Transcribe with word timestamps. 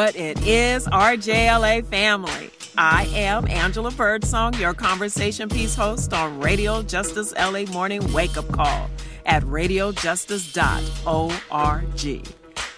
what 0.00 0.16
it 0.16 0.40
is, 0.46 0.86
RJLA 0.86 1.84
family. 1.84 2.48
I 2.78 3.04
am 3.12 3.46
Angela 3.48 3.90
Birdsong, 3.90 4.54
your 4.54 4.72
conversation 4.72 5.50
piece 5.50 5.74
host 5.74 6.14
on 6.14 6.40
Radio 6.40 6.82
Justice 6.82 7.34
LA 7.36 7.64
Morning 7.70 8.10
Wake 8.14 8.38
Up 8.38 8.50
Call 8.50 8.88
at 9.26 9.42
radiojustice.org. 9.42 12.28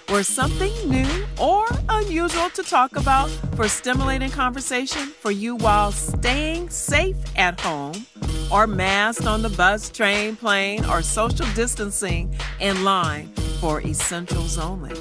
Where 0.09 0.25
something 0.25 0.73
new 0.91 1.25
or 1.41 1.69
unusual 1.89 2.51
to 2.51 2.63
talk 2.65 2.97
about 2.97 3.31
for 3.55 3.69
stimulating 3.69 4.31
conversation 4.31 5.07
for 5.07 5.31
you 5.31 5.55
while 5.55 5.93
staying 5.93 6.71
safe 6.71 7.15
at 7.37 7.61
home 7.61 8.05
or 8.51 8.67
masked 8.67 9.29
on 9.29 9.43
the 9.43 9.51
bus, 9.51 9.91
train, 9.91 10.35
plane, 10.35 10.85
or 10.87 11.03
social 11.03 11.47
distancing 11.55 12.35
in 12.59 12.83
line 12.83 13.29
for 13.61 13.81
essentials 13.83 14.59
only. 14.59 14.97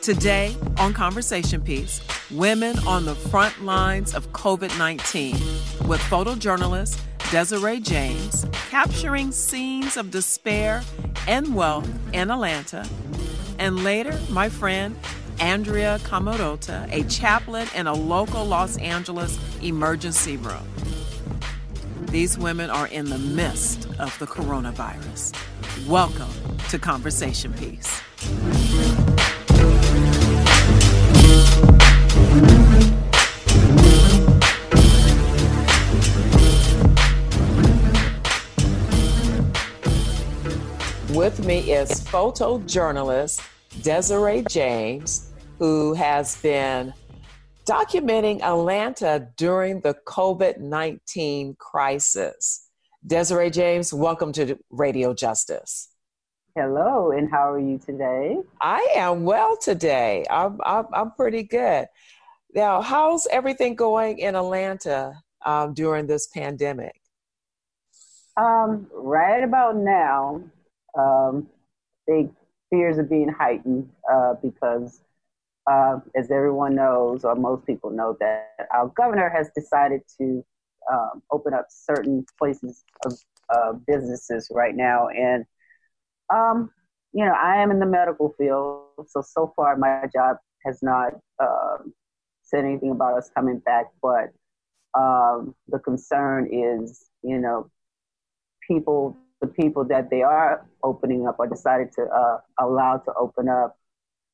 Today 0.00 0.56
on 0.78 0.94
Conversation 0.94 1.60
Piece, 1.60 2.00
women 2.30 2.78
on 2.80 3.04
the 3.04 3.14
front 3.14 3.64
lines 3.64 4.14
of 4.14 4.30
COVID 4.32 4.78
19 4.78 5.32
with 5.88 6.00
photojournalist 6.02 7.00
Desiree 7.30 7.80
James 7.80 8.46
capturing 8.70 9.32
scenes 9.32 9.96
of 9.96 10.10
despair 10.10 10.82
and 11.26 11.54
wealth 11.54 11.88
in 12.14 12.30
Atlanta. 12.30 12.88
And 13.58 13.82
later, 13.82 14.18
my 14.30 14.48
friend 14.48 14.96
Andrea 15.40 15.98
Camarota, 16.04 16.88
a 16.90 17.02
chaplain 17.04 17.68
in 17.74 17.86
a 17.86 17.92
local 17.92 18.44
Los 18.44 18.78
Angeles 18.78 19.38
emergency 19.62 20.36
room. 20.36 20.66
These 22.06 22.38
women 22.38 22.70
are 22.70 22.86
in 22.86 23.10
the 23.10 23.18
midst 23.18 23.86
of 23.98 24.16
the 24.18 24.26
coronavirus. 24.26 25.34
Welcome 25.86 26.30
to 26.70 26.78
Conversation 26.78 27.52
Piece. 27.54 28.00
With 41.18 41.44
me 41.44 41.72
is 41.72 41.90
photojournalist 42.02 43.44
Desiree 43.82 44.44
James, 44.48 45.32
who 45.58 45.92
has 45.94 46.40
been 46.42 46.94
documenting 47.66 48.40
Atlanta 48.40 49.28
during 49.36 49.80
the 49.80 49.94
COVID 50.06 50.60
19 50.60 51.56
crisis. 51.58 52.68
Desiree 53.04 53.50
James, 53.50 53.92
welcome 53.92 54.30
to 54.34 54.56
Radio 54.70 55.12
Justice. 55.12 55.88
Hello, 56.54 57.10
and 57.10 57.28
how 57.28 57.50
are 57.50 57.58
you 57.58 57.78
today? 57.78 58.36
I 58.60 58.86
am 58.94 59.24
well 59.24 59.56
today. 59.56 60.24
I'm, 60.30 60.60
I'm, 60.64 60.86
I'm 60.92 61.10
pretty 61.10 61.42
good. 61.42 61.88
Now, 62.54 62.80
how's 62.80 63.26
everything 63.26 63.74
going 63.74 64.20
in 64.20 64.36
Atlanta 64.36 65.20
um, 65.44 65.74
during 65.74 66.06
this 66.06 66.28
pandemic? 66.28 66.94
Um, 68.36 68.86
right 68.92 69.42
about 69.42 69.74
now, 69.74 70.44
um, 70.98 71.46
big 72.06 72.30
fears 72.70 72.98
are 72.98 73.04
being 73.04 73.28
heightened 73.28 73.88
uh, 74.10 74.34
because, 74.42 75.00
uh, 75.70 76.00
as 76.16 76.30
everyone 76.30 76.74
knows, 76.74 77.24
or 77.24 77.34
most 77.34 77.66
people 77.66 77.90
know, 77.90 78.16
that 78.20 78.68
our 78.74 78.88
governor 78.88 79.28
has 79.28 79.50
decided 79.54 80.02
to 80.18 80.44
um, 80.90 81.22
open 81.30 81.54
up 81.54 81.66
certain 81.68 82.24
places 82.38 82.84
of 83.04 83.12
uh, 83.54 83.72
businesses 83.86 84.50
right 84.52 84.74
now. 84.74 85.08
And, 85.08 85.44
um, 86.32 86.70
you 87.12 87.24
know, 87.24 87.32
I 87.32 87.62
am 87.62 87.70
in 87.70 87.78
the 87.78 87.86
medical 87.86 88.34
field, 88.36 88.84
so 89.06 89.22
so 89.22 89.52
far 89.56 89.76
my 89.76 90.04
job 90.12 90.36
has 90.66 90.82
not 90.82 91.14
um, 91.40 91.94
said 92.42 92.64
anything 92.64 92.90
about 92.90 93.16
us 93.16 93.30
coming 93.34 93.60
back, 93.60 93.86
but 94.02 94.32
um, 94.98 95.54
the 95.68 95.78
concern 95.78 96.48
is, 96.52 97.06
you 97.22 97.38
know, 97.38 97.70
people 98.66 99.16
the 99.40 99.46
people 99.46 99.84
that 99.84 100.10
they 100.10 100.22
are 100.22 100.66
opening 100.82 101.26
up 101.26 101.36
or 101.38 101.46
decided 101.46 101.92
to 101.92 102.02
uh, 102.02 102.38
allow 102.60 102.98
to 102.98 103.12
open 103.14 103.48
up 103.48 103.76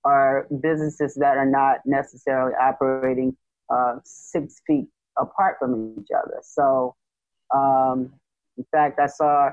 are 0.05 0.47
businesses 0.61 1.15
that 1.15 1.37
are 1.37 1.47
not 1.47 1.79
necessarily 1.85 2.53
operating 2.55 3.37
uh, 3.71 3.97
six 4.05 4.61
feet 4.67 4.87
apart 5.19 5.57
from 5.59 5.95
each 5.99 6.09
other. 6.17 6.41
So, 6.43 6.95
um, 7.55 8.13
in 8.57 8.65
fact, 8.71 8.99
I 8.99 9.07
saw 9.07 9.51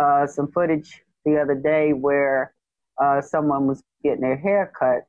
uh, 0.00 0.26
some 0.26 0.50
footage 0.52 1.02
the 1.24 1.38
other 1.38 1.54
day 1.54 1.92
where 1.92 2.54
uh, 3.02 3.20
someone 3.20 3.66
was 3.66 3.82
getting 4.02 4.20
their 4.20 4.36
hair 4.36 4.72
cut, 4.78 5.06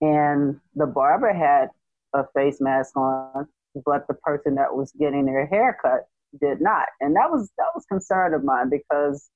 and 0.00 0.58
the 0.74 0.86
barber 0.86 1.32
had 1.32 1.68
a 2.14 2.24
face 2.34 2.60
mask 2.60 2.96
on, 2.96 3.46
but 3.84 4.06
the 4.06 4.14
person 4.14 4.54
that 4.54 4.74
was 4.74 4.92
getting 4.98 5.26
their 5.26 5.46
hair 5.46 5.78
cut 5.82 6.08
did 6.40 6.60
not. 6.60 6.86
And 7.00 7.16
that 7.16 7.30
was 7.30 7.50
that 7.58 7.68
was 7.74 7.84
concern 7.86 8.34
of 8.34 8.44
mine 8.44 8.70
because 8.70 9.28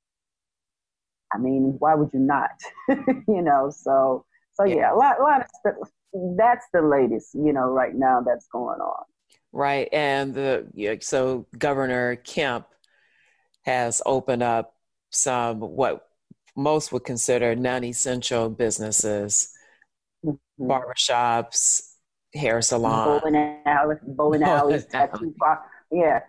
I 1.33 1.39
mean, 1.39 1.77
why 1.79 1.95
would 1.95 2.11
you 2.13 2.21
not? 2.21 2.51
you 2.89 3.43
know, 3.43 3.71
so 3.75 4.25
so 4.55 4.65
yeah, 4.65 4.77
yeah 4.77 4.95
a 4.95 4.97
lot 4.97 5.21
a 5.21 5.23
lot 5.23 5.41
of 5.41 5.47
stuff 5.61 5.91
that's 6.37 6.67
the 6.73 6.83
latest, 6.83 7.35
you 7.35 7.53
know, 7.53 7.69
right 7.69 7.95
now 7.95 8.21
that's 8.21 8.47
going 8.49 8.81
on. 8.81 9.05
Right. 9.53 9.89
And 9.93 10.35
the 10.35 10.67
yeah, 10.75 10.95
so 11.01 11.47
Governor 11.59 12.17
Kemp 12.17 12.67
has 13.63 14.01
opened 14.07 14.43
up 14.43 14.75
some 15.11 15.61
what 15.61 16.07
most 16.57 16.93
would 16.93 17.05
consider 17.05 17.55
non-essential 17.55 18.51
businesses, 18.51 19.53
mm-hmm. 20.25 20.71
barbershops, 20.71 21.83
hair 22.35 22.63
salons, 22.63 23.21
bowling 23.23 23.61
alleys, 23.67 23.99
bowling 24.07 24.43
alleys, 24.43 24.87
tattoo 24.87 25.35
bar, 25.39 25.65
yeah, 25.91 26.21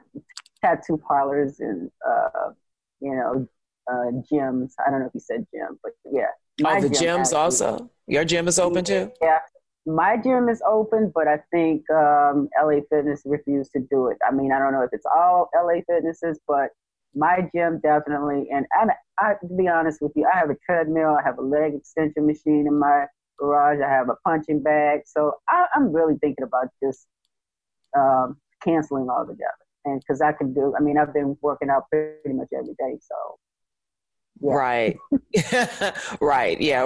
tattoo 0.61 0.97
parlors 0.97 1.59
and 1.59 1.89
uh, 2.07 2.51
you 2.99 3.15
know 3.15 3.47
uh, 3.91 4.11
gyms. 4.31 4.73
I 4.85 4.89
don't 4.89 5.01
know 5.01 5.07
if 5.07 5.13
you 5.13 5.19
said 5.19 5.45
gym, 5.53 5.79
but 5.83 5.93
yeah. 6.11 6.27
Oh, 6.63 6.81
the 6.81 6.89
gyms 6.89 7.33
also. 7.33 7.89
Your 8.07 8.25
gym 8.25 8.47
is 8.47 8.59
open 8.59 8.83
too. 8.83 9.11
Yeah, 9.21 9.39
my 9.85 10.17
gym 10.17 10.49
is 10.49 10.61
open, 10.67 11.11
but 11.13 11.27
I 11.27 11.39
think 11.51 11.89
um, 11.89 12.49
LA 12.61 12.81
Fitness 12.89 13.23
refused 13.25 13.71
to 13.73 13.79
do 13.79 14.07
it. 14.07 14.17
I 14.27 14.33
mean, 14.33 14.51
I 14.51 14.59
don't 14.59 14.73
know 14.73 14.83
if 14.83 14.91
it's 14.93 15.05
all 15.05 15.49
LA 15.55 15.81
Fitnesses, 15.87 16.39
but 16.47 16.69
my 17.15 17.49
gym 17.53 17.79
definitely. 17.81 18.47
And 18.51 18.65
I, 18.73 18.87
I, 19.17 19.33
to 19.41 19.55
be 19.55 19.67
honest 19.67 20.01
with 20.01 20.11
you, 20.15 20.27
I 20.31 20.37
have 20.37 20.49
a 20.49 20.57
treadmill, 20.65 21.17
I 21.19 21.23
have 21.23 21.37
a 21.39 21.41
leg 21.41 21.73
extension 21.73 22.27
machine 22.27 22.65
in 22.67 22.79
my 22.79 23.05
garage, 23.39 23.79
I 23.81 23.89
have 23.89 24.09
a 24.09 24.15
punching 24.23 24.61
bag. 24.61 25.01
So 25.05 25.33
I, 25.49 25.65
am 25.75 25.91
really 25.91 26.15
thinking 26.21 26.43
about 26.43 26.67
just 26.81 27.07
um, 27.97 28.37
canceling 28.63 29.09
altogether 29.09 29.60
and 29.85 29.99
because 29.99 30.21
I 30.21 30.31
can 30.31 30.53
do, 30.53 30.73
I 30.77 30.81
mean, 30.81 30.97
I've 30.97 31.13
been 31.13 31.37
working 31.41 31.69
out 31.69 31.83
pretty 31.89 32.33
much 32.33 32.49
every 32.53 32.75
day, 32.77 32.99
so. 33.01 33.15
Yeah. 34.43 34.53
Right, 34.53 34.97
right, 36.21 36.59
yeah. 36.59 36.83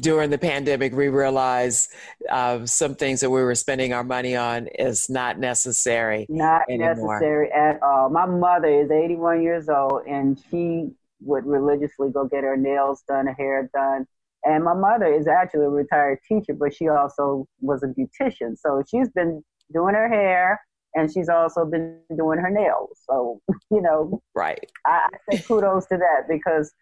During 0.00 0.30
the 0.30 0.38
pandemic, 0.38 0.92
we 0.92 1.08
realized 1.08 1.92
uh, 2.28 2.66
some 2.66 2.96
things 2.96 3.20
that 3.20 3.30
we 3.30 3.40
were 3.40 3.54
spending 3.54 3.92
our 3.92 4.02
money 4.02 4.34
on 4.34 4.66
is 4.78 5.08
not 5.08 5.38
necessary. 5.38 6.26
Not 6.28 6.62
anymore. 6.68 6.94
necessary 6.94 7.52
at 7.52 7.80
all. 7.82 8.10
My 8.10 8.26
mother 8.26 8.68
is 8.68 8.90
81 8.90 9.42
years 9.42 9.68
old, 9.68 10.02
and 10.08 10.40
she 10.50 10.90
would 11.20 11.46
religiously 11.46 12.10
go 12.10 12.24
get 12.24 12.42
her 12.42 12.56
nails 12.56 13.02
done, 13.08 13.26
her 13.26 13.34
hair 13.34 13.70
done. 13.72 14.06
And 14.44 14.64
my 14.64 14.74
mother 14.74 15.06
is 15.06 15.26
actually 15.26 15.64
a 15.66 15.70
retired 15.70 16.18
teacher, 16.26 16.54
but 16.54 16.74
she 16.74 16.88
also 16.88 17.46
was 17.60 17.82
a 17.82 17.88
beautician. 17.88 18.56
So 18.56 18.82
she's 18.88 19.08
been 19.10 19.42
doing 19.72 19.94
her 19.94 20.08
hair, 20.08 20.60
and 20.94 21.12
she's 21.12 21.28
also 21.28 21.64
been 21.64 22.00
doing 22.16 22.38
her 22.38 22.50
nails. 22.50 22.98
So, 23.08 23.40
you 23.70 23.80
know, 23.80 24.22
right. 24.34 24.70
I, 24.86 25.08
I 25.30 25.34
say 25.34 25.42
kudos 25.42 25.86
to 25.86 25.96
that 25.98 26.28
because 26.28 26.72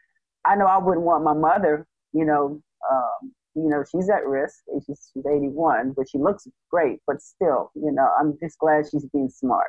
I 0.45 0.57
know 0.57 0.67
I 0.67 0.79
wouldn't 0.79 1.05
want 1.05 1.25
my 1.25 1.35
mother, 1.35 1.87
you 2.13 2.25
know, 2.25 2.61
um, 2.91 3.33
you 3.55 3.69
know, 3.69 3.83
she's 3.91 4.09
at 4.11 4.27
risk. 4.27 4.61
She's, 4.87 5.11
she's 5.13 5.27
81, 5.27 5.95
but 5.97 6.07
she 6.11 6.19
looks 6.19 6.47
great. 6.71 7.01
But 7.07 7.21
still, 7.23 7.71
you 7.75 7.91
know, 7.91 8.09
I'm 8.21 8.37
just 8.41 8.59
glad 8.59 8.85
she's 8.91 9.07
being 9.07 9.31
smart. 9.31 9.69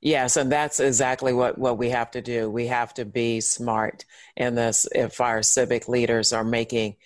Yes, 0.00 0.36
and 0.36 0.50
that's 0.50 0.78
exactly 0.78 1.32
what, 1.32 1.58
what 1.58 1.76
we 1.76 1.90
have 1.90 2.12
to 2.12 2.22
do. 2.22 2.48
We 2.48 2.68
have 2.68 2.94
to 2.94 3.04
be 3.04 3.40
smart 3.40 4.04
in 4.36 4.54
this 4.54 4.86
if 4.92 5.20
our 5.20 5.42
civic 5.42 5.88
leaders 5.88 6.32
are 6.32 6.44
making 6.44 6.96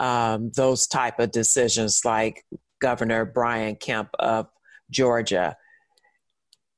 um, 0.00 0.50
those 0.56 0.86
type 0.86 1.18
of 1.18 1.30
decisions 1.30 2.04
like 2.06 2.46
Governor 2.80 3.26
Brian 3.26 3.76
Kemp 3.76 4.10
of 4.18 4.48
Georgia 4.90 5.56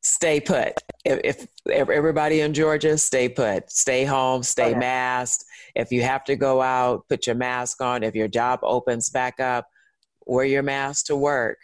stay 0.02 0.40
put. 0.40 0.74
If, 1.04 1.46
if, 1.66 1.88
everybody 1.88 2.40
in 2.40 2.54
Georgia, 2.54 2.96
stay 2.98 3.28
put, 3.28 3.70
stay 3.70 4.04
home, 4.04 4.42
stay 4.42 4.70
okay. 4.70 4.78
masked. 4.78 5.44
If 5.74 5.92
you 5.92 6.02
have 6.02 6.24
to 6.24 6.36
go 6.36 6.60
out, 6.60 7.06
put 7.08 7.26
your 7.26 7.36
mask 7.36 7.80
on. 7.80 8.02
If 8.02 8.14
your 8.14 8.28
job 8.28 8.60
opens 8.62 9.10
back 9.10 9.40
up, 9.40 9.68
wear 10.26 10.44
your 10.44 10.62
mask 10.62 11.06
to 11.06 11.16
work. 11.16 11.58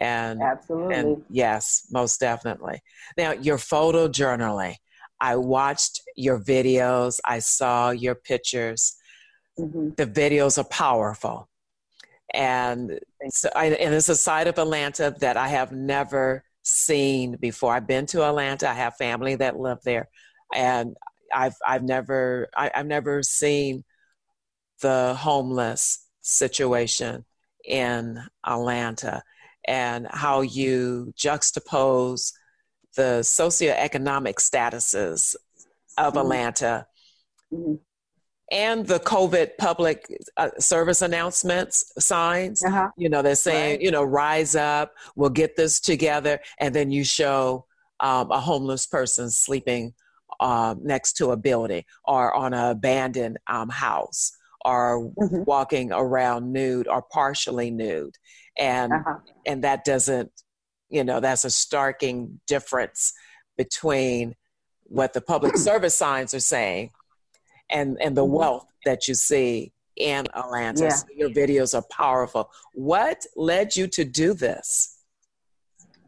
And 0.00 0.42
absolutely, 0.42 0.94
and 0.96 1.22
yes, 1.30 1.86
most 1.92 2.18
definitely. 2.18 2.80
Now, 3.16 3.32
your 3.32 3.58
photo 3.58 4.08
journaling. 4.08 4.74
I 5.20 5.36
watched 5.36 6.00
your 6.16 6.40
videos. 6.40 7.20
I 7.24 7.38
saw 7.38 7.90
your 7.90 8.16
pictures. 8.16 8.96
Mm-hmm. 9.58 9.90
The 9.96 10.06
videos 10.06 10.58
are 10.58 10.68
powerful. 10.68 11.48
and 12.34 12.98
so 13.28 13.48
I, 13.54 13.66
and 13.66 13.94
it's 13.94 14.08
a 14.08 14.16
side 14.16 14.48
of 14.48 14.58
Atlanta 14.58 15.14
that 15.20 15.36
I 15.36 15.48
have 15.48 15.70
never 15.70 16.44
seen 16.64 17.36
before. 17.36 17.74
I've 17.74 17.86
been 17.86 18.06
to 18.06 18.24
Atlanta. 18.24 18.68
I 18.68 18.74
have 18.74 18.96
family 18.96 19.36
that 19.36 19.58
live 19.58 19.78
there, 19.84 20.08
and 20.52 20.96
I've 21.32 21.54
I've 21.64 21.84
never 21.84 22.48
I, 22.56 22.70
have 22.74 22.86
never 22.86 23.22
seen 23.22 23.84
the 24.80 25.14
homeless 25.14 26.04
situation 26.20 27.24
in 27.64 28.20
Atlanta 28.44 29.22
and 29.66 30.06
how 30.10 30.42
you 30.42 31.12
juxtapose 31.16 32.32
the 32.96 33.20
socioeconomic 33.22 34.34
statuses 34.34 35.34
of 35.96 36.12
mm-hmm. 36.12 36.18
Atlanta 36.18 36.86
mm-hmm. 37.52 37.74
And 38.54 38.86
the 38.86 39.00
COVID 39.00 39.58
public 39.58 40.06
uh, 40.36 40.50
service 40.60 41.02
announcements 41.02 41.92
signs. 41.98 42.64
Uh-huh. 42.64 42.88
You 42.96 43.08
know, 43.08 43.20
they're 43.20 43.34
saying, 43.34 43.72
right. 43.72 43.82
you 43.82 43.90
know, 43.90 44.04
rise 44.04 44.54
up, 44.54 44.94
we'll 45.16 45.30
get 45.30 45.56
this 45.56 45.80
together. 45.80 46.38
And 46.60 46.72
then 46.72 46.92
you 46.92 47.02
show 47.02 47.66
um, 47.98 48.30
a 48.30 48.38
homeless 48.38 48.86
person 48.86 49.28
sleeping 49.30 49.92
uh, 50.38 50.76
next 50.80 51.14
to 51.14 51.32
a 51.32 51.36
building 51.36 51.82
or 52.04 52.32
on 52.32 52.54
an 52.54 52.70
abandoned 52.70 53.38
um, 53.48 53.70
house 53.70 54.30
or 54.64 55.10
mm-hmm. 55.20 55.42
walking 55.44 55.92
around 55.92 56.52
nude 56.52 56.86
or 56.86 57.02
partially 57.02 57.70
nude 57.70 58.16
and 58.56 58.92
uh-huh. 58.92 59.16
and 59.46 59.62
that 59.62 59.84
doesn't 59.84 60.30
you 60.88 61.04
know 61.04 61.20
that's 61.20 61.44
a 61.44 61.48
starking 61.48 62.38
difference 62.46 63.12
between 63.58 64.34
what 64.84 65.12
the 65.12 65.20
public 65.20 65.56
service 65.58 65.96
signs 65.96 66.32
are 66.32 66.40
saying 66.40 66.90
and 67.70 67.98
and 68.00 68.16
the 68.16 68.24
mm-hmm. 68.24 68.34
wealth 68.34 68.66
that 68.84 69.08
you 69.08 69.14
see 69.14 69.72
in 69.96 70.26
Atlanta. 70.34 70.84
Yeah. 70.84 70.90
So 70.90 71.06
your 71.16 71.30
videos 71.30 71.74
are 71.74 71.84
powerful. 71.90 72.50
What 72.74 73.24
led 73.36 73.76
you 73.76 73.86
to 73.88 74.04
do 74.04 74.34
this? 74.34 74.98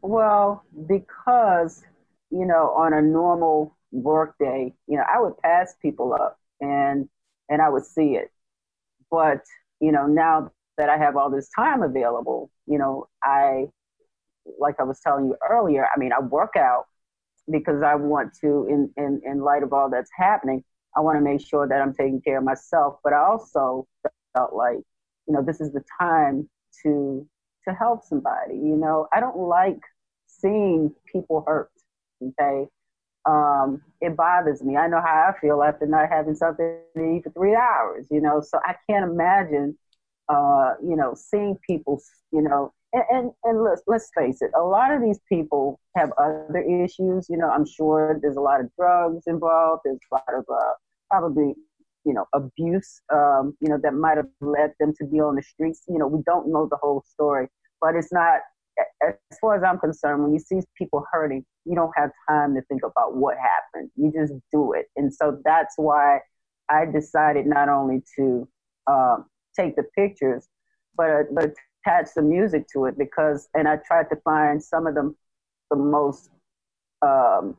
Well, 0.01 0.63
because 0.87 1.83
you 2.29 2.45
know, 2.45 2.73
on 2.75 2.93
a 2.93 3.01
normal 3.01 3.77
work 3.91 4.35
day, 4.39 4.73
you 4.87 4.97
know, 4.97 5.03
I 5.11 5.19
would 5.19 5.37
pass 5.37 5.75
people 5.81 6.13
up 6.13 6.39
and 6.59 7.07
and 7.49 7.61
I 7.61 7.69
would 7.69 7.85
see 7.85 8.15
it. 8.15 8.31
But, 9.09 9.41
you 9.79 9.91
know, 9.91 10.05
now 10.05 10.51
that 10.77 10.89
I 10.89 10.97
have 10.97 11.15
all 11.15 11.29
this 11.29 11.49
time 11.55 11.81
available, 11.81 12.51
you 12.65 12.77
know, 12.77 13.07
I 13.23 13.67
like 14.59 14.75
I 14.79 14.83
was 14.83 14.99
telling 14.99 15.25
you 15.25 15.35
earlier, 15.49 15.87
I 15.93 15.99
mean, 15.99 16.11
I 16.13 16.19
work 16.21 16.55
out 16.57 16.85
because 17.49 17.81
I 17.81 17.95
want 17.95 18.33
to 18.41 18.67
in 18.69 18.91
in, 18.97 19.21
in 19.25 19.39
light 19.39 19.63
of 19.63 19.73
all 19.73 19.89
that's 19.89 20.11
happening, 20.15 20.63
I 20.95 21.01
want 21.01 21.17
to 21.17 21.21
make 21.23 21.41
sure 21.41 21.67
that 21.67 21.81
I'm 21.81 21.93
taking 21.93 22.21
care 22.21 22.37
of 22.39 22.43
myself, 22.43 22.99
but 23.03 23.13
I 23.13 23.19
also 23.19 23.87
felt 24.35 24.53
like, 24.53 24.79
you 25.27 25.33
know, 25.33 25.43
this 25.43 25.61
is 25.61 25.71
the 25.73 25.83
time 25.99 26.49
to 26.83 27.27
to 27.67 27.73
help 27.73 28.03
somebody, 28.03 28.55
you 28.55 28.77
know. 28.77 29.07
I 29.13 29.19
don't 29.19 29.37
like 29.37 29.81
seeing 30.27 30.93
people 31.11 31.43
hurt, 31.45 31.71
okay? 32.23 32.67
um, 33.27 33.81
it 33.99 34.15
bothers 34.15 34.63
me. 34.63 34.77
I 34.77 34.87
know 34.87 35.01
how 35.01 35.33
I 35.33 35.39
feel 35.39 35.61
after 35.61 35.85
not 35.85 36.09
having 36.09 36.35
something 36.35 36.77
to 36.95 37.03
eat 37.15 37.23
for 37.23 37.31
three 37.31 37.55
hours, 37.55 38.07
you 38.09 38.21
know, 38.21 38.41
so 38.41 38.59
I 38.63 38.75
can't 38.89 39.09
imagine, 39.09 39.77
uh, 40.29 40.75
you 40.81 40.95
know, 40.95 41.13
seeing 41.13 41.57
people, 41.67 42.01
you 42.31 42.41
know, 42.41 42.73
and, 42.93 43.03
and, 43.09 43.31
and 43.43 43.63
let's, 43.63 43.81
let's 43.87 44.09
face 44.17 44.41
it, 44.41 44.51
a 44.55 44.61
lot 44.61 44.93
of 44.93 45.01
these 45.01 45.19
people 45.29 45.79
have 45.95 46.11
other 46.17 46.59
issues. 46.59 47.27
You 47.29 47.37
know, 47.37 47.49
I'm 47.49 47.65
sure 47.65 48.19
there's 48.21 48.37
a 48.37 48.41
lot 48.41 48.61
of 48.61 48.67
drugs 48.77 49.23
involved. 49.27 49.81
There's 49.85 49.99
a 50.11 50.15
lot 50.15 50.33
of 50.33 50.45
uh, 50.51 50.73
probably, 51.11 51.55
you 52.05 52.13
know, 52.13 52.25
abuse, 52.33 53.01
um, 53.13 53.55
you 53.59 53.69
know, 53.69 53.77
that 53.83 53.93
might 53.93 54.17
have 54.17 54.29
led 54.41 54.73
them 54.79 54.93
to 54.99 55.05
be 55.05 55.19
on 55.19 55.35
the 55.35 55.43
streets. 55.43 55.83
You 55.87 55.97
know, 55.97 56.07
we 56.07 56.21
don't 56.25 56.51
know 56.51 56.67
the 56.69 56.77
whole 56.77 57.03
story, 57.07 57.47
but 57.81 57.95
it's 57.95 58.11
not 58.11 58.39
as 59.01 59.15
far 59.39 59.55
as 59.55 59.63
I'm 59.63 59.79
concerned, 59.79 60.23
when 60.23 60.33
you 60.33 60.39
see 60.39 60.59
people 60.77 61.05
hurting, 61.11 61.45
you 61.65 61.75
don't 61.75 61.91
have 61.95 62.11
time 62.29 62.55
to 62.55 62.61
think 62.63 62.81
about 62.83 63.15
what 63.15 63.35
happened. 63.37 63.89
You 63.95 64.11
just 64.11 64.33
do 64.51 64.73
it. 64.73 64.85
And 64.95 65.13
so 65.13 65.39
that's 65.43 65.73
why 65.77 66.19
I 66.69 66.85
decided 66.85 67.45
not 67.45 67.69
only 67.69 68.03
to 68.17 68.47
um, 68.87 69.25
take 69.55 69.75
the 69.75 69.83
pictures, 69.95 70.47
but, 70.95 71.33
but 71.33 71.53
attach 71.87 72.09
the 72.15 72.21
music 72.21 72.67
to 72.73 72.85
it 72.85 72.97
because, 72.97 73.47
and 73.53 73.67
I 73.67 73.77
tried 73.77 74.09
to 74.09 74.15
find 74.23 74.61
some 74.63 74.87
of 74.87 74.95
them 74.95 75.15
the 75.69 75.77
most 75.77 76.29
um, 77.01 77.55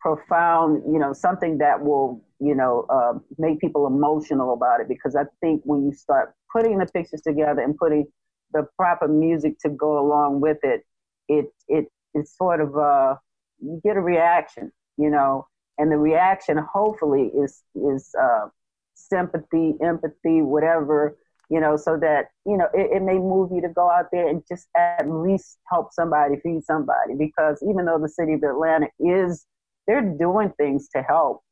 profound, 0.00 0.82
you 0.92 0.98
know, 0.98 1.12
something 1.12 1.58
that 1.58 1.82
will, 1.82 2.22
you 2.40 2.54
know, 2.54 2.86
uh, 2.88 3.18
make 3.38 3.60
people 3.60 3.86
emotional 3.86 4.52
about 4.52 4.80
it. 4.80 4.88
Because 4.88 5.16
I 5.16 5.24
think 5.40 5.62
when 5.64 5.84
you 5.84 5.92
start 5.92 6.34
putting 6.52 6.78
the 6.78 6.86
pictures 6.86 7.20
together 7.22 7.60
and 7.60 7.76
putting 7.76 8.06
the 8.52 8.66
proper 8.76 9.08
music 9.08 9.58
to 9.60 9.70
go 9.70 9.98
along 9.98 10.40
with 10.40 10.58
it, 10.62 10.82
it 11.28 11.46
it 11.68 11.86
it's 12.14 12.36
sort 12.36 12.60
of 12.60 12.76
uh 12.76 13.14
you 13.60 13.80
get 13.84 13.96
a 13.96 14.00
reaction, 14.00 14.72
you 14.96 15.10
know, 15.10 15.46
and 15.78 15.92
the 15.92 15.96
reaction 15.96 16.58
hopefully 16.72 17.30
is 17.34 17.62
is 17.74 18.12
uh, 18.20 18.48
sympathy, 18.94 19.74
empathy, 19.82 20.42
whatever, 20.42 21.16
you 21.50 21.60
know, 21.60 21.76
so 21.76 21.96
that 21.98 22.28
you 22.46 22.56
know 22.56 22.68
it, 22.72 22.96
it 22.96 23.02
may 23.02 23.18
move 23.18 23.50
you 23.52 23.60
to 23.60 23.68
go 23.68 23.90
out 23.90 24.06
there 24.12 24.28
and 24.28 24.42
just 24.48 24.68
at 24.76 25.08
least 25.10 25.58
help 25.70 25.92
somebody, 25.92 26.36
feed 26.42 26.64
somebody, 26.64 27.14
because 27.18 27.62
even 27.68 27.84
though 27.84 27.98
the 27.98 28.08
city 28.08 28.34
of 28.34 28.42
Atlanta 28.42 28.86
is 29.00 29.46
they're 29.86 30.02
doing 30.02 30.52
things 30.56 30.88
to 30.94 31.02
help, 31.02 31.42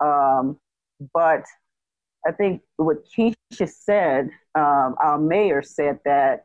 um, 0.00 0.58
but 1.14 1.44
I 2.26 2.32
think 2.32 2.62
what 2.76 2.98
Keisha 3.06 3.68
said, 3.68 4.30
um, 4.54 4.96
our 5.00 5.18
mayor 5.18 5.62
said 5.62 6.00
that 6.04 6.44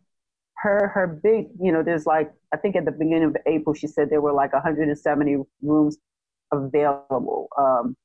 her 0.57 0.87
her 0.89 1.07
big, 1.07 1.47
you 1.59 1.71
know, 1.71 1.83
there's 1.83 2.05
like 2.05 2.31
I 2.53 2.57
think 2.57 2.75
at 2.75 2.85
the 2.85 2.91
beginning 2.91 3.23
of 3.23 3.37
April 3.45 3.73
she 3.73 3.87
said 3.87 4.09
there 4.09 4.21
were 4.21 4.33
like 4.33 4.53
170 4.53 5.37
rooms 5.61 5.97
available 6.51 7.47
um, 7.57 7.95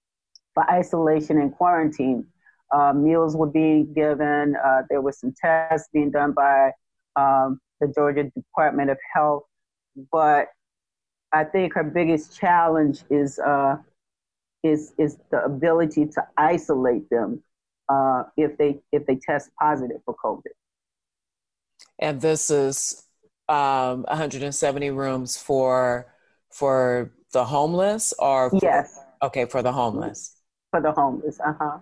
for 0.55 0.69
isolation 0.71 1.39
and 1.39 1.53
quarantine. 1.53 2.27
Uh, 2.75 2.93
meals 2.93 3.37
were 3.37 3.47
being 3.47 3.93
given. 3.95 4.57
Uh, 4.65 4.83
there 4.91 5.01
were 5.01 5.13
some 5.13 5.33
tests 5.41 5.89
being 5.93 6.11
done 6.11 6.33
by 6.33 6.71
um, 7.17 7.61
the 7.81 7.89
Georgia 7.89 8.25
Department 8.35 8.91
of 8.91 8.99
Health, 9.15 9.45
but 10.11 10.49
I 11.33 11.45
think 11.45 11.75
her 11.75 11.85
biggest 11.85 12.37
challenge 12.37 13.01
is 13.11 13.39
uh, 13.39 13.77
is 14.63 14.93
is 14.99 15.19
the 15.31 15.45
ability 15.45 16.07
to 16.07 16.27
isolate 16.37 17.09
them 17.11 17.43
uh, 17.89 18.25
if 18.37 18.57
they 18.59 18.81
if 18.93 19.07
they 19.07 19.17
test 19.17 19.51
positive 19.61 19.99
for 20.05 20.15
COVID. 20.23 20.55
And 21.99 22.21
this 22.21 22.51
is 22.51 23.05
um, 23.49 24.03
170 24.09 24.91
rooms 24.91 25.37
for 25.37 26.07
for 26.51 27.13
the 27.33 27.45
homeless, 27.45 28.13
or 28.19 28.51
for, 28.51 28.59
yes, 28.63 28.99
okay, 29.23 29.45
for 29.45 29.63
the 29.63 29.73
homeless. 29.73 30.37
For 30.71 30.81
the 30.81 30.93
homeless, 30.93 31.39
uh 31.41 31.53
huh. 31.59 31.79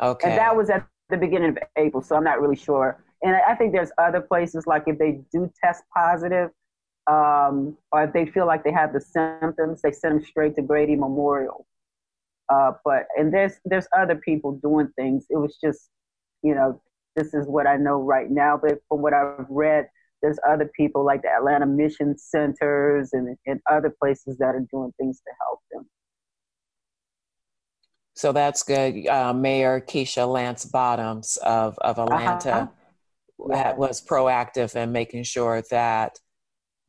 Okay. 0.00 0.30
And 0.30 0.38
that 0.38 0.56
was 0.56 0.70
at 0.70 0.86
the 1.10 1.16
beginning 1.16 1.50
of 1.50 1.58
April, 1.76 2.02
so 2.02 2.16
I'm 2.16 2.24
not 2.24 2.40
really 2.40 2.56
sure. 2.56 3.02
And 3.22 3.36
I 3.36 3.54
think 3.54 3.72
there's 3.72 3.90
other 3.98 4.20
places 4.20 4.66
like 4.66 4.84
if 4.86 4.98
they 4.98 5.20
do 5.32 5.50
test 5.62 5.82
positive, 5.94 6.50
um, 7.06 7.76
or 7.92 8.04
if 8.04 8.12
they 8.12 8.26
feel 8.26 8.46
like 8.46 8.64
they 8.64 8.72
have 8.72 8.92
the 8.92 9.00
symptoms, 9.00 9.82
they 9.82 9.92
send 9.92 10.20
them 10.20 10.24
straight 10.24 10.56
to 10.56 10.62
Grady 10.62 10.96
Memorial. 10.96 11.66
Uh, 12.48 12.72
but 12.84 13.06
and 13.16 13.32
there's 13.32 13.60
there's 13.64 13.86
other 13.96 14.16
people 14.16 14.52
doing 14.62 14.88
things. 14.96 15.26
It 15.30 15.36
was 15.36 15.56
just, 15.62 15.90
you 16.42 16.54
know, 16.54 16.80
this 17.14 17.34
is 17.34 17.46
what 17.46 17.66
I 17.66 17.76
know 17.76 18.00
right 18.00 18.30
now. 18.30 18.58
But 18.60 18.78
from 18.88 19.02
what 19.02 19.12
I've 19.12 19.46
read, 19.48 19.86
there's 20.22 20.38
other 20.48 20.70
people 20.76 21.04
like 21.04 21.22
the 21.22 21.28
Atlanta 21.28 21.66
Mission 21.66 22.16
Centers 22.18 23.10
and, 23.12 23.36
and 23.46 23.60
other 23.70 23.94
places 24.02 24.38
that 24.38 24.54
are 24.54 24.66
doing 24.72 24.92
things 24.98 25.20
to 25.20 25.32
help 25.46 25.60
them. 25.70 25.88
So 28.20 28.32
that's 28.32 28.62
good. 28.62 29.06
Uh, 29.06 29.32
Mayor 29.32 29.80
Keisha 29.80 30.30
Lance 30.30 30.66
Bottoms 30.66 31.38
of, 31.38 31.78
of 31.78 31.98
Atlanta 31.98 32.70
uh-huh. 33.38 33.74
was 33.78 34.04
proactive 34.04 34.76
in 34.76 34.92
making 34.92 35.22
sure 35.22 35.62
that 35.70 36.18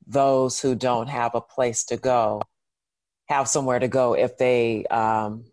those 0.06 0.60
who 0.60 0.76
don't 0.76 1.08
have 1.08 1.34
a 1.34 1.40
place 1.40 1.86
to 1.86 1.96
go 1.96 2.42
have 3.30 3.48
somewhere 3.48 3.80
to 3.80 3.88
go 3.88 4.14
if 4.14 4.38
they 4.38 4.84
um, 4.88 5.46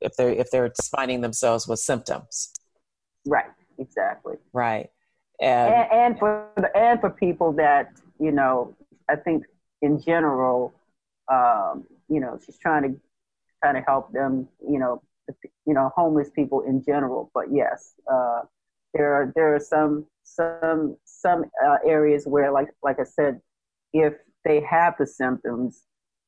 if 0.00 0.16
they're 0.16 0.32
if 0.32 0.50
they're 0.50 0.72
finding 0.90 1.20
themselves 1.20 1.68
with 1.68 1.78
symptoms. 1.78 2.52
Right. 3.24 3.52
Exactly. 3.78 4.34
Right. 4.52 4.88
And, 5.40 5.72
and, 5.72 5.92
and 5.92 6.18
for 6.18 6.48
the, 6.56 6.76
and 6.76 7.00
for 7.00 7.10
people 7.10 7.52
that 7.52 7.92
you 8.18 8.32
know, 8.32 8.74
I 9.08 9.14
think 9.14 9.44
in 9.82 10.00
general, 10.00 10.74
um, 11.30 11.84
you 12.08 12.18
know, 12.18 12.40
she's 12.44 12.58
trying 12.58 12.82
to 12.82 13.00
kind 13.62 13.76
of 13.76 13.84
help 13.86 14.12
them. 14.12 14.48
You 14.60 14.78
know, 14.78 15.02
you 15.66 15.74
know, 15.74 15.90
homeless 15.96 16.30
people 16.30 16.62
in 16.62 16.82
general. 16.84 17.30
But 17.34 17.46
yes, 17.52 17.94
uh, 18.10 18.42
there 18.94 19.12
are 19.14 19.32
there 19.34 19.54
are 19.54 19.60
some 19.60 20.06
some 20.22 20.96
some 21.04 21.44
uh, 21.64 21.78
areas 21.84 22.26
where, 22.26 22.52
like 22.52 22.68
like 22.82 22.98
I 23.00 23.04
said, 23.04 23.40
if 23.92 24.14
they 24.44 24.60
have 24.60 24.94
the 24.98 25.06
symptoms, 25.06 25.82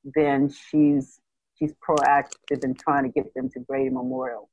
then 0.05 0.51
she's 0.51 1.21
she's 1.59 1.73
proactive 1.87 2.65
in 2.65 2.75
trying 2.75 3.05
to 3.05 3.11
get 3.11 3.35
them 3.35 3.49
to 3.51 3.61
Grady 3.61 3.91
Memorial. 3.91 4.49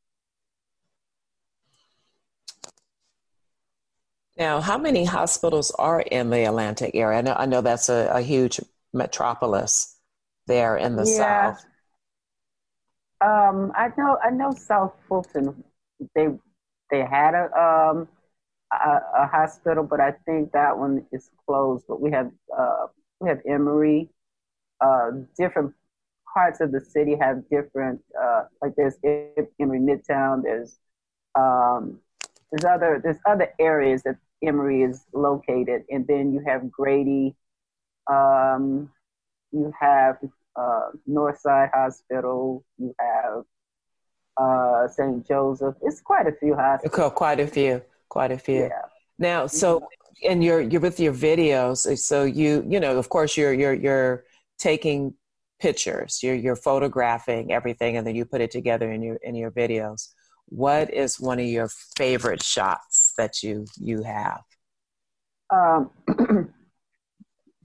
Now, 4.37 4.59
how 4.59 4.77
many 4.77 5.05
hospitals 5.05 5.71
are 5.71 6.01
in 6.01 6.29
the 6.29 6.45
Atlanta 6.45 6.93
area? 6.93 7.19
I 7.19 7.21
know, 7.21 7.35
I 7.37 7.45
know 7.45 7.61
that's 7.61 7.87
a, 7.87 8.09
a 8.11 8.21
huge 8.21 8.59
metropolis 8.93 9.95
there 10.47 10.75
in 10.75 10.97
the 10.97 11.05
yeah. 11.05 11.53
South. 11.53 11.65
Um, 13.21 13.71
I 13.75 13.89
know, 13.97 14.17
I 14.23 14.29
know 14.29 14.51
South 14.51 14.93
Fulton. 15.07 15.63
They 16.15 16.27
they 16.91 16.99
had 16.99 17.33
a 17.33 17.45
um 17.57 18.07
a, 18.71 18.99
a, 19.23 19.27
hospital, 19.27 19.83
but 19.83 19.99
I 19.99 20.11
think 20.25 20.51
that 20.51 20.77
one 20.77 21.05
is 21.11 21.29
closed. 21.45 21.85
But 21.87 22.01
we 22.01 22.11
have 22.11 22.31
uh, 22.57 22.87
we 23.19 23.29
have 23.29 23.39
Emory. 23.47 24.09
Uh, 24.81 25.11
different 25.37 25.73
parts 26.33 26.59
of 26.59 26.71
the 26.71 26.81
city 26.81 27.15
have 27.15 27.47
different 27.49 28.01
uh, 28.21 28.43
like 28.61 28.73
there's 28.75 28.95
Emory 29.59 29.79
Midtown. 29.79 30.43
There's 30.43 30.77
um, 31.35 31.99
there's 32.51 32.65
other 32.65 32.99
there's 33.01 33.19
other 33.25 33.53
areas 33.59 34.03
that 34.03 34.17
Emory 34.43 34.83
is 34.83 35.05
located, 35.13 35.83
and 35.89 36.05
then 36.07 36.33
you 36.33 36.43
have 36.45 36.69
Grady. 36.69 37.35
Um, 38.11 38.91
you 39.51 39.73
have 39.79 40.17
uh, 40.55 40.89
Northside 41.09 41.71
Hospital. 41.73 42.63
You 42.77 42.93
have 42.99 43.43
uh, 44.37 44.87
St. 44.87 45.27
Joseph. 45.27 45.75
It's 45.81 46.01
quite 46.01 46.27
a 46.27 46.33
few 46.33 46.55
hospitals. 46.55 47.11
Quite 47.15 47.39
a 47.39 47.47
few. 47.47 47.81
Quite 48.09 48.31
a 48.31 48.37
few. 48.37 48.63
Yeah. 48.63 48.81
Now, 49.17 49.47
so 49.47 49.87
and 50.23 50.43
you're 50.43 50.61
you're 50.61 50.81
with 50.81 50.99
your 50.99 51.13
videos. 51.13 51.97
So 51.97 52.23
you 52.23 52.65
you 52.67 52.79
know, 52.79 52.97
of 52.97 53.09
course, 53.09 53.37
you're 53.37 53.53
you're 53.53 53.73
you're 53.73 54.23
taking 54.57 55.13
pictures. 55.59 56.19
You're 56.21 56.35
you're 56.35 56.55
photographing 56.55 57.51
everything, 57.51 57.97
and 57.97 58.05
then 58.05 58.15
you 58.15 58.25
put 58.25 58.41
it 58.41 58.51
together 58.51 58.91
in 58.91 59.01
your 59.01 59.15
in 59.17 59.35
your 59.35 59.51
videos. 59.51 60.09
What 60.47 60.93
is 60.93 61.19
one 61.19 61.39
of 61.39 61.45
your 61.45 61.69
favorite 61.97 62.43
shots 62.43 63.13
that 63.17 63.41
you 63.41 63.65
you 63.79 64.03
have? 64.03 64.41
Um, 65.49 65.89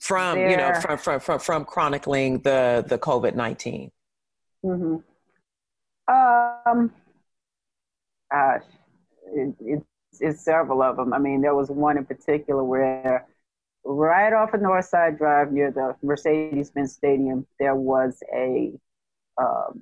from 0.00 0.36
there, 0.36 0.50
you 0.50 0.56
know 0.56 0.72
from, 0.80 0.98
from 0.98 1.20
from 1.20 1.38
from 1.38 1.64
chronicling 1.64 2.40
the 2.40 2.84
the 2.88 2.98
COVID 2.98 3.34
19 3.34 3.90
Mm-hmm. 4.64 4.96
Um, 6.12 6.92
gosh, 8.30 8.62
it, 9.32 9.54
it, 9.60 9.82
it's 10.20 10.44
several 10.44 10.82
of 10.82 10.96
them. 10.96 11.12
I 11.12 11.18
mean, 11.18 11.40
there 11.40 11.54
was 11.54 11.70
one 11.70 11.96
in 11.96 12.04
particular 12.04 12.64
where 12.64 13.26
right 13.84 14.32
off 14.32 14.52
of 14.52 14.60
Northside 14.60 15.18
Drive 15.18 15.52
near 15.52 15.70
the 15.70 15.96
Mercedes-Benz 16.02 16.92
Stadium, 16.92 17.46
there 17.58 17.74
was 17.74 18.22
a. 18.34 18.72
Um, 19.40 19.80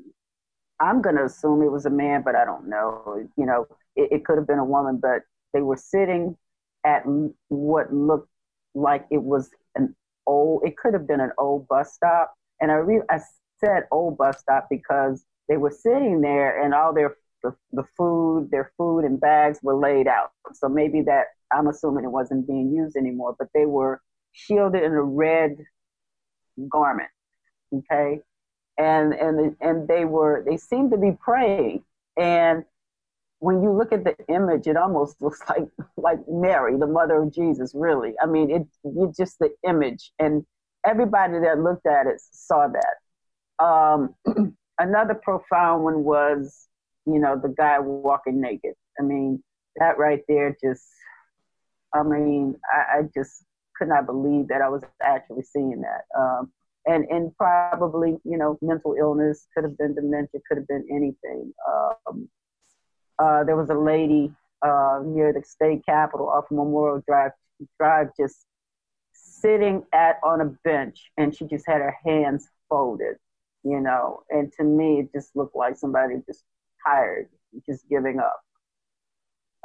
I'm 0.81 1.03
going 1.03 1.17
to 1.17 1.25
assume 1.25 1.63
it 1.63 1.73
was 1.73 1.87
a 1.87 1.91
man, 1.91 2.23
but 2.23 2.37
I 2.37 2.45
don't 2.45 2.69
know. 2.69 3.27
You 3.37 3.47
know, 3.47 3.67
it, 3.97 4.13
it 4.13 4.25
could 4.25 4.39
have 4.39 4.47
been 4.47 4.61
a 4.61 4.65
woman, 4.65 4.99
but 5.03 5.23
they 5.53 5.61
were 5.61 5.77
sitting 5.77 6.37
at 6.85 7.03
what 7.49 7.93
looked 7.93 8.29
like 8.75 9.07
it 9.11 9.23
was 9.23 9.51
an 9.75 9.97
old. 10.29 10.63
It 10.65 10.77
could 10.77 10.95
have 10.95 11.09
been 11.09 11.21
an 11.21 11.33
old 11.39 11.67
bus 11.67 11.95
stop, 11.95 12.35
and 12.61 12.71
I 12.71 12.77
re- 12.77 13.03
I 13.11 13.19
said 13.59 13.85
old 13.91 14.17
bus 14.19 14.39
stop 14.39 14.69
because 14.71 15.25
they 15.49 15.57
were 15.57 15.71
sitting 15.71 16.21
there 16.21 16.63
and 16.63 16.75
all 16.75 16.95
their 16.95 17.17
the, 17.43 17.55
the 17.73 17.85
food, 17.97 18.51
their 18.51 18.73
food 18.77 19.05
and 19.05 19.21
bags 19.21 19.61
were 19.63 19.77
laid 19.77 20.09
out. 20.09 20.33
So 20.55 20.69
maybe 20.69 21.03
that 21.03 21.27
I'm 21.53 21.69
assuming 21.69 22.05
it 22.05 22.11
wasn't 22.11 22.47
being 22.47 22.73
used 22.73 22.97
anymore, 22.97 23.37
but 23.39 23.49
they 23.55 23.67
were 23.67 24.03
shielded 24.33 24.83
in 24.83 24.93
a 24.93 25.03
red 25.03 25.57
garment. 26.69 27.11
Okay. 27.75 28.21
And 28.79 29.13
and 29.13 29.57
and 29.61 29.89
they 29.89 30.05
were 30.05 30.45
they 30.49 30.57
seemed 30.57 30.93
to 30.93 30.99
be 30.99 31.13
praying. 31.21 31.85
And 32.17 32.65
when 33.41 33.63
you 33.63 33.73
look 33.73 33.93
at 33.93 34.05
the 34.05 34.17
image, 34.29 34.67
it 34.67 34.77
almost 34.77 35.17
looks 35.23 35.41
like 35.49 35.69
like 35.97 36.19
Mary, 36.29 36.77
the 36.79 36.87
mother 36.87 37.23
of 37.23 37.33
Jesus, 37.33 37.73
really. 37.75 38.15
I 38.23 38.27
mean, 38.27 38.51
it 38.51 38.67
you 38.85 39.13
just 39.17 39.39
the 39.39 39.51
image 39.67 40.13
and 40.19 40.45
everybody 40.87 41.39
that 41.41 41.61
looked 41.61 41.87
at 41.87 42.07
it 42.07 42.21
saw 42.21 42.69
that. 42.69 43.65
Um, 43.65 44.15
another 44.79 45.15
profound 45.15 45.83
one 45.85 46.05
was 46.05 46.69
you 47.09 47.19
know, 47.19 47.41
the 47.41 47.49
guy 47.49 47.79
walking 47.81 48.41
naked. 48.41 48.75
I 49.01 49.03
mean, 49.03 49.43
that 49.77 49.99
right 49.99 50.21
there 50.29 50.57
just, 50.63 50.87
I 51.95 52.03
mean, 52.03 52.55
I, 52.71 52.99
I 52.99 53.03
just 53.15 53.45
could 53.77 53.89
not 53.89 54.07
believe 54.07 54.49
that 54.49 54.61
I 54.61 54.69
was 54.69 54.83
actually 55.03 55.43
seeing 55.43 55.83
that. 55.83 56.03
Um, 56.19 56.53
and, 56.85 57.05
and 57.11 57.35
probably, 57.37 58.17
you 58.25 58.37
know, 58.37 58.59
mental 58.61 58.95
illness, 58.99 59.47
could 59.55 59.65
have 59.65 59.79
been 59.79 59.95
dementia, 59.95 60.41
could 60.49 60.59
have 60.59 60.69
been 60.69 60.87
anything. 60.91 61.53
Um, 61.67 62.29
uh, 63.19 63.45
there 63.45 63.57
was 63.57 63.71
a 63.71 63.75
lady 63.75 64.33
uh, 64.63 65.01
near 65.05 65.33
the 65.33 65.43
state 65.43 65.85
capitol 65.85 66.29
off 66.29 66.45
Memorial 66.51 67.03
Drive, 67.07 67.33
Drive 67.79 68.09
just 68.19 68.47
sitting 69.13 69.85
at 69.93 70.17
on 70.25 70.41
a 70.41 70.47
bench 70.65 71.11
and 71.17 71.35
she 71.35 71.45
just 71.47 71.67
had 71.67 71.81
her 71.81 71.97
hands 72.05 72.49
folded, 72.69 73.17
you 73.65 73.81
know. 73.81 74.23
And 74.31 74.53
to 74.55 74.65
me, 74.65 75.01
it 75.01 75.13
just 75.13 75.35
looked 75.37 75.57
like 75.57 75.77
somebody 75.77 76.15
just 76.27 76.45
tired, 76.87 77.29
just 77.69 77.89
giving 77.89 78.21
up. 78.21 78.41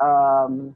Um, 0.04 0.76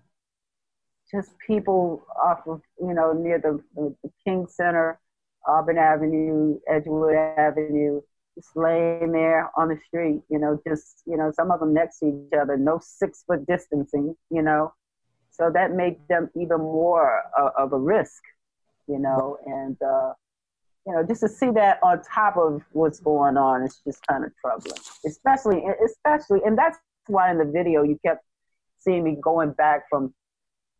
just 1.12 1.32
people 1.46 2.06
off 2.24 2.40
of, 2.48 2.62
you 2.80 2.94
know, 2.94 3.14
near 3.14 3.40
the, 3.40 3.62
the 3.76 3.96
King 4.26 4.46
Center, 4.48 5.00
Auburn 5.48 5.78
Avenue, 5.78 6.60
Edgewood 6.68 7.16
Avenue, 7.16 8.02
just 8.38 8.56
laying 8.56 9.12
there 9.12 9.50
on 9.58 9.70
the 9.70 9.78
street, 9.88 10.22
you 10.30 10.38
know, 10.38 10.62
just, 10.68 11.02
you 11.08 11.18
know, 11.18 11.32
some 11.36 11.50
of 11.50 11.60
them 11.60 11.74
next 11.74 12.00
to 12.00 12.08
each 12.08 12.40
other, 12.40 12.56
no 12.56 12.80
six 12.82 13.24
foot 13.26 13.46
distancing, 13.48 14.16
you 14.30 14.42
know. 14.44 14.74
So 15.32 15.50
that 15.54 15.74
made 15.74 15.98
them 16.08 16.30
even 16.36 16.60
more 16.60 17.24
uh, 17.38 17.50
of 17.58 17.74
a 17.74 17.78
risk, 17.78 18.22
you 18.88 19.00
know, 19.00 19.38
and, 19.46 19.78
uh, 19.82 20.14
you 20.86 20.94
know, 20.94 21.04
just 21.04 21.22
to 21.22 21.30
see 21.30 21.52
that 21.52 21.80
on 21.84 22.02
top 22.04 22.38
of 22.38 22.62
what's 22.72 23.00
going 23.00 23.38
on, 23.38 23.64
it's 23.64 23.82
just 23.86 24.06
kind 24.08 24.24
of 24.24 24.32
troubling. 24.40 24.80
Especially, 25.06 25.64
especially, 25.84 26.40
and 26.46 26.58
that's 26.58 26.78
why 27.08 27.32
in 27.32 27.40
the 27.40 27.46
video 27.46 27.84
you 27.84 28.00
kept 28.06 28.24
seeing 28.78 29.04
me 29.04 29.18
going 29.22 29.52
back 29.52 29.84
from 29.90 30.14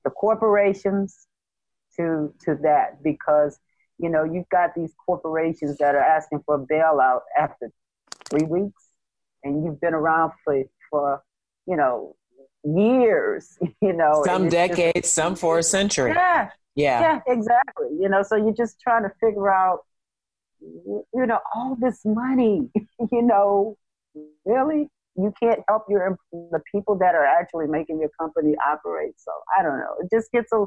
the 0.04 0.10
corporations 0.12 1.28
to 1.98 2.34
to 2.46 2.56
that 2.62 3.04
because 3.04 3.60
you 4.00 4.10
know 4.10 4.24
you've 4.24 4.50
got 4.50 4.76
these 4.76 4.94
corporations 5.06 5.78
that 5.78 5.96
are 5.96 6.04
asking 6.04 6.42
for 6.46 6.56
a 6.56 6.66
bailout 6.66 7.22
after 7.38 7.72
three 8.30 8.46
weeks, 8.46 8.90
and 9.44 9.64
you've 9.64 9.80
been 9.80 9.94
around 9.94 10.32
for 10.44 10.64
for 10.90 11.24
you 11.66 11.76
know 11.76 12.16
years, 12.64 13.58
you 13.82 13.94
know, 13.94 14.24
some 14.26 14.50
decades, 14.50 15.08
just, 15.08 15.14
some 15.14 15.36
for 15.36 15.60
a 15.60 15.64
century. 15.64 16.12
Yeah, 16.12 16.50
yeah, 16.76 17.02
yeah, 17.02 17.34
exactly. 17.34 17.88
You 18.00 18.10
know, 18.10 18.24
so 18.24 18.36
you're 18.36 18.54
just 18.54 18.80
trying 18.80 19.04
to 19.04 19.12
figure 19.20 19.52
out 19.52 19.82
you 20.62 21.04
know, 21.14 21.40
all 21.56 21.78
this 21.80 22.02
money, 22.06 22.70
you 23.12 23.22
know, 23.22 23.78
really? 24.46 24.90
You 25.16 25.34
can't 25.42 25.62
help 25.68 25.86
your 25.90 26.18
the 26.32 26.62
people 26.72 26.96
that 27.00 27.16
are 27.16 27.26
actually 27.26 27.68
making 27.68 28.00
your 28.00 28.10
company 28.20 28.56
operate. 28.68 29.16
So 29.18 29.32
I 29.58 29.64
don't 29.64 29.80
know. 29.80 29.96
It 30.00 30.16
just 30.16 30.32
gets 30.32 30.52
a 30.52 30.66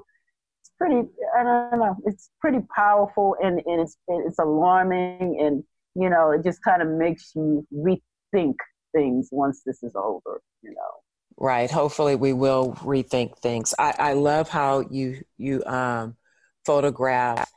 pretty 0.81 1.09
I 1.37 1.43
don't 1.43 1.79
know. 1.79 1.97
It's 2.05 2.31
pretty 2.41 2.61
powerful 2.75 3.37
and, 3.43 3.61
and 3.67 3.81
it's 3.81 3.97
it's 4.09 4.39
alarming 4.39 5.39
and 5.41 5.65
you 5.95 6.09
know, 6.09 6.31
it 6.31 6.45
just 6.45 6.63
kind 6.63 6.83
of 6.83 6.89
makes 6.89 7.33
you 7.35 7.67
rethink 7.75 8.55
things 8.95 9.29
once 9.33 9.63
this 9.67 9.83
is 9.83 9.93
over, 9.97 10.41
you 10.63 10.71
know. 10.71 10.91
Right. 11.37 11.71
Hopefully 11.71 12.17
we 12.17 12.33
will 12.33 12.73
rethink 12.83 13.39
things. 13.39 13.75
I, 13.79 13.95
I 13.99 14.13
love 14.13 14.49
how 14.49 14.81
you 14.91 15.23
you 15.37 15.65
um 15.65 16.17
photograph 16.65 17.51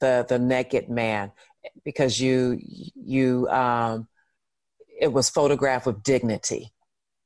the 0.00 0.26
the 0.28 0.38
naked 0.38 0.88
man 0.88 1.32
because 1.84 2.20
you 2.20 2.58
you 2.94 3.48
um, 3.48 4.08
it 5.00 5.12
was 5.12 5.30
photographed 5.30 5.86
with 5.86 6.02
dignity. 6.02 6.72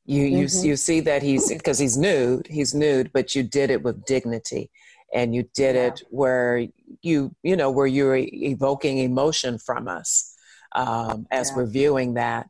You 0.05 0.25
you 0.25 0.47
mm-hmm. 0.47 0.67
you 0.67 0.77
see 0.77 1.01
that 1.01 1.23
he's 1.23 1.53
because 1.53 1.79
he's 1.79 1.97
nude, 1.97 2.47
he's 2.49 2.75
nude, 2.75 3.11
but 3.13 3.35
you 3.35 3.43
did 3.43 3.71
it 3.71 3.83
with 3.83 4.05
dignity, 4.05 4.71
and 5.13 5.35
you 5.35 5.45
did 5.55 5.77
yeah. 5.77 5.89
it 5.89 6.03
where 6.11 6.67
you 7.03 7.35
you 7.43 7.57
know 7.57 7.71
where 7.71 7.87
you're 7.87 8.17
evoking 8.17 8.99
emotion 8.99 9.59
from 9.59 9.89
us 9.89 10.35
um, 10.75 11.27
as 11.31 11.51
yeah. 11.51 11.57
we're 11.57 11.67
viewing 11.67 12.15
that, 12.15 12.49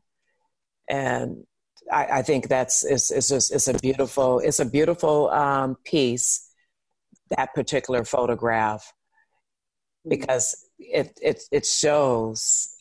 and 0.89 1.45
I, 1.91 2.05
I, 2.05 2.21
think 2.21 2.47
that's 2.47 2.85
it's 2.85 3.11
it's 3.11 3.29
just 3.29 3.53
it's 3.53 3.67
a 3.67 3.73
beautiful 3.73 4.39
it's 4.39 4.59
a 4.59 4.65
beautiful 4.65 5.29
um, 5.29 5.75
piece 5.83 6.49
that 7.29 7.53
particular 7.53 8.03
photograph 8.05 8.93
mm-hmm. 10.05 10.09
because 10.09 10.55
it 10.79 11.17
it 11.21 11.43
it 11.51 11.65
shows 11.65 12.73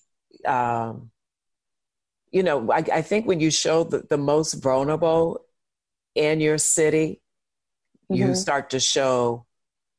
um, 0.47 1.11
you 2.31 2.43
know 2.43 2.71
I, 2.71 2.85
I, 2.93 3.03
think 3.03 3.27
when 3.27 3.41
you 3.41 3.51
show 3.51 3.85
the, 3.85 4.05
the 4.09 4.19
most 4.19 4.55
vulnerable 4.55 5.45
in 6.15 6.41
your 6.41 6.59
city 6.59 7.21
mm-hmm. 8.11 8.23
you 8.23 8.35
start 8.35 8.71
to 8.71 8.81
show 8.81 9.47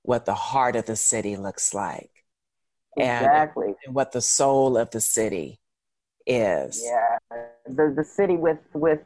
what 0.04 0.26
the 0.26 0.34
heart 0.34 0.76
of 0.76 0.86
the 0.86 0.96
city 0.96 1.36
looks 1.36 1.74
like 1.74 2.12
exactly. 2.98 3.68
and, 3.68 3.76
and 3.86 3.96
what 3.96 4.12
the 4.12 4.22
soul 4.22 4.78
of 4.78 4.90
the 4.92 5.02
city 5.02 5.60
is 6.26 6.82
yeah 6.84 7.18
the 7.66 7.94
the 7.96 8.04
city 8.04 8.38
with 8.38 8.60
with 8.74 9.00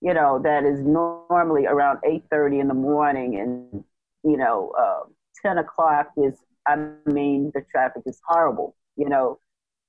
you 0.00 0.12
know 0.12 0.40
that 0.42 0.64
is 0.64 0.80
normally 0.80 1.66
around 1.66 1.98
8:30 2.04 2.60
in 2.60 2.68
the 2.68 2.74
morning 2.74 3.38
and 3.38 3.84
you 4.24 4.38
know, 4.38 4.72
uh, 4.78 5.00
10 5.42 5.58
o'clock 5.58 6.10
is, 6.16 6.34
I 6.66 6.76
mean, 7.06 7.52
the 7.54 7.62
traffic 7.70 8.02
is 8.06 8.20
horrible, 8.26 8.74
you 8.96 9.08
know, 9.08 9.38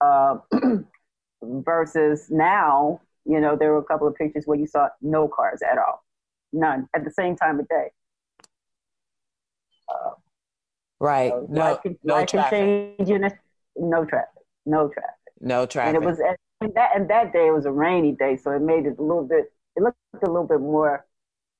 uh, 0.01 0.35
versus 1.41 2.27
now, 2.29 2.99
you 3.25 3.39
know, 3.39 3.55
there 3.55 3.71
were 3.71 3.79
a 3.79 3.83
couple 3.83 4.07
of 4.07 4.15
pictures 4.15 4.43
where 4.45 4.59
you 4.59 4.67
saw 4.67 4.89
no 5.01 5.27
cars 5.27 5.61
at 5.61 5.77
all, 5.77 6.03
none 6.51 6.87
at 6.93 7.05
the 7.05 7.11
same 7.11 7.35
time 7.35 7.59
of 7.59 7.67
day. 7.69 7.87
Uh, 9.89 10.11
right. 10.99 11.31
So 11.31 11.47
no, 11.49 11.61
life 11.61 11.81
can, 11.81 11.97
no 12.03 12.15
life 12.15 12.27
traffic. 12.27 12.97
Can 12.97 13.05
change 13.05 13.33
no 13.75 14.05
traffic. 14.05 14.29
No 14.65 14.87
traffic. 14.89 15.15
No 15.39 15.65
traffic. 15.65 15.95
And 15.95 16.03
it 16.03 16.05
was 16.05 16.19
and 16.61 16.73
that 16.75 16.91
and 16.95 17.09
that 17.09 17.33
day 17.33 17.47
it 17.47 17.53
was 17.53 17.65
a 17.65 17.71
rainy 17.71 18.13
day, 18.13 18.37
so 18.37 18.51
it 18.51 18.61
made 18.61 18.85
it 18.85 18.97
a 18.97 19.01
little 19.01 19.27
bit. 19.27 19.51
It 19.75 19.83
looked 19.83 19.97
a 20.23 20.27
little 20.27 20.47
bit 20.47 20.61
more 20.61 21.05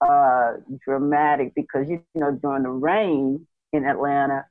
uh, 0.01 0.53
dramatic 0.83 1.53
because 1.55 1.89
you 1.89 2.01
know 2.15 2.31
during 2.31 2.63
the 2.63 2.69
rain 2.69 3.45
in 3.73 3.85
Atlanta, 3.85 4.45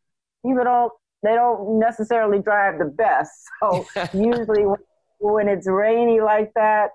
people 0.44 0.64
don't 0.64 0.92
they 1.22 1.34
don't 1.34 1.78
necessarily 1.78 2.40
drive 2.40 2.78
the 2.78 2.86
best. 2.86 3.30
So 3.62 3.86
usually 4.12 4.66
when, 4.66 4.80
when 5.18 5.48
it's 5.48 5.66
rainy 5.66 6.20
like 6.20 6.52
that, 6.54 6.90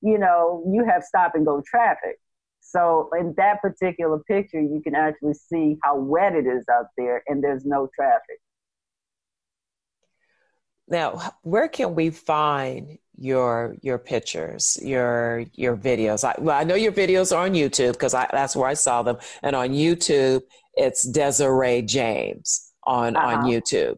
you 0.00 0.18
know 0.18 0.64
you 0.72 0.84
have 0.84 1.02
stop 1.02 1.34
and 1.34 1.44
go 1.44 1.62
traffic. 1.66 2.18
So 2.64 3.10
in 3.18 3.34
that 3.36 3.60
particular 3.60 4.18
picture, 4.20 4.60
you 4.60 4.80
can 4.82 4.94
actually 4.94 5.34
see 5.34 5.76
how 5.82 5.98
wet 5.98 6.34
it 6.34 6.46
is 6.46 6.64
out 6.70 6.86
there, 6.96 7.22
and 7.26 7.42
there's 7.42 7.66
no 7.66 7.88
traffic. 7.94 8.38
Now, 10.88 11.20
where 11.42 11.68
can 11.68 11.94
we 11.94 12.10
find 12.10 12.98
your 13.16 13.76
your 13.82 13.98
pictures, 13.98 14.78
your 14.80 15.44
your 15.54 15.76
videos? 15.76 16.24
I, 16.24 16.34
well, 16.40 16.58
I 16.58 16.64
know 16.64 16.74
your 16.74 16.92
videos 16.92 17.34
are 17.36 17.44
on 17.44 17.52
YouTube 17.52 17.92
because 17.92 18.12
that's 18.12 18.56
where 18.56 18.68
I 18.68 18.74
saw 18.74 19.02
them, 19.02 19.18
and 19.42 19.54
on 19.56 19.70
YouTube 19.70 20.42
it's 20.74 21.06
Desiree 21.06 21.82
James 21.82 22.72
on 22.84 23.16
uh-huh. 23.16 23.26
on 23.26 23.44
YouTube, 23.44 23.96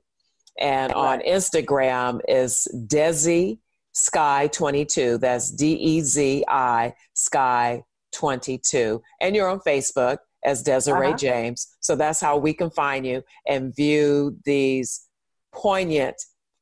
and 0.59 0.93
right. 0.93 0.97
on 0.97 1.21
Instagram 1.21 2.21
is 2.29 2.67
Desi 2.75 3.59
Sky 3.93 4.49
twenty 4.49 4.85
two. 4.85 5.19
That's 5.19 5.51
D 5.51 5.75
E 5.75 6.01
Z 6.01 6.45
I 6.49 6.95
Sky 7.13 7.83
twenty 8.15 8.59
two, 8.59 9.03
and 9.21 9.35
you're 9.35 9.49
on 9.49 9.61
Facebook 9.61 10.19
as 10.45 10.63
Desiree 10.63 11.09
uh-huh. 11.09 11.17
James. 11.17 11.77
So 11.81 11.97
that's 11.97 12.21
how 12.21 12.37
we 12.37 12.53
can 12.55 12.71
find 12.71 13.07
you 13.07 13.23
and 13.47 13.75
view 13.75 14.37
these 14.45 15.09
poignant 15.53 16.17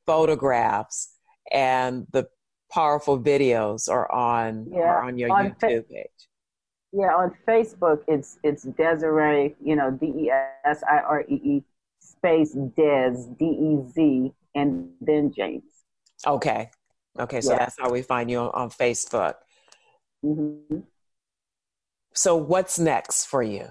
photographs 0.06 1.12
and 1.52 2.06
the 2.12 2.28
powerful 2.70 3.20
videos 3.20 3.88
are 3.88 4.10
on 4.10 4.66
yeah, 4.70 4.80
are 4.80 5.02
on 5.02 5.18
your 5.18 5.30
on 5.32 5.50
YouTube 5.50 5.86
fa- 5.86 5.88
page. 5.90 6.28
Yeah, 6.92 7.14
on 7.14 7.32
Facebook 7.46 8.00
it's 8.08 8.38
it's 8.42 8.64
Desiree, 8.64 9.54
you 9.62 9.76
know, 9.76 9.90
D 9.90 10.06
E 10.06 10.30
S 10.64 10.82
I 10.88 10.98
R 10.98 11.24
E 11.28 11.34
E 11.34 11.64
space 12.00 12.52
Des 12.52 13.26
D 13.38 13.44
E 13.44 13.92
Z 13.92 14.32
and 14.54 14.90
then 15.00 15.32
James. 15.32 15.64
Okay. 16.26 16.70
Okay, 17.18 17.40
so 17.42 17.52
yeah. 17.52 17.58
that's 17.58 17.78
how 17.78 17.90
we 17.90 18.00
find 18.00 18.30
you 18.30 18.38
on, 18.38 18.50
on 18.54 18.70
Facebook. 18.70 19.34
Mm-hmm. 20.24 20.78
So 22.14 22.36
what's 22.36 22.78
next 22.78 23.26
for 23.26 23.42
you? 23.42 23.68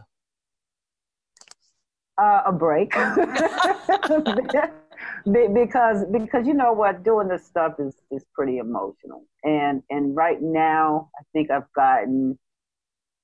Uh, 2.22 2.42
a 2.46 2.52
break. 2.52 2.94
because 5.54 6.06
because 6.12 6.48
you 6.48 6.54
know 6.54 6.74
what 6.74 7.04
doing 7.04 7.28
this 7.28 7.46
stuff 7.46 7.74
is 7.80 7.96
is 8.12 8.26
pretty 8.34 8.58
emotional 8.58 9.24
and 9.44 9.84
and 9.90 10.16
right 10.16 10.42
now 10.42 11.10
i 11.20 11.24
think 11.34 11.52
i've 11.52 11.72
gotten 11.74 12.38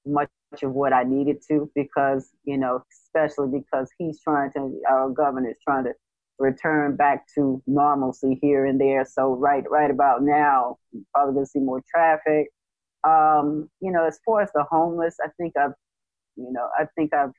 much 0.06 0.30
of 0.62 0.71
what 0.73 0.93
i 0.93 1.03
needed 1.03 1.38
to 1.47 1.69
because 1.75 2.30
you 2.43 2.58
know 2.58 2.84
especially 2.91 3.47
because 3.47 3.89
he's 3.97 4.21
trying 4.21 4.51
to 4.51 4.80
our 4.89 5.10
governor 5.10 5.49
is 5.49 5.58
trying 5.63 5.84
to 5.84 5.91
return 6.39 6.95
back 6.95 7.25
to 7.34 7.62
normalcy 7.65 8.38
here 8.41 8.65
and 8.65 8.80
there 8.80 9.03
so 9.03 9.34
right 9.34 9.63
right 9.71 9.89
about 9.89 10.21
now 10.21 10.77
probably 11.13 11.34
gonna 11.34 11.45
see 11.45 11.60
more 11.60 11.82
traffic 11.89 12.47
um 13.07 13.69
you 13.79 13.91
know 13.91 14.05
as 14.05 14.19
far 14.25 14.41
as 14.41 14.49
the 14.53 14.63
homeless 14.69 15.15
i 15.23 15.29
think 15.37 15.53
i've 15.57 15.73
you 16.35 16.51
know 16.51 16.67
i 16.79 16.85
think 16.95 17.13
i've 17.13 17.33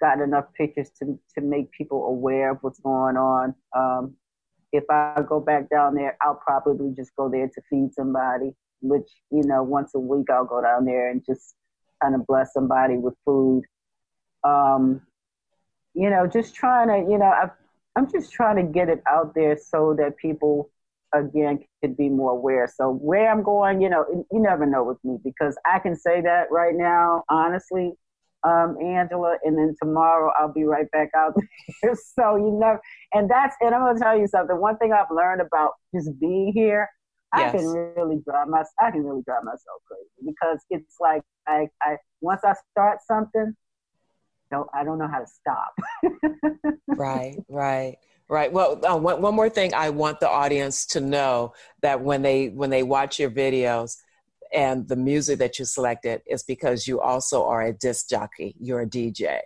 gotten 0.00 0.22
enough 0.22 0.46
pictures 0.54 0.90
to 0.98 1.18
to 1.34 1.40
make 1.40 1.70
people 1.72 2.06
aware 2.06 2.52
of 2.52 2.58
what's 2.62 2.80
going 2.80 3.16
on. 3.16 3.54
Um, 3.76 4.14
if 4.72 4.84
I 4.90 5.22
go 5.26 5.40
back 5.40 5.70
down 5.70 5.94
there, 5.94 6.16
I'll 6.22 6.40
probably 6.44 6.92
just 6.94 7.14
go 7.16 7.28
there 7.28 7.48
to 7.48 7.62
feed 7.70 7.92
somebody. 7.94 8.52
Which 8.80 9.08
you 9.30 9.42
know, 9.44 9.62
once 9.62 9.94
a 9.94 9.98
week 9.98 10.30
I'll 10.30 10.44
go 10.44 10.62
down 10.62 10.84
there 10.84 11.10
and 11.10 11.24
just 11.26 11.54
kind 12.02 12.14
of 12.14 12.26
bless 12.26 12.52
somebody 12.52 12.96
with 12.96 13.14
food. 13.24 13.64
Um, 14.44 15.02
you 15.94 16.10
know, 16.10 16.26
just 16.28 16.54
trying 16.54 16.88
to, 16.88 17.10
you 17.10 17.18
know, 17.18 17.26
i 17.26 17.50
I'm 17.96 18.08
just 18.08 18.30
trying 18.30 18.54
to 18.56 18.62
get 18.62 18.88
it 18.88 19.02
out 19.10 19.34
there 19.34 19.58
so 19.58 19.96
that 19.98 20.16
people 20.18 20.70
again 21.14 21.60
could 21.82 21.96
be 21.96 22.08
more 22.08 22.32
aware. 22.32 22.70
So 22.72 22.92
where 22.92 23.30
I'm 23.30 23.42
going, 23.42 23.80
you 23.80 23.88
know, 23.88 24.04
you 24.30 24.40
never 24.40 24.66
know 24.66 24.84
with 24.84 24.98
me 25.04 25.18
because 25.22 25.56
I 25.66 25.78
can 25.78 25.96
say 25.96 26.20
that 26.22 26.46
right 26.50 26.74
now, 26.74 27.24
honestly, 27.28 27.92
um, 28.44 28.76
Angela, 28.80 29.36
and 29.44 29.58
then 29.58 29.74
tomorrow 29.82 30.32
I'll 30.38 30.52
be 30.52 30.64
right 30.64 30.90
back 30.90 31.10
out 31.16 31.34
there. 31.82 31.94
so 31.94 32.36
you 32.36 32.58
know, 32.60 32.78
and 33.12 33.28
that's 33.28 33.56
and 33.60 33.74
I'm 33.74 33.82
gonna 33.82 33.98
tell 33.98 34.18
you 34.18 34.28
something. 34.28 34.58
One 34.58 34.76
thing 34.78 34.92
I've 34.92 35.10
learned 35.10 35.40
about 35.40 35.72
just 35.94 36.10
being 36.20 36.52
here, 36.54 36.88
yes. 37.36 37.54
I 37.54 37.56
can 37.56 37.66
really 37.66 38.20
drive 38.24 38.48
my 38.48 38.62
I 38.80 38.90
can 38.90 39.04
really 39.04 39.22
drive 39.22 39.44
myself 39.44 39.82
crazy 39.86 40.32
because 40.32 40.60
it's 40.70 40.96
like 41.00 41.22
I, 41.46 41.66
I 41.82 41.96
once 42.20 42.42
I 42.44 42.54
start 42.72 42.98
something, 43.06 43.54
no, 44.52 44.66
I 44.74 44.84
don't 44.84 44.98
know 44.98 45.08
how 45.08 45.20
to 45.20 45.26
stop. 45.26 46.74
right, 46.88 47.36
right. 47.48 47.96
Right. 48.30 48.52
Well, 48.52 48.78
uh, 48.86 48.98
one, 48.98 49.22
one 49.22 49.34
more 49.34 49.48
thing 49.48 49.72
I 49.72 49.88
want 49.88 50.20
the 50.20 50.28
audience 50.28 50.84
to 50.86 51.00
know 51.00 51.54
that 51.80 52.02
when 52.02 52.20
they 52.20 52.48
when 52.48 52.68
they 52.68 52.82
watch 52.82 53.18
your 53.18 53.30
videos, 53.30 53.96
and 54.52 54.88
the 54.88 54.96
music 54.96 55.38
that 55.38 55.58
you 55.58 55.64
selected 55.64 56.22
is 56.26 56.42
because 56.42 56.86
you 56.86 57.00
also 57.00 57.44
are 57.44 57.62
a 57.62 57.72
disc 57.72 58.08
jockey. 58.08 58.54
You're 58.60 58.82
a 58.82 58.86
DJ. 58.86 59.40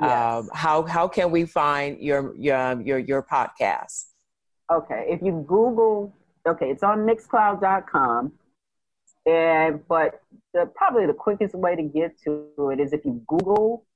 Yes. 0.00 0.34
Um, 0.34 0.50
how 0.52 0.82
how 0.82 1.08
can 1.08 1.30
we 1.30 1.46
find 1.46 1.98
your 2.00 2.34
your 2.36 2.80
your 2.82 2.98
your 2.98 3.22
podcast? 3.22 4.06
Okay, 4.70 5.06
if 5.08 5.22
you 5.22 5.44
Google, 5.46 6.14
okay, 6.46 6.70
it's 6.70 6.82
on 6.82 7.06
Mixcloud.com, 7.06 8.32
and 9.26 9.86
but 9.88 10.20
the 10.52 10.70
probably 10.74 11.06
the 11.06 11.14
quickest 11.14 11.54
way 11.54 11.76
to 11.76 11.82
get 11.82 12.20
to 12.24 12.70
it 12.70 12.80
is 12.80 12.92
if 12.92 13.04
you 13.04 13.22
Google 13.26 13.86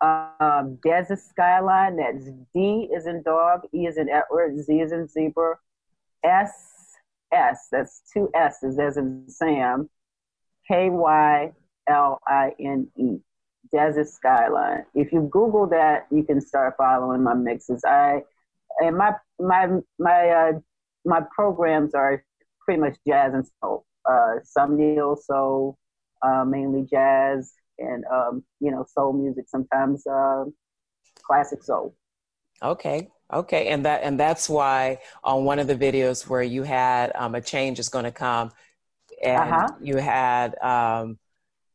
um, 0.00 0.78
Desert 0.82 1.20
Skyline. 1.20 1.96
That's 1.96 2.30
D 2.54 2.88
is 2.94 3.06
in 3.06 3.22
dog, 3.22 3.62
E 3.74 3.86
is 3.86 3.96
in 3.96 4.08
Edward, 4.08 4.58
Z 4.58 4.72
is 4.72 4.92
in 4.92 5.08
zebra, 5.08 5.58
S 6.24 6.70
S, 7.32 7.68
that's 7.70 8.02
two 8.12 8.30
S's 8.34 8.78
as 8.78 8.96
in 8.96 9.24
Sam, 9.28 9.88
K 10.66 10.90
Y 10.90 11.52
L 11.88 12.20
I 12.26 12.52
N 12.58 12.88
E, 12.96 13.18
Desert 13.72 14.08
Skyline. 14.08 14.84
If 14.94 15.12
you 15.12 15.28
Google 15.30 15.66
that, 15.68 16.06
you 16.10 16.24
can 16.24 16.40
start 16.40 16.74
following 16.76 17.22
my 17.22 17.34
mixes. 17.34 17.82
I 17.84 18.22
and 18.78 18.96
my 18.96 19.14
my 19.38 19.68
my 19.98 20.28
uh, 20.28 20.52
my 21.04 21.22
programs 21.34 21.94
are 21.94 22.24
pretty 22.64 22.80
much 22.80 22.96
jazz 23.06 23.34
and 23.34 23.46
soul. 23.62 23.84
Uh, 24.08 24.36
some 24.44 24.76
neo 24.76 25.14
soul, 25.14 25.76
uh, 26.22 26.44
mainly 26.44 26.86
jazz, 26.90 27.52
and 27.80 28.04
um, 28.06 28.44
you 28.60 28.70
know 28.70 28.84
soul 28.88 29.12
music. 29.12 29.46
Sometimes 29.48 30.06
uh, 30.06 30.44
classic 31.22 31.62
soul. 31.62 31.96
Okay, 32.62 33.08
Okay, 33.32 33.68
and 33.68 33.84
that 33.84 34.02
and 34.02 34.18
that's 34.18 34.48
why 34.48 34.98
on 35.22 35.44
one 35.44 35.58
of 35.58 35.66
the 35.66 35.76
videos 35.76 36.28
where 36.28 36.42
you 36.42 36.64
had 36.64 37.12
um, 37.14 37.34
a 37.34 37.40
change 37.40 37.78
is 37.78 37.88
going 37.88 38.04
to 38.04 38.10
come, 38.10 38.50
and 39.22 39.52
uh-huh. 39.52 39.68
you 39.80 39.96
had 39.98 40.58
um, 40.60 41.18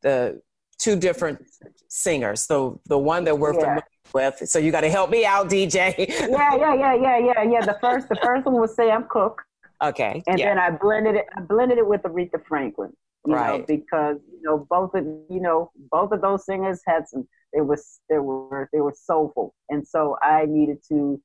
the 0.01 0.41
two 0.77 0.97
different 0.97 1.45
singers. 1.87 2.41
So 2.41 2.81
the 2.87 2.97
one 2.97 3.23
that 3.23 3.39
we're 3.39 3.53
yeah. 3.53 3.59
familiar 3.59 3.83
with. 4.13 4.49
So 4.49 4.59
you 4.59 4.71
got 4.71 4.81
to 4.81 4.89
help 4.89 5.09
me 5.09 5.25
out, 5.25 5.49
DJ. 5.49 5.95
yeah, 5.97 6.55
yeah, 6.55 6.75
yeah, 6.75 6.93
yeah, 6.93 7.17
yeah, 7.19 7.43
yeah. 7.43 7.65
The 7.65 7.77
first, 7.79 8.09
the 8.09 8.17
first 8.21 8.45
one 8.45 8.55
was 8.55 8.75
Sam 8.75 9.05
Cooke. 9.09 9.41
Okay. 9.81 10.23
And 10.27 10.37
yeah. 10.39 10.49
then 10.49 10.59
I 10.59 10.71
blended 10.71 11.15
it. 11.15 11.25
I 11.35 11.41
blended 11.41 11.77
it 11.77 11.87
with 11.87 12.01
Aretha 12.03 12.45
Franklin. 12.45 12.91
right. 13.25 13.59
Know, 13.59 13.65
because 13.65 14.17
you 14.27 14.34
know 14.45 14.65
both 14.69 14.93
of 14.93 15.05
you 15.05 15.41
know 15.41 15.71
both 15.91 16.11
of 16.11 16.21
those 16.21 16.45
singers 16.45 16.81
had 16.85 17.07
some. 17.07 17.27
They 17.53 17.61
was 17.61 17.99
they 18.09 18.19
were 18.19 18.69
they 18.73 18.81
were 18.81 18.93
soulful, 18.95 19.55
and 19.69 19.87
so 19.87 20.17
I 20.21 20.45
needed 20.47 20.77
to 20.89 21.21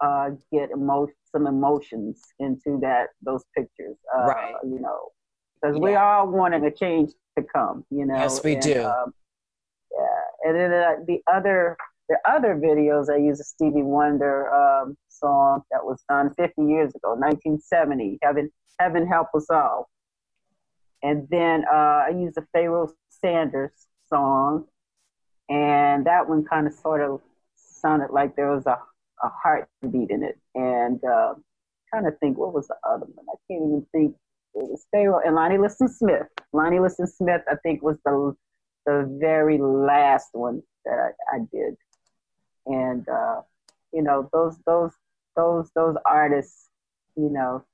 uh, 0.00 0.30
get 0.52 0.70
emo- 0.70 1.08
some 1.32 1.46
emotions 1.46 2.22
into 2.38 2.78
that 2.82 3.08
those 3.22 3.44
pictures. 3.56 3.96
Uh, 4.14 4.26
right. 4.26 4.54
You 4.64 4.80
know, 4.80 5.08
because 5.60 5.76
yeah. 5.76 5.82
we 5.82 5.94
all 5.94 6.28
wanting 6.28 6.64
a 6.64 6.70
change 6.70 7.12
to 7.36 7.44
come. 7.44 7.84
You 7.90 8.06
know. 8.06 8.16
Yes, 8.16 8.42
we 8.44 8.54
and, 8.54 8.62
do. 8.62 8.84
Um, 8.84 9.14
yeah, 9.92 10.48
and 10.48 10.56
then 10.56 10.72
uh, 10.72 10.94
the 11.06 11.20
other 11.32 11.76
the 12.08 12.18
other 12.28 12.54
videos 12.54 13.12
I 13.12 13.16
use 13.16 13.40
a 13.40 13.44
Stevie 13.44 13.82
Wonder 13.82 14.52
um, 14.52 14.96
song 15.08 15.62
that 15.70 15.84
was 15.84 16.02
done 16.08 16.34
50 16.34 16.62
years 16.62 16.94
ago, 16.94 17.14
1970. 17.14 18.18
Heaven, 18.22 18.50
Heaven 18.78 19.06
Help 19.06 19.28
Us 19.34 19.46
All. 19.50 19.88
And 21.04 21.28
then 21.30 21.64
uh, 21.72 22.06
I 22.08 22.12
used 22.16 22.36
a 22.38 22.46
Pharoah 22.52 22.88
Sanders 23.10 23.86
song 24.08 24.66
and 25.48 26.06
that 26.06 26.28
one 26.28 26.44
kind 26.44 26.66
of 26.66 26.72
sort 26.72 27.00
of 27.02 27.20
sounded 27.56 28.10
like 28.10 28.36
there 28.36 28.50
was 28.50 28.66
a, 28.66 28.78
a 29.22 29.28
heartbeat 29.42 30.10
in 30.10 30.22
it. 30.22 30.38
And 30.54 31.02
uh, 31.04 31.34
trying 31.90 32.04
to 32.04 32.12
think, 32.18 32.38
what 32.38 32.54
was 32.54 32.68
the 32.68 32.76
other 32.88 33.06
one? 33.14 33.26
I 33.28 33.36
can't 33.48 33.64
even 33.64 33.86
think. 33.92 34.16
It 34.56 34.70
was 34.70 34.86
Pharoah 34.92 35.22
and 35.26 35.34
Lonnie 35.34 35.58
Liston 35.58 35.88
Smith. 35.88 36.28
Lonnie 36.52 36.78
Liston 36.78 37.08
Smith, 37.08 37.42
I 37.50 37.56
think, 37.56 37.82
was 37.82 37.96
the 38.04 38.36
the 38.86 39.16
very 39.20 39.58
last 39.58 40.28
one 40.32 40.62
that 40.84 41.12
I, 41.32 41.36
I 41.36 41.38
did. 41.52 41.76
And 42.66 43.08
uh, 43.08 43.40
you 43.92 44.02
know, 44.02 44.30
those 44.32 44.56
those 44.64 44.92
those 45.34 45.70
those 45.74 45.96
artists, 46.06 46.68
you 47.16 47.30
know, 47.30 47.64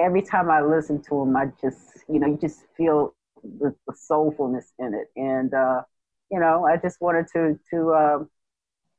every 0.00 0.22
time 0.22 0.50
I 0.50 0.62
listen 0.62 1.02
to 1.02 1.22
him, 1.22 1.36
I 1.36 1.46
just 1.60 2.04
you 2.08 2.18
know, 2.18 2.26
you 2.28 2.38
just 2.40 2.60
feel 2.76 3.14
the, 3.42 3.74
the 3.86 3.92
soulfulness 3.92 4.72
in 4.78 4.94
it. 4.94 5.08
And 5.16 5.52
uh, 5.54 5.82
you 6.30 6.40
know, 6.40 6.66
I 6.66 6.76
just 6.76 7.00
wanted 7.00 7.26
to 7.32 7.58
to 7.70 7.94
um, 7.94 8.30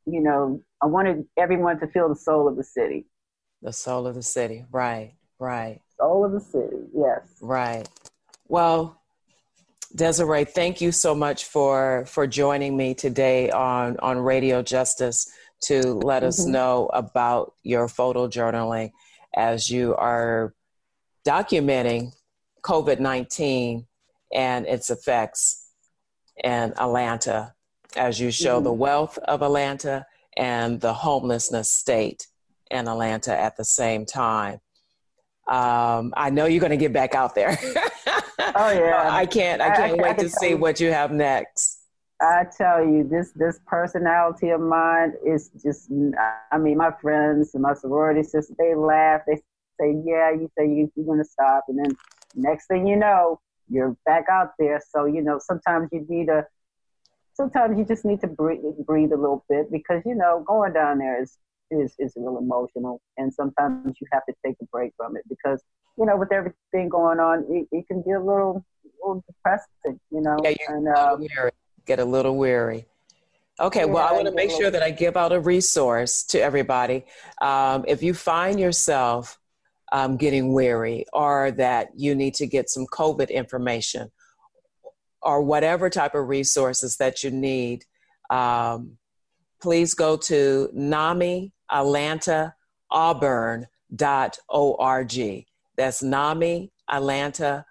you 0.06 0.22
know, 0.22 0.62
I 0.82 0.86
wanted 0.86 1.26
everyone 1.38 1.80
to 1.80 1.88
feel 1.88 2.10
the 2.10 2.16
soul 2.16 2.48
of 2.48 2.58
the 2.58 2.64
city. 2.64 3.06
The 3.62 3.74
soul 3.74 4.08
of 4.08 4.16
the 4.16 4.24
city, 4.24 4.66
right, 4.72 5.14
right. 5.38 5.82
Soul 6.00 6.26
of 6.26 6.32
the 6.32 6.40
city, 6.40 6.78
yes. 6.96 7.28
Right. 7.42 7.88
Well, 8.48 9.00
Desiree, 9.96 10.46
thank 10.46 10.82
you 10.82 10.92
so 10.92 11.14
much 11.14 11.46
for 11.46 12.06
for 12.08 12.26
joining 12.26 12.78
me 12.78 12.94
today 12.94 13.50
on 13.52 13.98
on 14.00 14.18
Radio 14.18 14.62
Justice 14.62 15.32
to 15.64 15.94
let 15.94 16.22
mm-hmm. 16.22 16.30
us 16.30 16.46
know 16.46 16.90
about 16.94 17.54
your 17.64 17.88
photojournaling 17.88 18.92
as 19.36 19.70
you 19.70 19.96
are 19.96 20.54
documenting 21.26 22.14
COVID 22.64 23.00
nineteen 23.00 23.88
and 24.34 24.66
its 24.66 24.90
effects 24.90 25.68
in 26.44 26.74
Atlanta 26.78 27.54
as 27.96 28.20
you 28.20 28.32
show 28.32 28.56
mm-hmm. 28.56 28.66
the 28.66 28.74
wealth 28.74 29.18
of 29.20 29.42
Atlanta 29.42 30.06
and 30.38 30.80
the 30.80 30.94
homelessness 30.94 31.70
state 31.70 32.28
in 32.70 32.88
Atlanta 32.88 33.38
at 33.38 33.58
the 33.58 33.66
same 33.66 34.06
time. 34.06 34.60
Um, 35.48 36.14
I 36.16 36.30
know 36.30 36.46
you're 36.46 36.62
going 36.62 36.72
to 36.72 36.78
get 36.78 36.94
back 36.94 37.16
out 37.16 37.36
there. 37.36 37.58
oh 38.56 38.72
yeah, 38.72 39.10
I 39.12 39.26
can't. 39.26 39.62
I 39.62 39.76
can't 39.76 40.00
I, 40.00 40.04
wait 40.04 40.12
I, 40.12 40.22
I 40.22 40.24
to 40.24 40.30
see 40.30 40.56
what 40.56 40.80
you 40.80 40.92
have 40.92 41.12
next. 41.12 41.80
I 42.22 42.46
tell 42.56 42.86
you, 42.86 43.04
this 43.04 43.32
this 43.36 43.60
personality 43.66 44.50
of 44.50 44.62
mine 44.62 45.14
is 45.26 45.50
just. 45.62 45.92
I 46.52 46.58
mean, 46.58 46.78
my 46.78 46.92
friends 47.02 47.54
and 47.54 47.64
my 47.64 47.74
sorority 47.74 48.24
sisters, 48.24 48.56
they 48.58 48.76
laugh. 48.76 49.22
They 49.28 49.42
say, 49.82 50.02
"Yeah, 50.06 50.32
you 50.32 50.50
say 50.58 50.68
you, 50.68 50.92
you're 50.96 51.06
going 51.06 51.20
to 51.20 51.26
stop," 51.26 51.66
and 51.68 51.80
then 51.80 51.98
next 52.36 52.68
thing 52.68 52.88
you 52.88 52.96
know, 52.96 53.40
you're 53.70 53.96
back 54.06 54.26
out 54.32 54.52
there. 54.60 54.82
So 54.94 55.06
you 55.06 55.22
know, 55.22 55.40
sometimes 55.40 55.90
you 55.92 56.06
need 56.08 56.30
a 56.30 56.46
sometimes 57.34 57.78
you 57.78 57.86
just 57.86 58.06
need 58.06 58.22
to 58.22 58.28
breathe, 58.28 58.62
breathe 58.86 59.12
a 59.12 59.18
little 59.18 59.44
bit 59.50 59.72
because 59.72 60.02
you 60.06 60.16
know 60.16 60.44
going 60.48 60.74
down 60.74 61.00
there 61.00 61.22
is 61.22 61.38
is 61.72 61.96
is 62.00 62.14
real 62.16 62.38
emotional, 62.38 63.02
and 63.18 63.34
sometimes 63.34 63.96
you 64.00 64.08
have 64.12 64.26
to 64.26 64.34
take 64.46 64.56
a 64.62 64.66
break 64.66 64.92
from 64.98 65.16
it 65.16 65.24
because 65.30 65.62
you 65.98 66.06
know 66.06 66.18
with 66.18 66.32
everything 66.32 66.90
going 66.90 67.20
on, 67.20 67.46
it, 67.50 67.68
it 67.72 67.88
can 67.88 68.02
be 68.02 68.12
a 68.12 68.20
little, 68.20 68.64
a 68.86 69.08
little 69.08 69.24
depressing, 69.28 70.00
you 70.12 70.22
know. 70.22 70.38
Yeah, 70.44 70.54
and, 70.68 70.88
uh, 70.88 71.18
get 71.86 72.00
a 72.00 72.06
little 72.06 72.38
weary. 72.38 72.86
Okay, 73.60 73.86
well, 73.86 74.06
I 74.06 74.12
want 74.14 74.26
to 74.26 74.34
make 74.34 74.50
sure 74.50 74.72
that 74.72 74.82
I 74.82 74.90
give 74.90 75.16
out 75.16 75.32
a 75.32 75.40
resource 75.40 76.24
to 76.26 76.42
everybody. 76.42 77.06
Um, 77.42 77.86
if 77.88 78.02
you 78.02 78.14
find 78.14 78.60
yourself 78.60 79.40
um, 79.92 80.18
getting 80.18 80.54
weary 80.54 81.06
or 81.14 81.52
that 81.52 81.90
you 81.96 82.16
need 82.16 82.34
to 82.36 82.48
get 82.48 82.70
some 82.70 82.86
COVID 82.88 83.30
information 83.30 84.12
or 85.22 85.42
whatever 85.42 85.90
type 85.90 86.16
of 86.16 86.28
resources 86.28 86.98
that 86.98 87.24
you 87.24 87.32
need, 87.32 87.86
um, 88.30 88.98
please 89.62 89.94
go 89.94 90.18
to 90.18 90.70
NAMI 90.74 91.54
Atlanta. 91.72 92.56
That's 95.78 96.04
NAMI 96.04 96.72
Atlanta 96.90 97.66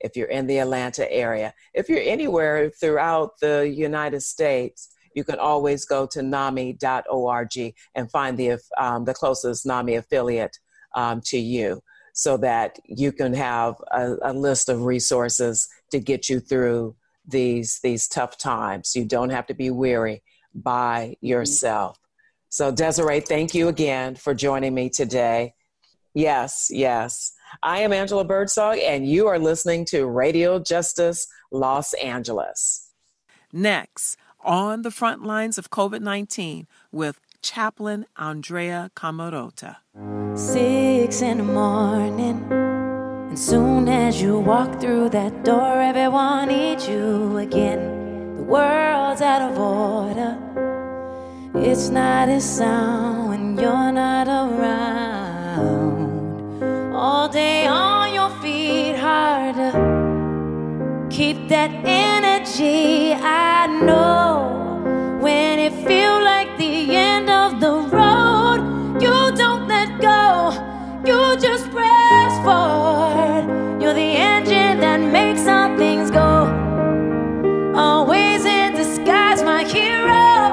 if 0.00 0.16
you're 0.16 0.28
in 0.28 0.46
the 0.46 0.58
Atlanta 0.58 1.10
area. 1.10 1.54
If 1.74 1.88
you're 1.88 2.02
anywhere 2.02 2.70
throughout 2.70 3.40
the 3.40 3.68
United 3.68 4.22
States, 4.22 4.88
you 5.14 5.24
can 5.24 5.38
always 5.38 5.84
go 5.84 6.06
to 6.06 6.20
NAMI.org 6.20 7.74
and 7.94 8.10
find 8.10 8.38
the, 8.38 8.58
um, 8.78 9.04
the 9.04 9.14
closest 9.14 9.66
NAMI 9.66 9.96
affiliate 9.96 10.58
um, 10.94 11.20
to 11.26 11.38
you 11.38 11.82
so 12.12 12.36
that 12.36 12.78
you 12.84 13.12
can 13.12 13.32
have 13.32 13.76
a, 13.90 14.16
a 14.22 14.32
list 14.32 14.68
of 14.68 14.84
resources 14.84 15.68
to 15.90 15.98
get 15.98 16.28
you 16.28 16.40
through 16.40 16.94
these 17.26 17.78
these 17.82 18.08
tough 18.08 18.36
times. 18.36 18.94
You 18.94 19.04
don't 19.04 19.30
have 19.30 19.46
to 19.46 19.54
be 19.54 19.70
weary 19.70 20.22
by 20.54 21.16
yourself. 21.20 21.98
So 22.48 22.70
Desiree, 22.70 23.20
thank 23.20 23.54
you 23.54 23.68
again 23.68 24.14
for 24.14 24.34
joining 24.34 24.74
me 24.74 24.90
today. 24.90 25.54
Yes, 26.14 26.68
yes. 26.70 27.32
I 27.62 27.78
am 27.78 27.92
Angela 27.92 28.24
Birdsong, 28.24 28.78
and 28.80 29.06
you 29.06 29.26
are 29.26 29.38
listening 29.38 29.86
to 29.86 30.06
Radio 30.06 30.58
Justice 30.58 31.26
Los 31.50 31.94
Angeles. 31.94 32.90
Next, 33.52 34.16
on 34.44 34.82
the 34.82 34.90
front 34.90 35.22
lines 35.24 35.58
of 35.58 35.70
COVID 35.70 36.00
19 36.00 36.66
with 36.90 37.20
Chaplain 37.42 38.06
Andrea 38.16 38.90
Camarota. 38.94 39.78
Six 40.34 41.22
in 41.22 41.38
the 41.38 41.44
morning, 41.44 42.46
and 42.50 43.38
soon 43.38 43.88
as 43.88 44.20
you 44.22 44.38
walk 44.38 44.80
through 44.80 45.10
that 45.10 45.44
door, 45.44 45.80
everyone 45.80 46.48
needs 46.48 46.88
you 46.88 47.36
again. 47.38 48.36
The 48.36 48.42
world's 48.42 49.20
out 49.20 49.42
of 49.50 49.58
order. 49.58 50.38
It's 51.54 51.90
not 51.90 52.28
a 52.28 52.40
sound 52.40 53.28
when 53.28 53.56
you're 53.58 53.92
not 53.92 54.26
around. 54.28 55.82
All 56.94 57.28
day 57.28 57.66
on 57.66 58.14
your 58.14 58.30
feet, 58.40 58.96
hard 58.96 59.56
to 59.56 59.72
keep 61.10 61.48
that 61.48 61.70
energy. 61.84 62.31
I 62.60 63.66
know 63.66 65.18
when 65.22 65.58
it 65.58 65.72
feels 65.72 66.22
like 66.22 66.58
the 66.58 66.94
end 66.94 67.30
of 67.30 67.60
the 67.60 67.72
road, 67.96 69.00
you 69.00 69.34
don't 69.34 69.66
let 69.68 69.98
go, 69.98 70.52
you 71.06 71.40
just 71.40 71.70
press 71.70 72.36
forward. 72.44 73.80
You're 73.80 73.94
the 73.94 74.00
engine 74.00 74.80
that 74.80 75.00
makes 75.00 75.46
all 75.46 75.74
things 75.78 76.10
go. 76.10 76.52
Always 77.74 78.44
in 78.44 78.74
disguise, 78.74 79.42
my 79.42 79.64
hero. 79.64 80.52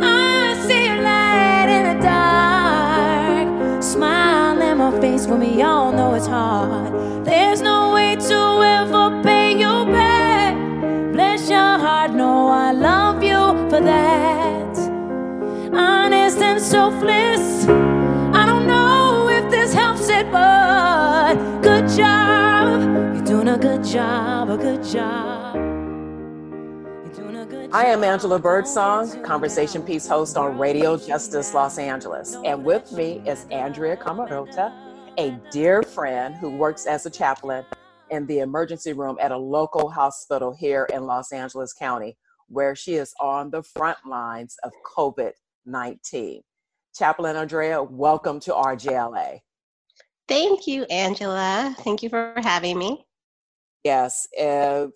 I 0.00 0.60
see 0.66 0.88
a 0.88 0.96
light 1.00 1.68
in 1.68 1.96
the 1.96 2.02
dark. 2.02 3.82
Smile 3.84 4.60
in 4.60 4.78
my 4.78 5.00
face 5.00 5.28
when 5.28 5.38
we 5.38 5.62
all 5.62 5.92
know 5.92 6.14
it's 6.14 6.26
hard. 6.26 7.24
There's 7.24 7.60
no 7.60 7.89
Honest 16.30 16.42
and 16.44 16.62
selfless. 16.62 17.64
I 18.36 18.46
don't 18.46 18.64
know 18.68 19.28
if 19.28 19.50
this 19.50 19.74
helps 19.74 20.08
it, 20.08 20.30
but 20.30 21.34
good 21.60 21.88
job. 21.88 22.82
You're 23.16 23.24
doing 23.24 23.48
a 23.48 23.58
good 23.58 23.82
job, 23.82 24.48
a 24.48 24.56
good 24.56 24.84
job. 24.84 25.56
I 27.72 27.86
am 27.86 28.04
Angela 28.04 28.38
Birdsong, 28.38 29.20
conversation 29.24 29.82
piece 29.82 30.06
host 30.06 30.36
on 30.36 30.56
Radio 30.56 30.96
Justice 30.96 31.52
Los 31.52 31.78
Angeles. 31.78 32.36
And 32.44 32.64
with 32.64 32.92
me 32.92 33.20
is 33.26 33.44
Andrea 33.50 33.96
Camarota, 33.96 34.72
a 35.18 35.36
dear 35.50 35.82
friend 35.82 36.36
who 36.36 36.50
works 36.50 36.86
as 36.86 37.06
a 37.06 37.10
chaplain 37.10 37.64
in 38.10 38.24
the 38.26 38.38
emergency 38.38 38.92
room 38.92 39.18
at 39.20 39.32
a 39.32 39.36
local 39.36 39.90
hospital 39.90 40.52
here 40.52 40.86
in 40.94 41.06
Los 41.06 41.32
Angeles 41.32 41.72
County 41.72 42.16
where 42.46 42.76
she 42.76 42.94
is 42.94 43.14
on 43.20 43.50
the 43.50 43.62
front 43.62 43.98
lines 44.06 44.56
of 44.62 44.72
COVID 44.96 45.32
19. 45.70 46.42
Chaplain 46.94 47.36
Andrea, 47.36 47.82
welcome 47.82 48.40
to 48.40 48.52
RJLA. 48.52 49.38
Thank 50.28 50.66
you, 50.66 50.84
Angela. 50.84 51.74
Thank 51.80 52.02
you 52.02 52.08
for 52.08 52.34
having 52.36 52.78
me. 52.78 53.06
Yes, 53.84 54.26
if 54.32 54.90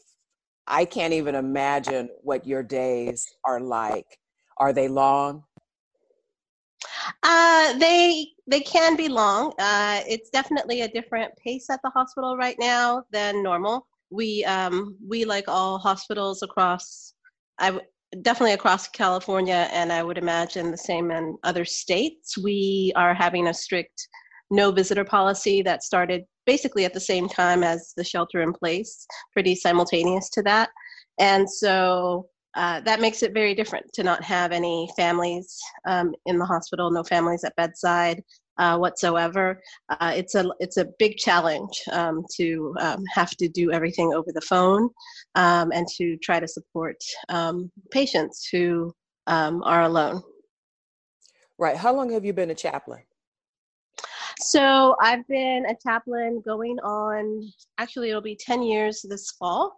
I 0.66 0.84
can't 0.84 1.12
even 1.12 1.34
imagine 1.34 2.08
what 2.22 2.46
your 2.46 2.62
days 2.62 3.26
are 3.44 3.60
like. 3.60 4.18
Are 4.58 4.72
they 4.72 4.88
long? 4.88 5.44
Uh, 7.22 7.76
they 7.78 8.28
they 8.46 8.60
can 8.60 8.96
be 8.96 9.08
long. 9.08 9.52
Uh, 9.58 10.00
it's 10.06 10.30
definitely 10.30 10.82
a 10.82 10.88
different 10.88 11.34
pace 11.36 11.68
at 11.70 11.80
the 11.82 11.90
hospital 11.90 12.36
right 12.36 12.56
now 12.58 13.02
than 13.10 13.42
normal. 13.42 13.86
We 14.10 14.44
um, 14.44 14.96
we 15.06 15.24
like 15.24 15.48
all 15.48 15.78
hospitals 15.78 16.42
across 16.42 17.14
I 17.58 17.80
definitely 18.22 18.54
across 18.54 18.88
California, 18.88 19.68
and 19.72 19.92
I 19.92 20.02
would 20.02 20.18
imagine 20.18 20.70
the 20.70 20.76
same 20.76 21.10
in 21.10 21.36
other 21.44 21.64
states. 21.64 22.36
We 22.38 22.92
are 22.96 23.14
having 23.14 23.48
a 23.48 23.54
strict 23.54 24.08
no 24.50 24.70
visitor 24.70 25.04
policy 25.04 25.62
that 25.62 25.82
started 25.82 26.22
basically 26.46 26.84
at 26.84 26.94
the 26.94 27.00
same 27.00 27.28
time 27.28 27.62
as 27.62 27.92
the 27.96 28.04
shelter 28.04 28.42
in 28.42 28.52
place, 28.52 29.06
pretty 29.32 29.54
simultaneous 29.54 30.28
to 30.30 30.42
that. 30.42 30.70
And 31.18 31.48
so 31.50 32.28
uh, 32.54 32.80
that 32.80 33.00
makes 33.00 33.22
it 33.22 33.32
very 33.32 33.54
different 33.54 33.86
to 33.94 34.02
not 34.02 34.22
have 34.22 34.52
any 34.52 34.88
families 34.96 35.58
um, 35.86 36.14
in 36.26 36.38
the 36.38 36.44
hospital, 36.44 36.90
no 36.90 37.02
families 37.02 37.44
at 37.44 37.56
bedside 37.56 38.22
uh, 38.58 38.76
whatsoever. 38.78 39.60
Uh, 39.88 40.12
it's 40.14 40.34
a 40.34 40.48
it's 40.60 40.76
a 40.76 40.86
big 40.98 41.16
challenge 41.16 41.82
um, 41.92 42.24
to 42.36 42.74
um, 42.80 43.04
have 43.12 43.30
to 43.32 43.48
do 43.48 43.72
everything 43.72 44.12
over 44.14 44.30
the 44.32 44.40
phone 44.40 44.88
um, 45.34 45.72
and 45.72 45.86
to 45.96 46.16
try 46.18 46.40
to 46.40 46.48
support 46.48 46.96
um, 47.28 47.70
patients 47.90 48.48
who 48.50 48.92
um, 49.26 49.62
are 49.64 49.82
alone. 49.82 50.22
Right. 51.58 51.76
How 51.76 51.94
long 51.94 52.10
have 52.12 52.24
you 52.24 52.32
been 52.32 52.50
a 52.50 52.54
chaplain? 52.54 53.02
So 54.40 54.96
I've 55.00 55.26
been 55.28 55.64
a 55.66 55.76
chaplain 55.86 56.42
going 56.44 56.78
on. 56.80 57.48
Actually, 57.78 58.10
it'll 58.10 58.20
be 58.20 58.36
ten 58.36 58.62
years 58.62 59.04
this 59.08 59.30
fall 59.32 59.76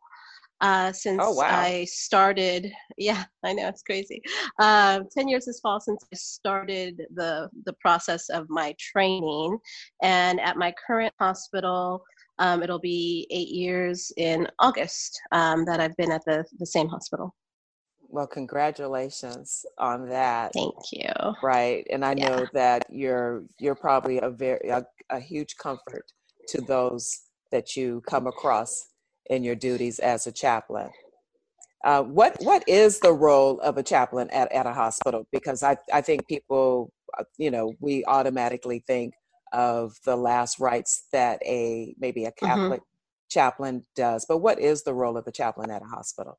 uh, 0.60 0.92
since 0.92 1.20
oh, 1.22 1.32
wow. 1.34 1.60
I 1.60 1.84
started. 1.84 2.72
Yeah, 2.98 3.24
I 3.44 3.52
know 3.52 3.68
it's 3.68 3.82
crazy. 3.82 4.22
Uh, 4.58 5.00
Ten 5.10 5.28
years 5.28 5.44
this 5.44 5.60
fall 5.60 5.80
since 5.80 6.02
I 6.10 6.16
started 6.16 7.02
the 7.14 7.50
the 7.66 7.74
process 7.74 8.30
of 8.30 8.46
my 8.48 8.74
training, 8.78 9.58
and 10.02 10.40
at 10.40 10.56
my 10.56 10.72
current 10.86 11.12
hospital, 11.20 12.02
um, 12.38 12.62
it'll 12.62 12.78
be 12.78 13.26
eight 13.30 13.48
years 13.48 14.10
in 14.16 14.48
August 14.60 15.20
um, 15.32 15.66
that 15.66 15.78
I've 15.78 15.96
been 15.96 16.10
at 16.10 16.24
the 16.24 16.42
the 16.58 16.64
same 16.64 16.88
hospital. 16.88 17.34
Well, 18.08 18.26
congratulations 18.26 19.66
on 19.78 20.08
that. 20.08 20.52
Thank 20.54 20.74
you. 20.90 21.12
Right, 21.42 21.86
and 21.90 22.02
I 22.02 22.14
yeah. 22.16 22.28
know 22.28 22.46
that 22.54 22.86
you're 22.88 23.44
you're 23.60 23.74
probably 23.74 24.20
a 24.20 24.30
very 24.30 24.68
a, 24.70 24.86
a 25.10 25.20
huge 25.20 25.56
comfort 25.56 26.06
to 26.48 26.62
those 26.62 27.14
that 27.52 27.76
you 27.76 28.02
come 28.08 28.26
across 28.26 28.86
in 29.30 29.44
your 29.44 29.54
duties 29.54 29.98
as 29.98 30.26
a 30.26 30.32
chaplain. 30.32 30.90
Uh, 31.84 32.02
what 32.02 32.36
what 32.40 32.64
is 32.66 33.00
the 33.00 33.12
role 33.12 33.60
of 33.60 33.76
a 33.76 33.82
chaplain 33.82 34.28
at, 34.30 34.50
at 34.52 34.66
a 34.66 34.72
hospital? 34.72 35.26
Because 35.30 35.62
I, 35.62 35.76
I 35.92 36.00
think 36.00 36.26
people, 36.26 36.90
uh, 37.18 37.24
you 37.38 37.50
know, 37.50 37.74
we 37.80 38.04
automatically 38.06 38.82
think 38.86 39.14
of 39.52 39.94
the 40.04 40.16
last 40.16 40.58
rites 40.58 41.06
that 41.12 41.40
a 41.44 41.94
maybe 41.98 42.24
a 42.24 42.30
mm-hmm. 42.30 42.46
Catholic 42.46 42.80
mm-hmm. 42.80 43.28
chaplain 43.30 43.86
does. 43.94 44.26
But 44.28 44.38
what 44.38 44.58
is 44.58 44.82
the 44.82 44.94
role 44.94 45.16
of 45.16 45.26
a 45.26 45.32
chaplain 45.32 45.70
at 45.70 45.82
a 45.82 45.86
hospital? 45.86 46.38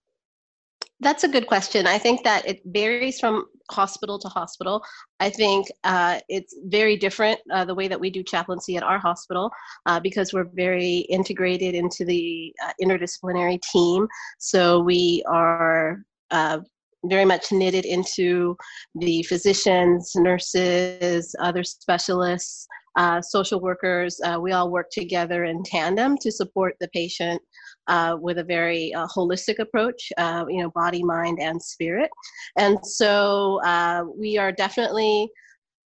That's 1.00 1.24
a 1.24 1.28
good 1.28 1.46
question. 1.46 1.86
I 1.86 2.00
think 2.00 2.24
that 2.24 2.48
it 2.48 2.62
varies 2.66 3.20
from 3.20 3.46
hospital 3.70 4.18
to 4.18 4.28
hospital. 4.30 4.84
I 5.20 5.30
think 5.30 5.68
uh, 5.84 6.20
it's 6.28 6.56
very 6.66 6.98
different 6.98 7.40
uh, 7.54 7.66
the 7.66 7.76
way 7.76 7.88
that 7.88 8.00
we 8.00 8.10
do 8.10 8.24
chaplaincy 8.24 8.78
at 8.78 8.84
our 8.84 8.98
hospital 8.98 9.52
uh, 9.86 10.00
because 10.00 10.34
we're 10.34 10.50
very 10.54 11.00
integrated 11.10 11.76
into 11.76 12.04
the 12.04 12.54
uh, 12.66 12.72
interdisciplinary 12.82 13.62
team. 13.62 14.08
So 14.40 14.80
we 14.80 15.24
are 15.28 16.02
uh, 16.32 16.60
very 17.06 17.26
much 17.26 17.52
knitted 17.52 17.86
into 17.86 18.58
the 18.96 19.22
physicians, 19.24 20.14
nurses, 20.16 21.36
other 21.40 21.64
specialists, 21.64 22.68
uh, 22.98 23.22
social 23.22 23.62
workers. 23.62 24.20
we 24.42 24.52
all 24.52 24.70
work 24.70 24.90
together 24.92 25.46
in 25.46 25.64
tandem 25.64 26.18
to 26.18 26.32
support 26.32 26.76
the 26.80 26.90
patient 26.90 27.42
uh, 27.88 28.18
with 28.20 28.38
a 28.38 28.44
very 28.44 28.94
uh, 28.94 29.08
holistic 29.08 29.60
approach, 29.60 30.12
uh, 30.18 30.46
you 30.50 30.62
know, 30.62 30.70
body, 30.72 31.04
mind, 31.04 31.40
and 31.42 31.62
spirit. 31.62 32.10
And 32.58 32.78
so 32.86 33.62
uh, 33.64 34.04
we 34.18 34.38
are 34.38 34.52
definitely, 34.52 35.30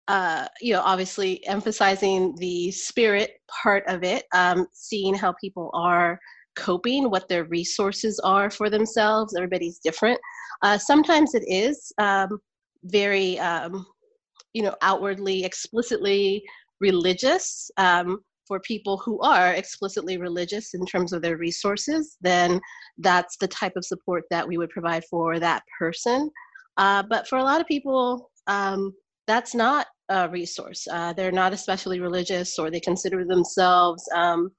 uh, 0.06 0.46
you 0.60 0.72
know, 0.72 0.82
obviously 0.82 1.46
emphasizing 1.46 2.34
the 2.38 2.70
spirit 2.70 3.32
part 3.62 3.84
of 3.88 4.04
it, 4.04 4.24
um, 4.32 4.66
seeing 4.72 5.14
how 5.14 5.34
people 5.40 5.70
are 5.74 6.18
coping, 6.56 7.10
what 7.10 7.28
their 7.28 7.44
resources 7.44 8.18
are 8.20 8.50
for 8.50 8.70
themselves. 8.70 9.34
Everybody's 9.36 9.78
different. 9.78 10.18
Uh, 10.62 10.78
sometimes 10.78 11.34
it 11.34 11.44
is 11.46 11.92
um, 11.98 12.40
very, 12.84 13.38
um, 13.38 13.86
you 14.54 14.62
know, 14.62 14.74
outwardly, 14.82 15.44
explicitly 15.44 16.42
religious. 16.80 17.70
Um, 17.76 18.20
for 18.48 18.58
people 18.60 18.96
who 18.96 19.20
are 19.20 19.52
explicitly 19.52 20.16
religious 20.16 20.72
in 20.72 20.84
terms 20.86 21.12
of 21.12 21.20
their 21.20 21.36
resources, 21.36 22.16
then 22.22 22.58
that's 22.96 23.36
the 23.36 23.46
type 23.46 23.74
of 23.76 23.84
support 23.84 24.24
that 24.30 24.48
we 24.48 24.56
would 24.56 24.70
provide 24.70 25.04
for 25.04 25.38
that 25.38 25.62
person. 25.78 26.30
Uh, 26.78 27.02
but 27.02 27.28
for 27.28 27.38
a 27.38 27.44
lot 27.44 27.60
of 27.60 27.66
people, 27.66 28.30
um, 28.46 28.92
that's 29.26 29.54
not 29.54 29.86
a 30.08 30.28
resource. 30.30 30.88
Uh, 30.90 31.12
they're 31.12 31.30
not 31.30 31.52
especially 31.52 32.00
religious, 32.00 32.58
or 32.58 32.70
they 32.70 32.80
consider 32.80 33.24
themselves, 33.24 34.08
um, 34.14 34.50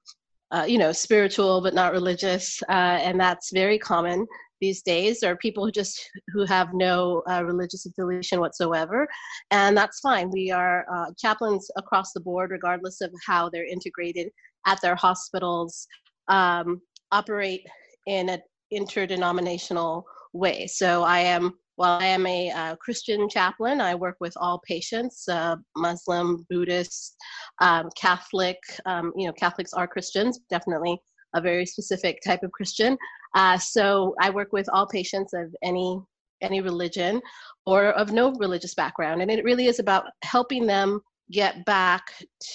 uh, 0.52 0.64
you 0.66 0.78
know, 0.78 0.92
spiritual 0.92 1.60
but 1.60 1.74
not 1.74 1.92
religious, 1.92 2.62
uh, 2.68 2.98
and 3.02 3.20
that's 3.20 3.52
very 3.52 3.78
common 3.78 4.26
these 4.60 4.82
days 4.82 5.22
are 5.22 5.36
people 5.36 5.64
who 5.64 5.72
just 5.72 6.10
who 6.32 6.44
have 6.44 6.68
no 6.74 7.22
uh, 7.30 7.42
religious 7.44 7.86
affiliation 7.86 8.40
whatsoever. 8.40 9.08
And 9.50 9.76
that's 9.76 10.00
fine. 10.00 10.30
We 10.30 10.50
are 10.50 10.84
uh, 10.92 11.12
chaplains 11.18 11.70
across 11.76 12.12
the 12.12 12.20
board 12.20 12.50
regardless 12.50 13.00
of 13.00 13.12
how 13.26 13.48
they're 13.48 13.66
integrated 13.66 14.28
at 14.66 14.80
their 14.80 14.94
hospitals 14.94 15.86
um, 16.28 16.80
operate 17.10 17.66
in 18.06 18.28
an 18.28 18.40
interdenominational 18.70 20.04
way. 20.32 20.66
So 20.66 21.02
i 21.02 21.18
am 21.18 21.52
while 21.74 21.98
i 21.98 22.04
am 22.04 22.26
a 22.26 22.50
uh, 22.50 22.76
christian 22.76 23.28
chaplain 23.28 23.80
i 23.80 23.94
work 23.94 24.16
with 24.20 24.32
all 24.36 24.60
patients 24.66 25.26
uh, 25.28 25.56
muslim 25.76 26.46
buddhist 26.48 27.16
um, 27.60 27.88
catholic 27.96 28.58
um, 28.86 29.12
you 29.16 29.26
know 29.26 29.32
catholics 29.32 29.72
are 29.72 29.88
christians 29.88 30.38
definitely 30.50 31.00
a 31.34 31.40
very 31.40 31.66
specific 31.66 32.20
type 32.24 32.42
of 32.42 32.52
Christian. 32.52 32.96
Uh, 33.34 33.58
so 33.58 34.14
I 34.20 34.30
work 34.30 34.52
with 34.52 34.68
all 34.72 34.86
patients 34.86 35.32
of 35.32 35.54
any 35.62 36.00
any 36.42 36.62
religion 36.62 37.20
or 37.66 37.90
of 37.90 38.12
no 38.12 38.32
religious 38.32 38.74
background, 38.74 39.20
and 39.20 39.30
it 39.30 39.44
really 39.44 39.66
is 39.66 39.78
about 39.78 40.04
helping 40.24 40.66
them 40.66 41.00
get 41.30 41.64
back 41.64 42.02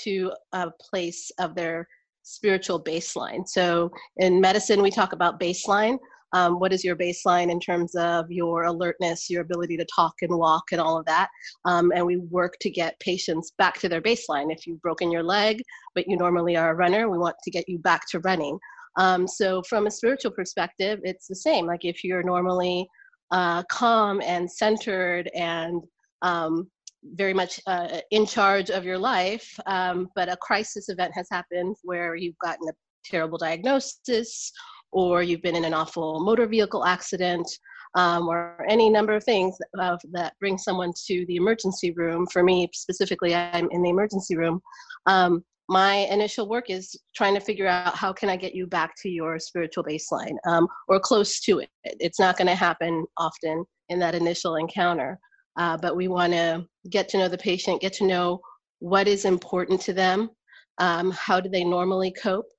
to 0.03 0.31
a 0.53 0.71
place 0.89 1.31
of 1.39 1.55
their 1.55 1.87
spiritual 2.23 2.83
baseline. 2.83 3.47
So 3.47 3.91
in 4.17 4.41
medicine, 4.41 4.81
we 4.81 4.91
talk 4.91 5.13
about 5.13 5.39
baseline. 5.39 5.97
Um, 6.33 6.59
what 6.59 6.73
is 6.73 6.83
your 6.83 6.97
baseline 6.97 7.49
in 7.49 7.59
terms 7.59 7.95
of 7.95 8.29
your 8.29 8.63
alertness, 8.63 9.29
your 9.29 9.41
ability 9.43 9.77
to 9.77 9.85
talk 9.85 10.15
and 10.21 10.35
walk, 10.37 10.63
and 10.71 10.81
all 10.81 10.97
of 10.97 11.05
that? 11.05 11.29
Um, 11.63 11.93
and 11.95 12.05
we 12.05 12.17
work 12.17 12.57
to 12.61 12.69
get 12.69 12.99
patients 12.99 13.53
back 13.57 13.79
to 13.79 13.87
their 13.87 14.01
baseline. 14.01 14.51
If 14.51 14.67
you've 14.67 14.81
broken 14.81 15.11
your 15.11 15.23
leg, 15.23 15.61
but 15.93 16.07
you 16.07 16.17
normally 16.17 16.57
are 16.57 16.71
a 16.71 16.75
runner, 16.75 17.09
we 17.09 17.19
want 17.19 17.35
to 17.43 17.51
get 17.51 17.69
you 17.69 17.77
back 17.79 18.01
to 18.09 18.19
running. 18.21 18.59
Um, 18.97 19.27
so 19.27 19.61
from 19.63 19.87
a 19.87 19.91
spiritual 19.91 20.31
perspective, 20.31 20.99
it's 21.03 21.27
the 21.27 21.35
same. 21.35 21.65
Like 21.65 21.85
if 21.85 22.03
you're 22.03 22.23
normally 22.23 22.87
uh, 23.31 23.63
calm 23.63 24.21
and 24.21 24.49
centered 24.49 25.29
and 25.35 25.83
um, 26.21 26.69
very 27.03 27.33
much 27.33 27.59
uh, 27.67 27.99
in 28.11 28.25
charge 28.25 28.69
of 28.69 28.83
your 28.83 28.97
life, 28.97 29.47
um, 29.65 30.09
but 30.15 30.31
a 30.31 30.37
crisis 30.37 30.89
event 30.89 31.13
has 31.13 31.27
happened 31.31 31.75
where 31.83 32.15
you've 32.15 32.37
gotten 32.39 32.67
a 32.69 32.73
terrible 33.03 33.37
diagnosis 33.37 34.51
or 34.91 35.21
you've 35.21 35.41
been 35.41 35.55
in 35.55 35.65
an 35.65 35.73
awful 35.73 36.21
motor 36.21 36.47
vehicle 36.47 36.85
accident 36.85 37.47
um, 37.95 38.27
or 38.27 38.65
any 38.69 38.89
number 38.89 39.13
of 39.13 39.23
things 39.23 39.57
uh, 39.79 39.97
that 40.11 40.33
bring 40.39 40.57
someone 40.57 40.91
to 41.07 41.25
the 41.27 41.35
emergency 41.35 41.91
room. 41.91 42.25
For 42.31 42.43
me 42.43 42.69
specifically, 42.73 43.35
I'm 43.35 43.69
in 43.71 43.81
the 43.81 43.89
emergency 43.89 44.35
room. 44.35 44.61
Um, 45.05 45.43
my 45.69 46.07
initial 46.11 46.47
work 46.47 46.69
is 46.69 46.95
trying 47.15 47.33
to 47.33 47.39
figure 47.39 47.67
out 47.67 47.95
how 47.95 48.13
can 48.13 48.29
i 48.29 48.35
get 48.35 48.53
you 48.53 48.67
back 48.67 48.93
to 49.01 49.09
your 49.09 49.39
spiritual 49.39 49.83
baseline 49.83 50.35
um, 50.47 50.67
or 50.87 50.99
close 50.99 51.39
to 51.39 51.59
it. 51.59 51.69
It's 51.83 52.19
not 52.19 52.37
going 52.37 52.47
to 52.47 52.55
happen 52.55 53.05
often 53.17 53.65
in 53.89 53.99
that 53.99 54.15
initial 54.15 54.55
encounter 54.55 55.19
uh, 55.57 55.77
but 55.77 55.95
we 55.95 56.07
want 56.07 56.33
to 56.33 56.65
get 56.89 57.09
to 57.09 57.17
know 57.17 57.27
the 57.27 57.37
patient 57.37 57.81
get 57.81 57.93
to 57.93 58.05
know 58.05 58.39
what 58.79 59.07
is 59.07 59.25
important 59.25 59.81
to 59.81 59.93
them 59.93 60.29
um, 60.77 61.11
how 61.11 61.39
do 61.39 61.49
they 61.49 61.63
normally 61.63 62.11
cope 62.11 62.49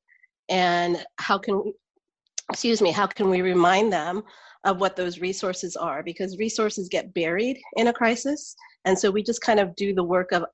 and 0.48 1.04
how 1.18 1.38
can 1.38 1.72
excuse 2.50 2.80
me 2.80 2.90
how 2.90 3.06
can 3.06 3.28
we 3.28 3.42
remind 3.42 3.92
them 3.92 4.22
of 4.66 4.80
what 4.80 4.96
those 4.96 5.20
resources 5.20 5.76
are? 5.76 6.02
Because 6.02 6.36
resources 6.38 6.88
get 6.88 7.14
buried 7.14 7.58
in 7.76 7.86
a 7.86 7.92
crisis 7.92 8.54
and 8.84 8.98
so 8.98 9.10
we 9.10 9.22
just 9.22 9.40
kind 9.40 9.60
of 9.60 9.74
do 9.76 9.94
the 9.94 10.04
work 10.04 10.32
of 10.32 10.44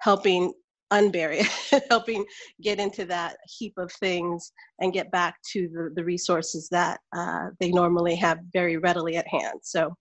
helping 0.00 0.52
unbury 0.92 1.46
it, 1.72 1.84
helping 1.90 2.24
get 2.62 2.78
into 2.78 3.04
that 3.06 3.36
heap 3.46 3.74
of 3.76 3.92
things 3.92 4.52
and 4.80 4.92
get 4.92 5.10
back 5.10 5.36
to 5.52 5.68
the, 5.68 5.90
the 5.94 6.04
resources 6.04 6.68
that 6.70 7.00
uh, 7.16 7.46
they 7.60 7.70
normally 7.70 8.16
have 8.16 8.38
very 8.52 8.76
readily 8.76 9.16
at 9.16 9.26
hand. 9.28 9.60
So 9.62 9.94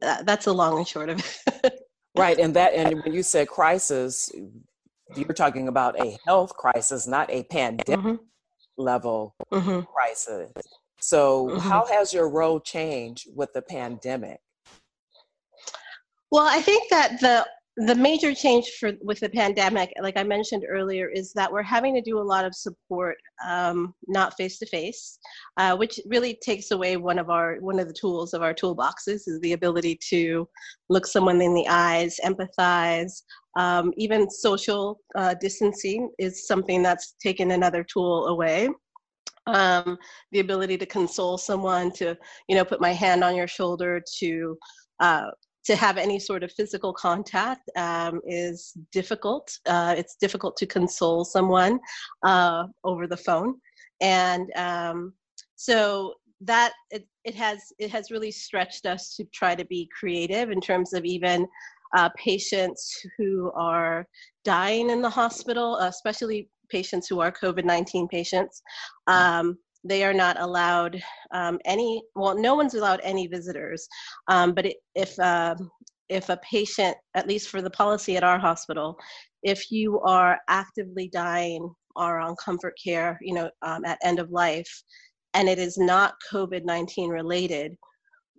that, 0.00 0.26
that's 0.26 0.46
a 0.46 0.52
long 0.52 0.78
and 0.78 0.88
short 0.88 1.08
of 1.08 1.18
it. 1.64 1.80
right. 2.16 2.38
And 2.38 2.54
that, 2.54 2.74
and 2.74 3.02
when 3.02 3.14
you 3.14 3.22
said 3.22 3.48
crisis, 3.48 4.30
you're 5.16 5.28
talking 5.28 5.68
about 5.68 6.00
a 6.00 6.16
health 6.24 6.54
crisis, 6.54 7.06
not 7.06 7.30
a 7.30 7.44
pandemic 7.44 8.04
mm-hmm. 8.04 8.14
level 8.76 9.34
mm-hmm. 9.52 9.80
crisis. 9.80 10.50
So, 11.00 11.48
mm-hmm. 11.48 11.58
how 11.58 11.84
has 11.86 12.14
your 12.14 12.30
role 12.30 12.60
changed 12.60 13.28
with 13.34 13.52
the 13.52 13.60
pandemic? 13.60 14.40
Well, 16.30 16.46
I 16.46 16.62
think 16.62 16.88
that 16.90 17.20
the 17.20 17.46
the 17.76 17.94
major 17.94 18.32
change 18.32 18.70
for 18.78 18.92
with 19.02 19.18
the 19.18 19.28
pandemic, 19.28 19.92
like 20.00 20.16
I 20.16 20.22
mentioned 20.22 20.64
earlier, 20.68 21.08
is 21.08 21.32
that 21.32 21.50
we're 21.50 21.62
having 21.62 21.94
to 21.94 22.00
do 22.00 22.18
a 22.18 22.22
lot 22.22 22.44
of 22.44 22.54
support, 22.54 23.16
um, 23.44 23.94
not 24.06 24.36
face 24.36 24.58
to 24.60 24.66
face, 24.66 25.18
which 25.76 25.98
really 26.06 26.38
takes 26.40 26.70
away 26.70 26.96
one 26.96 27.18
of 27.18 27.30
our 27.30 27.56
one 27.56 27.80
of 27.80 27.88
the 27.88 27.94
tools 27.94 28.32
of 28.32 28.42
our 28.42 28.54
toolboxes 28.54 29.26
is 29.26 29.40
the 29.40 29.54
ability 29.54 29.98
to 30.10 30.48
look 30.88 31.04
someone 31.04 31.40
in 31.40 31.54
the 31.54 31.66
eyes, 31.68 32.18
empathize. 32.24 33.22
Um, 33.56 33.92
even 33.96 34.30
social 34.30 35.00
uh, 35.16 35.34
distancing 35.40 36.10
is 36.18 36.46
something 36.46 36.82
that's 36.82 37.14
taken 37.20 37.52
another 37.52 37.84
tool 37.84 38.26
away. 38.26 38.68
Um, 39.46 39.98
the 40.32 40.40
ability 40.40 40.78
to 40.78 40.86
console 40.86 41.38
someone, 41.38 41.90
to 41.92 42.16
you 42.48 42.54
know, 42.54 42.64
put 42.64 42.80
my 42.80 42.92
hand 42.92 43.24
on 43.24 43.34
your 43.34 43.48
shoulder, 43.48 44.00
to 44.18 44.56
uh, 45.00 45.30
to 45.64 45.74
have 45.76 45.96
any 45.96 46.18
sort 46.18 46.42
of 46.42 46.52
physical 46.52 46.92
contact 46.92 47.70
um, 47.76 48.20
is 48.26 48.74
difficult. 48.92 49.50
Uh, 49.66 49.94
it's 49.96 50.16
difficult 50.16 50.56
to 50.56 50.66
console 50.66 51.24
someone 51.24 51.78
uh, 52.22 52.64
over 52.84 53.06
the 53.06 53.16
phone, 53.16 53.54
and 54.00 54.50
um, 54.56 55.12
so 55.56 56.14
that 56.40 56.72
it, 56.90 57.06
it 57.24 57.34
has 57.34 57.58
it 57.78 57.90
has 57.90 58.10
really 58.10 58.30
stretched 58.30 58.84
us 58.86 59.14
to 59.16 59.24
try 59.32 59.54
to 59.54 59.64
be 59.66 59.88
creative 59.98 60.50
in 60.50 60.60
terms 60.60 60.92
of 60.92 61.04
even 61.04 61.46
uh, 61.96 62.10
patients 62.16 63.00
who 63.16 63.50
are 63.54 64.06
dying 64.44 64.90
in 64.90 65.00
the 65.00 65.08
hospital, 65.08 65.76
especially 65.76 66.48
patients 66.68 67.06
who 67.08 67.20
are 67.20 67.32
COVID 67.32 67.64
nineteen 67.64 68.06
patients. 68.08 68.60
Um, 69.06 69.56
they 69.84 70.02
are 70.02 70.14
not 70.14 70.40
allowed 70.40 71.00
um, 71.32 71.58
any 71.64 72.02
well 72.14 72.36
no 72.36 72.54
one's 72.54 72.74
allowed 72.74 73.00
any 73.02 73.26
visitors. 73.26 73.86
Um, 74.28 74.54
but 74.54 74.66
it, 74.66 74.76
if 74.94 75.18
uh, 75.18 75.54
if 76.08 76.28
a 76.28 76.38
patient 76.38 76.96
at 77.14 77.26
least 77.26 77.48
for 77.48 77.62
the 77.62 77.70
policy 77.70 78.16
at 78.16 78.24
our 78.24 78.38
hospital 78.38 78.98
if 79.42 79.70
you 79.70 80.00
are 80.00 80.38
actively 80.48 81.08
dying 81.08 81.72
or 81.96 82.18
on 82.18 82.34
comfort 82.36 82.74
care 82.82 83.18
you 83.22 83.34
know 83.34 83.50
um, 83.62 83.84
at 83.84 83.98
end 84.02 84.18
of 84.18 84.30
life 84.30 84.82
and 85.34 85.48
it 85.48 85.58
is 85.58 85.78
not 85.78 86.14
covid-19 86.32 87.10
related 87.10 87.76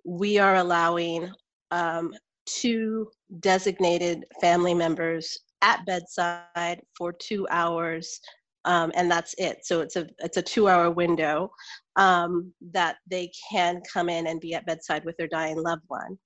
we 0.04 0.38
are 0.38 0.56
allowing 0.56 1.30
um, 1.72 2.14
two 2.46 3.10
designated 3.40 4.24
family 4.40 4.74
members 4.74 5.38
at 5.62 5.84
bedside 5.86 6.80
for 6.96 7.12
two 7.12 7.48
hours 7.50 8.20
um, 8.66 8.92
and 8.96 9.10
that's 9.10 9.34
it. 9.38 9.66
So 9.66 9.82
it's 9.82 9.96
a 9.96 10.08
it's 10.20 10.38
a 10.38 10.42
two 10.42 10.68
hour 10.68 10.92
window 10.92 11.52
um, 11.96 12.52
that 12.74 12.98
they 13.10 13.32
can 13.52 13.82
come 13.92 14.10
in 14.10 14.28
and 14.28 14.42
be 14.42 14.54
at 14.54 14.66
bedside 14.66 15.06
with 15.06 15.16
their 15.18 15.28
dying 15.28 15.58
loved 15.58 15.84
one. 15.88 16.18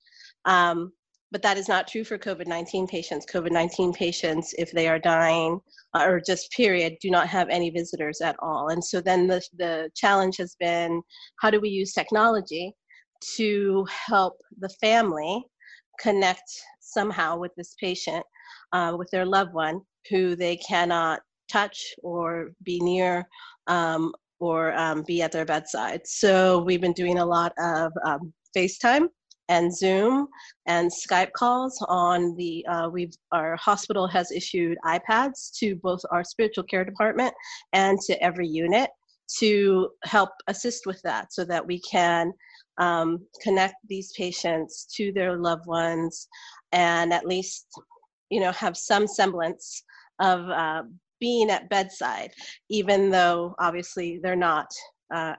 Um, 0.45 0.91
but 1.31 1.43
that 1.43 1.57
is 1.57 1.67
not 1.67 1.87
true 1.87 2.03
for 2.03 2.17
COVID 2.17 2.47
19 2.47 2.87
patients. 2.87 3.25
COVID 3.25 3.51
19 3.51 3.93
patients, 3.93 4.55
if 4.57 4.71
they 4.71 4.87
are 4.87 4.99
dying 4.99 5.59
uh, 5.93 6.05
or 6.05 6.19
just 6.19 6.51
period, 6.51 6.95
do 7.01 7.11
not 7.11 7.27
have 7.27 7.49
any 7.49 7.69
visitors 7.69 8.21
at 8.21 8.35
all. 8.39 8.69
And 8.69 8.83
so 8.83 8.99
then 8.99 9.27
the, 9.27 9.41
the 9.57 9.91
challenge 9.95 10.37
has 10.37 10.55
been 10.59 11.01
how 11.39 11.51
do 11.51 11.59
we 11.59 11.69
use 11.69 11.93
technology 11.93 12.73
to 13.35 13.85
help 14.07 14.37
the 14.59 14.69
family 14.81 15.43
connect 15.99 16.49
somehow 16.79 17.37
with 17.37 17.51
this 17.55 17.75
patient, 17.79 18.25
uh, 18.71 18.95
with 18.97 19.09
their 19.11 19.25
loved 19.25 19.53
one 19.53 19.81
who 20.09 20.35
they 20.35 20.57
cannot 20.57 21.19
touch 21.49 21.93
or 22.03 22.51
be 22.63 22.79
near 22.79 23.27
um, 23.67 24.13
or 24.39 24.73
um, 24.77 25.03
be 25.03 25.21
at 25.21 25.31
their 25.31 25.45
bedside. 25.45 26.01
So 26.05 26.59
we've 26.59 26.81
been 26.81 26.93
doing 26.93 27.19
a 27.19 27.25
lot 27.25 27.53
of 27.59 27.91
um, 28.05 28.33
FaceTime 28.55 29.07
and 29.49 29.75
Zoom 29.75 30.27
and 30.67 30.89
Skype 30.89 31.33
calls 31.33 31.83
on 31.89 32.35
the 32.35 32.65
uh, 32.67 32.89
we've 32.89 33.13
our 33.31 33.55
hospital 33.57 34.07
has 34.07 34.31
issued 34.31 34.77
iPads 34.85 35.51
to 35.57 35.75
both 35.77 36.01
our 36.11 36.23
spiritual 36.23 36.63
care 36.63 36.85
department 36.85 37.33
and 37.73 37.99
to 38.01 38.23
every 38.23 38.47
unit 38.47 38.89
to 39.39 39.89
help 40.03 40.29
assist 40.47 40.85
with 40.85 41.01
that 41.03 41.33
so 41.33 41.43
that 41.45 41.65
we 41.65 41.81
can 41.81 42.31
um, 42.77 43.19
connect 43.43 43.75
these 43.87 44.13
patients 44.13 44.87
to 44.95 45.11
their 45.11 45.37
loved 45.37 45.65
ones 45.65 46.27
and 46.71 47.11
at 47.11 47.25
least 47.25 47.67
you 48.29 48.39
know 48.39 48.51
have 48.51 48.77
some 48.77 49.07
semblance 49.07 49.83
of 50.19 50.47
uh, 50.49 50.83
being 51.19 51.49
at 51.49 51.69
bedside, 51.69 52.31
even 52.69 53.09
though 53.09 53.55
obviously 53.59 54.19
they're 54.21 54.35
not. 54.35 54.67
Uh, 55.13 55.35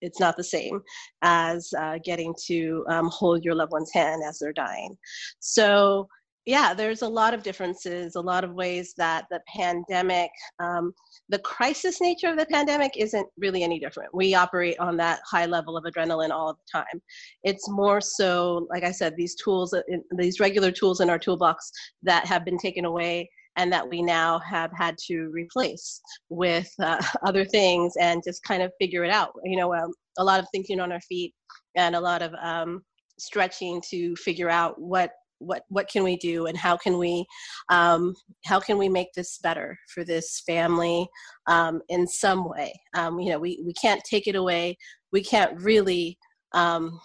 it's 0.00 0.18
not 0.20 0.36
the 0.36 0.44
same 0.44 0.80
as 1.22 1.72
uh, 1.78 1.98
getting 2.04 2.34
to 2.46 2.84
um, 2.88 3.08
hold 3.08 3.44
your 3.44 3.54
loved 3.54 3.72
one's 3.72 3.92
hand 3.92 4.22
as 4.26 4.38
they're 4.38 4.52
dying. 4.52 4.96
So, 5.38 6.08
yeah, 6.46 6.74
there's 6.74 7.02
a 7.02 7.08
lot 7.08 7.34
of 7.34 7.42
differences, 7.42 8.16
a 8.16 8.20
lot 8.20 8.44
of 8.44 8.54
ways 8.54 8.94
that 8.96 9.26
the 9.30 9.40
pandemic, 9.46 10.30
um, 10.58 10.92
the 11.28 11.38
crisis 11.40 12.00
nature 12.00 12.28
of 12.28 12.38
the 12.38 12.46
pandemic 12.46 12.96
isn't 12.96 13.28
really 13.36 13.62
any 13.62 13.78
different. 13.78 14.12
We 14.14 14.34
operate 14.34 14.78
on 14.80 14.96
that 14.96 15.20
high 15.24 15.46
level 15.46 15.76
of 15.76 15.84
adrenaline 15.84 16.30
all 16.30 16.54
the 16.54 16.78
time. 16.80 17.00
It's 17.44 17.68
more 17.70 18.00
so, 18.00 18.66
like 18.70 18.82
I 18.82 18.90
said, 18.90 19.14
these 19.16 19.36
tools, 19.36 19.72
uh, 19.72 19.82
these 20.16 20.40
regular 20.40 20.72
tools 20.72 21.00
in 21.00 21.10
our 21.10 21.18
toolbox 21.18 21.70
that 22.02 22.26
have 22.26 22.44
been 22.44 22.58
taken 22.58 22.86
away 22.86 23.28
and 23.60 23.70
that 23.70 23.86
we 23.86 24.00
now 24.00 24.38
have 24.38 24.70
had 24.72 24.96
to 24.96 25.28
replace 25.32 26.00
with 26.30 26.72
uh, 26.80 27.00
other 27.26 27.44
things 27.44 27.92
and 28.00 28.22
just 28.24 28.42
kind 28.42 28.62
of 28.62 28.72
figure 28.80 29.04
it 29.04 29.10
out. 29.10 29.32
You 29.44 29.58
know, 29.58 29.74
um, 29.74 29.92
a 30.18 30.24
lot 30.24 30.40
of 30.40 30.46
thinking 30.50 30.80
on 30.80 30.90
our 30.90 31.00
feet 31.02 31.34
and 31.76 31.94
a 31.94 32.00
lot 32.00 32.22
of 32.22 32.32
um, 32.42 32.82
stretching 33.18 33.82
to 33.90 34.16
figure 34.16 34.48
out 34.48 34.80
what 34.80 35.10
what 35.40 35.62
what 35.68 35.88
can 35.88 36.04
we 36.04 36.16
do 36.16 36.46
and 36.46 36.56
how 36.56 36.76
can 36.76 36.98
we 36.98 37.24
um, 37.70 38.14
how 38.44 38.60
can 38.60 38.78
we 38.78 38.88
make 38.88 39.08
this 39.14 39.38
better 39.38 39.78
for 39.92 40.04
this 40.04 40.42
family 40.46 41.06
um, 41.46 41.80
in 41.88 42.06
some 42.06 42.48
way 42.48 42.72
um, 42.94 43.18
you 43.18 43.30
know 43.30 43.38
we, 43.38 43.62
we 43.64 43.72
can't 43.74 44.02
take 44.04 44.26
it 44.26 44.36
away 44.36 44.76
we 45.12 45.22
can't 45.22 45.58
really 45.62 46.18
um, 46.52 47.00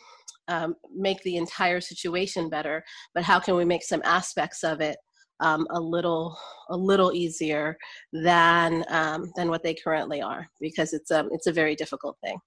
um, 0.49 0.75
make 0.93 1.21
the 1.23 1.37
entire 1.37 1.79
situation 1.79 2.49
better 2.49 2.83
but 3.13 3.23
how 3.23 3.39
can 3.39 3.55
we 3.55 3.63
make 3.63 3.83
some 3.83 4.01
aspects 4.03 4.63
of 4.63 4.81
it 4.81 4.97
um, 5.39 5.67
a 5.71 5.79
little 5.79 6.37
a 6.69 6.77
little 6.77 7.13
easier 7.13 7.77
than 8.13 8.85
um, 8.89 9.31
than 9.35 9.49
what 9.49 9.63
they 9.63 9.73
currently 9.73 10.21
are 10.21 10.49
because 10.59 10.93
it's 10.93 11.11
a 11.11 11.27
it's 11.31 11.47
a 11.47 11.51
very 11.51 11.75
difficult 11.75 12.17
thing. 12.23 12.37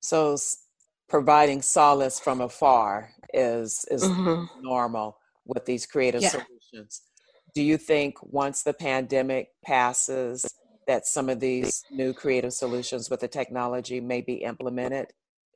So 0.00 0.36
providing 1.08 1.62
solace 1.62 2.18
from 2.18 2.40
afar 2.40 3.10
is 3.32 3.84
is 3.90 4.04
mm-hmm. 4.04 4.62
normal 4.62 5.18
with 5.44 5.64
these 5.64 5.86
creative 5.86 6.22
yeah. 6.22 6.30
solutions. 6.30 7.02
Do 7.54 7.62
you 7.62 7.78
think 7.78 8.16
once 8.22 8.62
the 8.62 8.74
pandemic 8.74 9.48
passes 9.64 10.44
that 10.86 11.06
some 11.06 11.28
of 11.28 11.40
these 11.40 11.82
new 11.90 12.12
creative 12.12 12.52
solutions 12.52 13.10
with 13.10 13.20
the 13.20 13.28
technology 13.28 14.00
may 14.00 14.20
be 14.20 14.34
implemented 14.34 15.08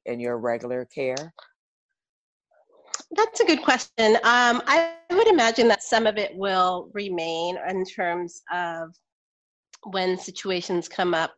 in 0.07 0.19
your 0.19 0.38
regular 0.38 0.85
care? 0.85 1.35
That's 3.13 3.41
a 3.41 3.45
good 3.45 3.63
question. 3.63 4.17
Um, 4.17 4.63
I 4.67 4.95
would 5.11 5.29
imagine 5.29 5.69
that 5.69 5.83
some 5.83 6.07
of 6.07 6.17
it 6.17 6.35
will 6.37 6.91
remain 6.95 7.57
in 7.69 7.85
terms 7.85 8.43
of 8.53 8.95
when 9.85 10.19
situations 10.19 10.89
come 10.89 11.15
up 11.15 11.33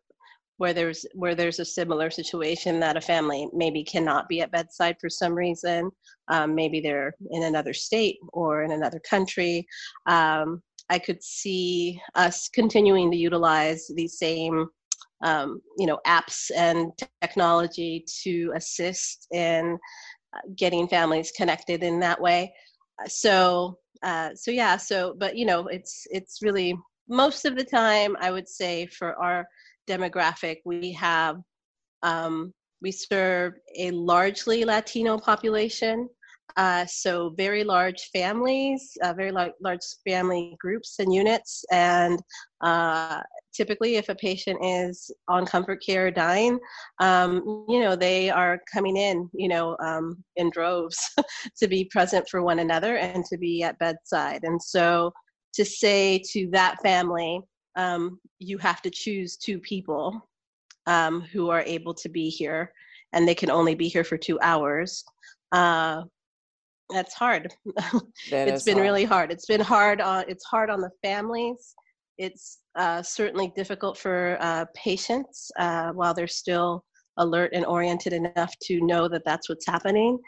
where 0.59 0.73
there's 0.73 1.05
where 1.15 1.35
there's 1.35 1.59
a 1.59 1.65
similar 1.65 2.09
situation 2.09 2.79
that 2.79 2.97
a 2.97 3.01
family 3.01 3.49
maybe 3.53 3.83
cannot 3.83 4.29
be 4.29 4.41
at 4.41 4.53
bedside 4.53 4.97
for 5.01 5.11
some 5.11 5.35
reason. 5.35 5.91
Um, 6.29 6.55
maybe 6.55 6.81
they're 6.81 7.15
in 7.31 7.43
another 7.43 7.75
state 7.75 8.19
or 8.33 8.63
in 8.63 8.71
another 8.71 9.01
country. 9.01 9.67
Um, 10.07 10.63
I 10.89 10.99
could 10.99 11.23
see 11.23 12.01
us 12.15 12.49
continuing 12.49 13.11
to 13.11 13.17
utilize 13.17 13.91
these 13.97 14.19
same 14.19 14.69
um, 15.25 15.61
you 15.79 15.87
know 15.87 15.99
apps 16.07 16.51
and 16.55 16.93
technology 17.21 18.05
to 18.23 18.53
assist 18.55 19.27
in 19.33 19.79
getting 20.57 20.89
families 20.89 21.33
connected 21.33 21.83
in 21.83 22.01
that 22.01 22.21
way. 22.21 22.53
Uh, 23.03 23.09
so, 23.09 23.79
uh, 24.03 24.31
so 24.35 24.51
yeah. 24.51 24.77
So, 24.77 25.15
but 25.19 25.37
you 25.37 25.47
know, 25.47 25.67
it's 25.67 26.07
it's 26.11 26.43
really 26.43 26.77
most 27.09 27.45
of 27.45 27.57
the 27.57 27.65
time 27.65 28.17
I 28.21 28.31
would 28.31 28.49
say 28.49 28.87
for 28.87 29.15
our 29.17 29.47
demographic 29.89 30.59
we 30.65 30.93
have 30.93 31.37
um, 32.03 32.53
we 32.81 32.91
serve 32.91 33.55
a 33.77 33.91
largely 33.93 34.65
Latino 34.65 35.19
population. 35.19 36.09
Uh, 36.57 36.85
so 36.85 37.31
very 37.37 37.65
large 37.65 38.11
families, 38.13 38.97
uh, 39.03 39.15
very 39.15 39.31
large, 39.31 39.53
large 39.63 39.81
family 40.07 40.55
groups 40.61 40.97
and 40.99 41.15
units, 41.15 41.65
and 41.71 42.21
uh, 42.61 43.23
typically 43.53 43.97
if 43.97 44.09
a 44.09 44.15
patient 44.15 44.59
is 44.63 45.11
on 45.29 45.47
comfort 45.47 45.83
care 45.85 46.11
dying, 46.11 46.59
um, 47.01 47.65
you 47.69 47.81
know 47.81 47.95
they 47.97 48.31
are 48.31 48.61
coming 48.73 48.97
in, 48.97 49.29
you 49.33 49.49
know, 49.49 49.77
um, 49.85 50.23
in 50.37 50.51
droves 50.51 50.99
to 51.59 51.69
be 51.69 51.85
present 51.87 52.29
for 52.29 52.43
one 52.43 52.59
another 52.59 52.97
and 52.97 53.25
to 53.27 53.39
be 53.39 53.63
at 53.63 53.79
bedside. 53.79 54.41
And 54.43 54.63
so 54.63 55.13
to 55.55 55.65
say 55.65 56.23
to 56.33 56.49
that 56.53 56.77
family, 56.83 57.41
um, 57.77 58.19
you 58.39 58.59
have 58.59 58.83
to 58.83 58.91
choose 58.91 59.37
two 59.37 59.59
people 59.59 60.29
um, 60.87 61.21
who 61.21 61.51
are 61.51 61.63
able 61.63 61.95
to 61.95 62.09
be 62.09 62.29
here, 62.29 62.73
and 63.13 63.27
they 63.27 63.35
can 63.35 63.51
only 63.51 63.75
be 63.75 63.89
here 63.89 64.05
for 64.05 64.17
two 64.17 64.39
hours. 64.43 65.05
Uh, 65.53 66.03
that's 66.91 67.15
hard. 67.15 67.53
That 68.31 68.49
it's 68.49 68.65
been 68.65 68.75
hard. 68.75 68.85
really 68.85 69.05
hard. 69.05 69.33
It's 69.33 69.47
been 69.47 69.61
hard 69.61 70.01
on. 70.01 70.25
It's 70.29 70.45
hard 70.45 70.71
on 70.71 70.81
the 70.81 70.91
families. 71.03 71.75
It's 72.23 72.61
uh, 72.77 73.03
certainly 73.03 73.53
difficult 73.57 73.99
for 73.99 74.39
uh, 74.41 74.67
patients 74.77 75.51
uh, 75.59 75.91
while 75.91 76.15
they're 76.15 76.29
still 76.29 76.85
alert 77.19 77.51
and 77.53 77.67
oriented 77.67 78.13
enough 78.13 78.55
to 78.63 78.81
know 78.81 79.09
that 79.09 79.25
that's 79.25 79.49
what's 79.49 79.67
happening. 79.67 80.19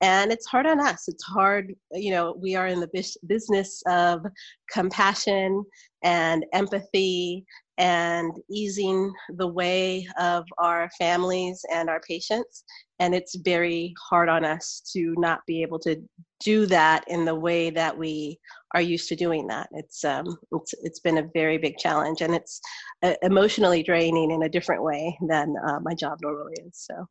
And 0.00 0.32
it's 0.32 0.46
hard 0.46 0.66
on 0.66 0.80
us. 0.80 1.04
It's 1.06 1.22
hard. 1.22 1.72
You 1.92 2.10
know, 2.10 2.36
we 2.40 2.56
are 2.56 2.66
in 2.66 2.80
the 2.80 2.90
business 3.26 3.82
of 3.86 4.26
compassion 4.72 5.64
and 6.02 6.44
empathy 6.52 7.44
and 7.78 8.32
easing 8.48 9.12
the 9.30 9.46
way 9.46 10.06
of 10.20 10.44
our 10.58 10.88
families 10.98 11.64
and 11.72 11.90
our 11.90 12.00
patients. 12.08 12.64
And 13.00 13.14
it's 13.14 13.34
very 13.36 13.92
hard 14.08 14.28
on 14.28 14.44
us 14.44 14.80
to 14.92 15.14
not 15.18 15.40
be 15.46 15.62
able 15.62 15.80
to 15.80 16.00
do 16.44 16.66
that 16.66 17.04
in 17.08 17.24
the 17.24 17.34
way 17.34 17.70
that 17.70 17.96
we 17.96 18.38
are 18.74 18.80
used 18.80 19.08
to 19.08 19.16
doing 19.16 19.46
that. 19.48 19.68
It's 19.72 20.04
um, 20.04 20.36
it's 20.52 20.74
it's 20.82 21.00
been 21.00 21.18
a 21.18 21.28
very 21.34 21.58
big 21.58 21.76
challenge, 21.78 22.20
and 22.20 22.34
it's 22.34 22.60
uh, 23.02 23.14
emotionally 23.22 23.82
draining 23.82 24.30
in 24.30 24.44
a 24.44 24.48
different 24.48 24.84
way 24.84 25.18
than 25.28 25.56
uh, 25.66 25.80
my 25.80 25.94
job 25.94 26.18
normally 26.22 26.54
is. 26.64 26.86
So 26.88 27.06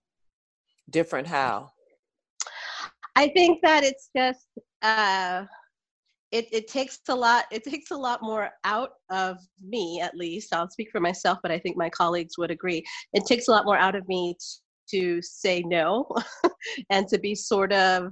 different 0.89 1.27
how 1.27 1.71
I 3.15 3.27
think 3.29 3.59
that 3.63 3.83
it's 3.83 4.09
just 4.15 4.47
uh, 4.81 5.45
it 6.33 6.47
it 6.51 6.67
takes 6.67 6.99
a 7.09 7.15
lot. 7.15 7.45
It 7.51 7.63
takes 7.63 7.91
a 7.91 7.95
lot 7.95 8.23
more 8.23 8.49
out 8.63 8.93
of 9.11 9.37
me, 9.63 10.01
at 10.01 10.15
least. 10.15 10.53
I'll 10.53 10.69
speak 10.69 10.89
for 10.91 10.99
myself, 10.99 11.37
but 11.43 11.51
I 11.51 11.59
think 11.59 11.77
my 11.77 11.91
colleagues 11.91 12.37
would 12.39 12.49
agree. 12.49 12.83
It 13.13 13.25
takes 13.25 13.47
a 13.47 13.51
lot 13.51 13.65
more 13.65 13.77
out 13.77 13.95
of 13.95 14.07
me 14.07 14.35
to 14.89 15.21
say 15.21 15.61
no, 15.61 16.07
and 16.89 17.07
to 17.07 17.19
be 17.19 17.35
sort 17.35 17.71
of, 17.71 18.11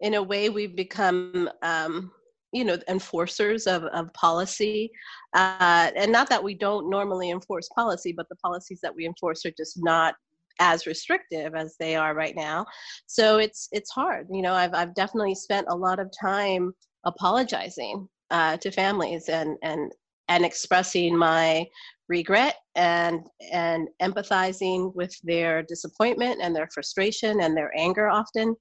in 0.00 0.14
a 0.14 0.22
way, 0.22 0.48
we've 0.48 0.74
become. 0.74 1.48
Um, 1.62 2.10
you 2.50 2.64
know 2.64 2.78
enforcers 2.88 3.66
of, 3.66 3.84
of 3.92 4.10
policy 4.14 4.90
uh, 5.34 5.90
and 5.94 6.10
not 6.10 6.30
that 6.30 6.42
we 6.42 6.54
don't 6.54 6.88
normally 6.88 7.28
enforce 7.28 7.68
policy 7.74 8.14
but 8.16 8.26
the 8.30 8.36
policies 8.36 8.80
that 8.82 8.94
we 8.96 9.04
enforce 9.04 9.44
are 9.44 9.52
just 9.54 9.74
not 9.76 10.14
as 10.58 10.86
restrictive 10.86 11.54
as 11.54 11.76
they 11.78 11.94
are 11.94 12.14
right 12.14 12.34
now 12.34 12.64
so 13.06 13.36
it's 13.36 13.68
it's 13.70 13.90
hard 13.90 14.26
you 14.30 14.40
know 14.40 14.54
i've, 14.54 14.72
I've 14.72 14.94
definitely 14.94 15.34
spent 15.34 15.66
a 15.68 15.76
lot 15.76 15.98
of 15.98 16.10
time 16.18 16.72
apologizing 17.04 18.08
uh, 18.30 18.56
to 18.58 18.70
families 18.70 19.28
and 19.28 19.56
and 19.62 19.92
and 20.28 20.44
expressing 20.44 21.16
my 21.16 21.66
regret 22.08 22.56
and 22.74 23.26
and 23.52 23.88
empathizing 24.02 24.94
with 24.94 25.14
their 25.22 25.62
disappointment 25.62 26.40
and 26.42 26.54
their 26.54 26.68
frustration 26.72 27.40
and 27.40 27.56
their 27.56 27.72
anger 27.76 28.08
often 28.08 28.54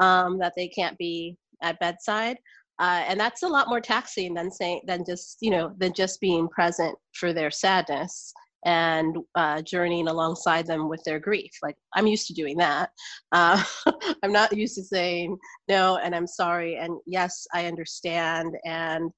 um, 0.00 0.38
that 0.38 0.52
they 0.56 0.68
can't 0.68 0.98
be 0.98 1.36
at 1.62 1.78
bedside. 1.80 2.36
Uh, 2.78 3.04
and 3.06 3.20
that's 3.20 3.42
a 3.42 3.48
lot 3.48 3.68
more 3.68 3.80
taxing 3.80 4.34
than 4.34 4.50
saying 4.50 4.80
than 4.86 5.04
just 5.04 5.38
you 5.40 5.50
know 5.50 5.72
than 5.78 5.92
just 5.92 6.20
being 6.20 6.48
present 6.48 6.96
for 7.12 7.32
their 7.32 7.50
sadness 7.50 8.32
and 8.64 9.16
uh, 9.34 9.60
journeying 9.62 10.08
alongside 10.08 10.66
them 10.66 10.88
with 10.88 11.02
their 11.04 11.18
grief. 11.18 11.50
Like 11.62 11.76
i'm 11.94 12.06
used 12.06 12.26
to 12.28 12.34
doing 12.34 12.56
that. 12.58 12.90
Uh, 13.32 13.62
i'm 14.22 14.32
not 14.32 14.56
used 14.56 14.76
to 14.76 14.84
saying 14.84 15.36
no 15.68 15.96
and 15.98 16.14
i'm 16.14 16.26
sorry 16.26 16.76
and 16.76 16.98
yes 17.06 17.46
i 17.54 17.66
understand 17.66 18.52
and 18.64 19.10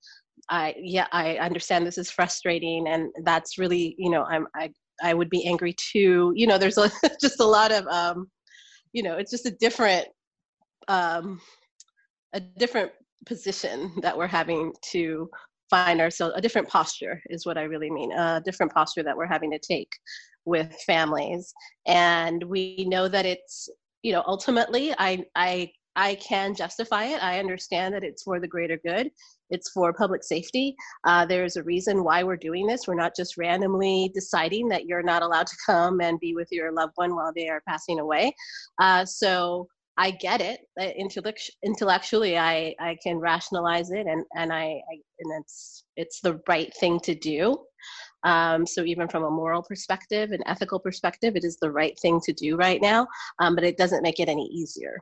i 0.50 0.74
yeah 0.78 1.06
i 1.12 1.36
understand 1.36 1.86
this 1.86 1.98
is 1.98 2.10
frustrating 2.10 2.86
and 2.88 3.10
that's 3.24 3.58
really 3.58 3.94
you 3.98 4.10
know 4.10 4.24
i'm 4.24 4.46
i 4.54 4.70
i 5.02 5.14
would 5.14 5.30
be 5.30 5.46
angry 5.46 5.74
too. 5.78 6.32
You 6.36 6.46
know 6.46 6.58
there's 6.58 6.78
a, 6.78 6.90
just 7.20 7.40
a 7.40 7.44
lot 7.44 7.72
of 7.72 7.86
um 7.88 8.30
you 8.92 9.02
know 9.02 9.16
it's 9.16 9.30
just 9.30 9.46
a 9.46 9.50
different 9.50 10.06
um 10.88 11.40
a 12.34 12.40
different 12.40 12.92
position 13.26 13.92
that 14.02 14.16
we're 14.16 14.26
having 14.26 14.72
to 14.92 15.28
find 15.70 16.00
ourselves 16.00 16.34
a 16.36 16.40
different 16.40 16.68
posture 16.68 17.22
is 17.30 17.46
what 17.46 17.56
i 17.56 17.62
really 17.62 17.90
mean 17.90 18.12
a 18.12 18.40
different 18.44 18.72
posture 18.72 19.02
that 19.02 19.16
we're 19.16 19.26
having 19.26 19.50
to 19.50 19.58
take 19.58 19.90
with 20.44 20.74
families. 20.86 21.54
And 21.86 22.42
we 22.44 22.86
know 22.88 23.08
that 23.08 23.26
it's 23.26 23.68
you 24.02 24.12
know 24.12 24.22
ultimately 24.26 24.92
i 24.98 25.24
i 25.34 25.70
i 25.96 26.14
can 26.16 26.54
justify 26.54 27.04
it. 27.04 27.22
I 27.22 27.38
understand 27.38 27.94
that 27.94 28.04
it's 28.04 28.22
for 28.22 28.40
the 28.40 28.48
greater 28.48 28.78
good. 28.84 29.10
It's 29.50 29.70
for 29.70 29.92
public 29.92 30.24
safety. 30.24 30.74
Uh, 31.04 31.24
there's 31.24 31.56
a 31.56 31.62
reason 31.62 32.02
why 32.02 32.24
we're 32.24 32.36
doing 32.36 32.66
this. 32.66 32.88
We're 32.88 32.94
not 32.94 33.14
just 33.16 33.36
randomly 33.36 34.10
deciding 34.12 34.68
that 34.70 34.86
you're 34.86 35.02
not 35.02 35.22
allowed 35.22 35.46
to 35.46 35.56
come 35.64 36.00
and 36.00 36.18
be 36.18 36.34
with 36.34 36.48
your 36.50 36.72
loved 36.72 36.94
one 36.96 37.14
while 37.14 37.32
they 37.34 37.48
are 37.48 37.62
passing 37.68 38.00
away. 38.00 38.34
Uh, 38.80 39.04
so 39.04 39.68
I 39.96 40.10
get 40.10 40.40
it. 40.40 40.60
Uh, 40.80 40.88
intellectually, 41.62 42.36
I, 42.36 42.74
I 42.80 42.96
can 43.02 43.18
rationalize 43.18 43.90
it, 43.90 44.06
and 44.06 44.24
and 44.36 44.52
I, 44.52 44.64
I 44.64 44.94
and 45.20 45.40
it's 45.40 45.84
it's 45.96 46.20
the 46.20 46.40
right 46.48 46.72
thing 46.76 46.98
to 47.00 47.14
do. 47.14 47.58
Um, 48.24 48.66
so 48.66 48.82
even 48.84 49.06
from 49.06 49.24
a 49.24 49.30
moral 49.30 49.62
perspective, 49.62 50.32
an 50.32 50.42
ethical 50.46 50.78
perspective, 50.78 51.36
it 51.36 51.44
is 51.44 51.58
the 51.58 51.70
right 51.70 51.98
thing 52.00 52.20
to 52.24 52.32
do 52.32 52.56
right 52.56 52.80
now. 52.80 53.06
Um, 53.38 53.54
but 53.54 53.64
it 53.64 53.76
doesn't 53.76 54.02
make 54.02 54.18
it 54.18 54.28
any 54.28 54.46
easier. 54.46 54.98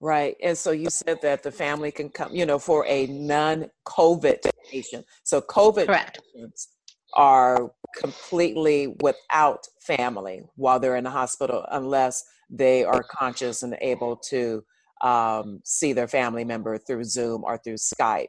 Right. 0.00 0.36
And 0.42 0.56
so 0.56 0.70
you 0.70 0.90
said 0.90 1.20
that 1.22 1.42
the 1.42 1.50
family 1.50 1.90
can 1.90 2.10
come, 2.10 2.34
you 2.34 2.46
know, 2.46 2.58
for 2.58 2.84
a 2.86 3.06
non 3.06 3.70
COVID 3.86 4.38
patient. 4.70 5.06
So 5.24 5.40
COVID 5.40 5.86
Correct. 5.86 6.20
patients 6.34 6.68
are 7.14 7.70
completely 7.96 8.94
without 9.00 9.66
family 9.80 10.42
while 10.56 10.78
they're 10.78 10.96
in 10.96 11.04
the 11.04 11.10
hospital 11.10 11.64
unless 11.72 12.24
they 12.50 12.84
are 12.84 13.02
conscious 13.02 13.62
and 13.62 13.76
able 13.80 14.16
to 14.16 14.62
um, 15.02 15.60
see 15.64 15.92
their 15.92 16.08
family 16.08 16.44
member 16.44 16.78
through 16.78 17.04
Zoom 17.04 17.42
or 17.44 17.58
through 17.58 17.74
Skype. 17.74 18.28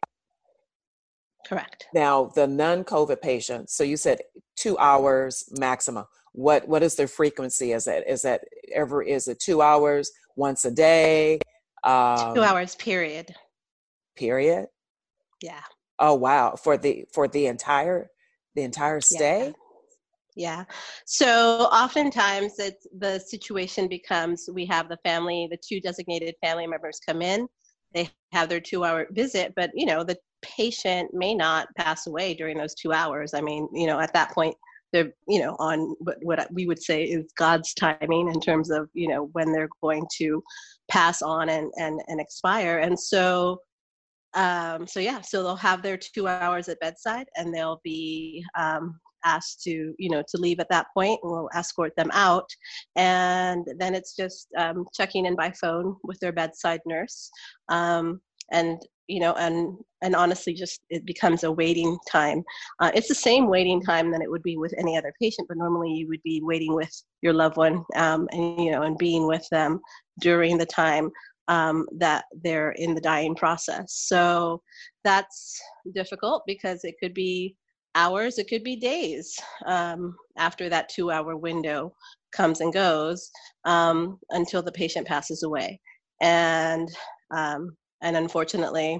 Correct. 1.47 1.85
Now, 1.93 2.31
the 2.35 2.47
non-COVID 2.47 3.21
patients. 3.21 3.73
So 3.73 3.83
you 3.83 3.95
said 3.95 4.19
two 4.55 4.77
hours 4.77 5.47
maximum. 5.57 6.05
What 6.33 6.67
what 6.67 6.83
is 6.83 6.95
their 6.95 7.07
frequency? 7.07 7.71
Is 7.71 7.85
that 7.85 8.07
is 8.07 8.21
that 8.23 8.41
ever 8.73 9.01
is 9.01 9.27
it 9.27 9.39
two 9.39 9.61
hours 9.61 10.11
once 10.35 10.65
a 10.65 10.71
day? 10.71 11.39
Um, 11.83 12.35
Two 12.35 12.41
hours 12.41 12.75
period. 12.75 13.33
Period. 14.15 14.67
Yeah. 15.41 15.61
Oh 15.99 16.15
wow! 16.15 16.55
For 16.55 16.77
the 16.77 17.05
for 17.13 17.27
the 17.27 17.47
entire 17.47 18.11
the 18.57 18.63
entire 18.63 18.99
stay. 18.99 19.53
Yeah. 20.35 20.65
So 21.05 21.67
oftentimes 21.71 22.59
it's 22.59 22.85
the 22.97 23.19
situation 23.19 23.87
becomes 23.87 24.49
we 24.51 24.65
have 24.65 24.89
the 24.89 24.97
family, 25.03 25.47
the 25.49 25.57
two 25.57 25.79
designated 25.79 26.35
family 26.43 26.67
members 26.67 26.99
come 26.99 27.21
in, 27.21 27.47
they 27.93 28.09
have 28.33 28.49
their 28.49 28.59
two 28.59 28.83
hour 28.83 29.07
visit, 29.11 29.53
but 29.55 29.71
you 29.73 29.85
know, 29.85 30.03
the 30.03 30.17
patient 30.41 31.11
may 31.13 31.33
not 31.33 31.67
pass 31.77 32.07
away 32.07 32.33
during 32.33 32.57
those 32.57 32.75
two 32.75 32.91
hours. 32.91 33.33
I 33.33 33.41
mean, 33.41 33.67
you 33.73 33.87
know, 33.87 33.99
at 33.99 34.13
that 34.13 34.31
point 34.31 34.55
they're, 34.91 35.11
you 35.27 35.39
know, 35.41 35.55
on 35.59 35.95
what, 35.99 36.17
what 36.21 36.47
we 36.53 36.65
would 36.65 36.81
say 36.81 37.03
is 37.03 37.31
God's 37.37 37.73
timing 37.73 38.29
in 38.33 38.39
terms 38.39 38.69
of, 38.69 38.89
you 38.93 39.07
know, 39.07 39.29
when 39.33 39.51
they're 39.51 39.69
going 39.81 40.05
to 40.17 40.41
pass 40.89 41.21
on 41.21 41.49
and, 41.49 41.71
and, 41.77 41.99
and 42.07 42.19
expire. 42.19 42.79
And 42.79 42.99
so 42.99 43.59
um, 44.37 44.85
so 44.85 44.99
yeah, 44.99 45.19
so 45.21 45.41
they'll 45.41 45.55
have 45.55 45.81
their 45.81 45.97
two 45.97 46.27
hours 46.27 46.69
at 46.69 46.79
bedside 46.79 47.27
and 47.35 47.53
they'll 47.53 47.81
be 47.83 48.45
um, 48.55 48.99
asked 49.25 49.63
to 49.63 49.95
you 49.97 50.09
know 50.09 50.23
to 50.27 50.37
leave 50.37 50.59
at 50.59 50.69
that 50.69 50.85
point 50.93 51.19
and 51.23 51.31
we'll 51.31 51.49
escort 51.55 51.91
them 51.97 52.11
out. 52.13 52.47
And 52.95 53.65
then 53.79 53.95
it's 53.95 54.15
just 54.15 54.47
um, 54.55 54.85
checking 54.93 55.25
in 55.25 55.35
by 55.35 55.51
phone 55.51 55.95
with 56.03 56.19
their 56.19 56.31
bedside 56.31 56.81
nurse. 56.85 57.31
Um, 57.69 58.21
and 58.51 58.79
you 59.07 59.19
know 59.19 59.33
and 59.33 59.75
and 60.01 60.15
honestly 60.15 60.53
just 60.53 60.81
it 60.91 61.03
becomes 61.03 61.43
a 61.43 61.51
waiting 61.51 61.97
time. 62.07 62.43
Uh, 62.79 62.91
it's 62.93 63.07
the 63.07 63.15
same 63.15 63.47
waiting 63.47 63.81
time 63.81 64.11
than 64.11 64.21
it 64.21 64.29
would 64.29 64.43
be 64.43 64.57
with 64.57 64.73
any 64.77 64.95
other 64.95 65.13
patient 65.19 65.47
but 65.47 65.57
normally 65.57 65.91
you 65.91 66.07
would 66.07 66.21
be 66.23 66.41
waiting 66.43 66.75
with 66.75 66.91
your 67.23 67.33
loved 67.33 67.57
one 67.57 67.83
um, 67.95 68.27
and 68.31 68.61
you 68.63 68.71
know 68.71 68.83
and 68.83 68.99
being 68.99 69.25
with 69.25 69.47
them 69.49 69.79
during 70.19 70.59
the 70.59 70.65
time 70.65 71.09
um, 71.47 71.85
that 71.97 72.25
they're 72.43 72.71
in 72.71 72.93
the 72.93 73.01
dying 73.01 73.35
process 73.35 73.93
so 73.93 74.61
that's 75.03 75.59
difficult 75.93 76.43
because 76.45 76.83
it 76.83 76.95
could 76.99 77.13
be 77.13 77.55
hours, 77.97 78.37
it 78.37 78.47
could 78.47 78.63
be 78.63 78.75
days 78.75 79.37
um, 79.65 80.15
after 80.37 80.69
that 80.69 80.87
two 80.87 81.11
hour 81.11 81.35
window 81.35 81.93
comes 82.31 82.61
and 82.61 82.71
goes 82.71 83.29
um, 83.65 84.19
until 84.29 84.61
the 84.61 84.71
patient 84.71 85.07
passes 85.07 85.43
away. 85.43 85.79
And, 86.21 86.87
um, 87.31 87.75
and 88.01 88.15
unfortunately, 88.15 88.99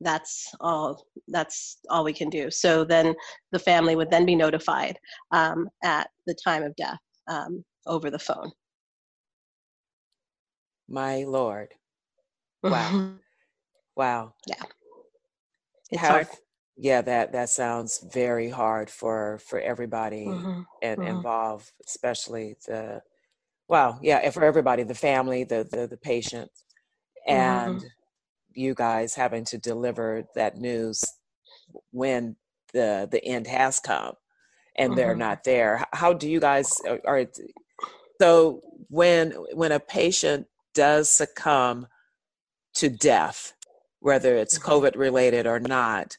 that's 0.00 0.54
all 0.60 1.04
that's 1.26 1.78
all 1.90 2.04
we 2.04 2.12
can 2.12 2.30
do 2.30 2.52
so 2.52 2.84
then 2.84 3.12
the 3.50 3.58
family 3.58 3.96
would 3.96 4.08
then 4.12 4.24
be 4.24 4.36
notified 4.36 4.96
um, 5.32 5.68
at 5.82 6.08
the 6.28 6.36
time 6.44 6.62
of 6.62 6.72
death 6.76 7.00
um, 7.26 7.64
over 7.84 8.08
the 8.08 8.18
phone 8.18 8.48
My 10.88 11.24
lord. 11.24 11.74
Wow. 12.62 13.00
Wow. 13.96 14.34
yeah 14.46 14.64
it's 15.90 16.06
Have- 16.06 16.08
hard 16.08 16.28
Yeah, 16.76 17.02
that 17.02 17.32
that 17.32 17.48
sounds 17.50 17.98
very 18.12 18.48
hard 18.50 18.90
for 18.90 19.38
for 19.38 19.60
everybody 19.60 20.46
Mhm, 20.46 20.66
and 20.82 21.02
mhm. 21.02 21.02
involved, 21.02 21.72
especially 21.86 22.56
the 22.66 23.02
wow, 23.68 23.98
yeah, 24.02 24.18
and 24.18 24.32
for 24.34 24.44
everybody, 24.44 24.82
the 24.84 24.94
family, 24.94 25.44
the 25.44 25.66
the 25.70 25.86
the 25.88 25.96
patient, 25.98 26.50
and 27.26 27.80
Mm-hmm. 27.80 27.86
you 28.54 28.74
guys 28.74 29.14
having 29.14 29.44
to 29.46 29.58
deliver 29.58 30.24
that 30.34 30.56
news 30.58 31.02
when 31.92 32.36
the 32.72 33.08
the 33.10 33.24
end 33.24 33.46
has 33.46 33.80
come 33.80 34.14
and 34.76 34.96
they're 34.96 35.14
Mhm. 35.14 35.16
not 35.16 35.44
there. 35.44 35.84
How 35.92 36.12
do 36.14 36.28
you 36.30 36.40
guys 36.40 36.80
are, 36.88 37.00
are 37.06 37.26
so 38.20 38.60
when 38.88 39.32
when 39.54 39.72
a 39.72 39.80
patient 39.80 40.46
does 40.74 41.10
succumb 41.10 41.86
to 42.78 42.88
death, 42.88 43.54
whether 44.00 44.36
it's 44.36 44.58
Mhm. 44.58 44.62
COVID 44.62 44.96
related 44.96 45.46
or 45.46 45.60
not, 45.60 46.16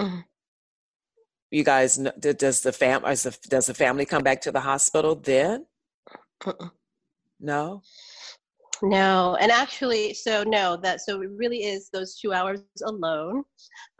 Mhm. 0.00 0.24
you 1.50 1.64
guys 1.64 1.96
does 1.96 2.60
the 2.62 2.72
fam 2.72 3.04
is 3.04 3.22
the, 3.22 3.36
does 3.48 3.66
the 3.66 3.74
family 3.74 4.04
come 4.04 4.22
back 4.22 4.40
to 4.42 4.52
the 4.52 4.60
hospital 4.60 5.14
then? 5.14 5.66
Mm-mm. 6.42 6.72
No. 7.40 7.82
No, 8.84 9.36
and 9.40 9.52
actually, 9.52 10.12
so 10.12 10.42
no, 10.42 10.76
that 10.78 11.00
so 11.02 11.22
it 11.22 11.30
really 11.30 11.62
is 11.62 11.88
those 11.90 12.18
two 12.18 12.32
hours 12.32 12.60
alone. 12.84 13.44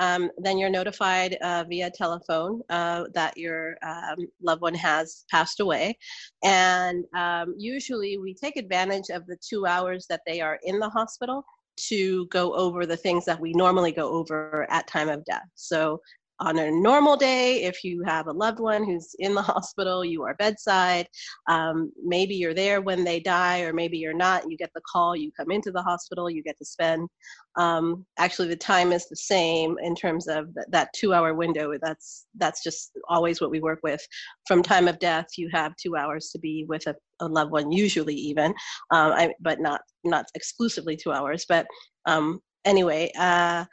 Um, 0.00 0.28
then 0.38 0.58
you're 0.58 0.70
notified 0.70 1.34
uh, 1.34 1.64
via 1.68 1.88
telephone 1.88 2.62
uh, 2.68 3.04
that 3.14 3.36
your 3.36 3.76
um, 3.86 4.26
loved 4.40 4.60
one 4.60 4.74
has 4.74 5.24
passed 5.30 5.60
away, 5.60 5.96
and 6.42 7.04
um, 7.14 7.54
usually 7.56 8.18
we 8.18 8.34
take 8.34 8.56
advantage 8.56 9.08
of 9.10 9.24
the 9.26 9.36
two 9.36 9.66
hours 9.66 10.06
that 10.08 10.22
they 10.26 10.40
are 10.40 10.58
in 10.64 10.80
the 10.80 10.90
hospital 10.90 11.44
to 11.88 12.26
go 12.26 12.54
over 12.54 12.86
the 12.86 12.96
things 12.96 13.24
that 13.24 13.40
we 13.40 13.52
normally 13.52 13.92
go 13.92 14.10
over 14.12 14.66
at 14.70 14.86
time 14.86 15.08
of 15.08 15.24
death. 15.24 15.48
So 15.54 16.00
on 16.42 16.58
a 16.58 16.70
normal 16.70 17.16
day, 17.16 17.62
if 17.62 17.84
you 17.84 18.02
have 18.04 18.26
a 18.26 18.32
loved 18.32 18.58
one 18.58 18.84
who's 18.84 19.14
in 19.20 19.34
the 19.34 19.42
hospital, 19.52 20.04
you 20.04 20.24
are 20.24 20.34
bedside, 20.34 21.06
um, 21.48 21.92
maybe 22.04 22.34
you're 22.34 22.54
there 22.54 22.80
when 22.80 23.04
they 23.04 23.20
die, 23.20 23.60
or 23.60 23.72
maybe 23.72 23.96
you're 23.96 24.12
not. 24.12 24.50
You 24.50 24.56
get 24.56 24.70
the 24.74 24.82
call, 24.90 25.14
you 25.14 25.30
come 25.38 25.50
into 25.52 25.70
the 25.70 25.82
hospital, 25.82 26.28
you 26.28 26.42
get 26.42 26.58
to 26.58 26.64
spend. 26.64 27.08
Um, 27.56 28.04
actually, 28.18 28.48
the 28.48 28.56
time 28.56 28.92
is 28.92 29.08
the 29.08 29.16
same 29.16 29.76
in 29.82 29.94
terms 29.94 30.26
of 30.26 30.52
th- 30.54 30.66
that 30.70 30.92
two-hour 30.94 31.34
window. 31.34 31.74
That's 31.80 32.26
that's 32.36 32.62
just 32.62 32.92
always 33.08 33.40
what 33.40 33.50
we 33.50 33.60
work 33.60 33.80
with. 33.84 34.04
From 34.48 34.62
time 34.62 34.88
of 34.88 34.98
death, 34.98 35.26
you 35.36 35.48
have 35.52 35.76
two 35.76 35.96
hours 35.96 36.30
to 36.30 36.38
be 36.40 36.64
with 36.68 36.86
a, 36.88 36.96
a 37.20 37.28
loved 37.28 37.52
one, 37.52 37.70
usually 37.70 38.14
even, 38.16 38.52
um, 38.90 39.12
I, 39.12 39.32
but 39.40 39.60
not 39.60 39.82
not 40.02 40.26
exclusively 40.34 40.96
two 40.96 41.12
hours. 41.12 41.46
But 41.48 41.66
um, 42.06 42.40
anyway. 42.64 43.12
Uh, 43.16 43.64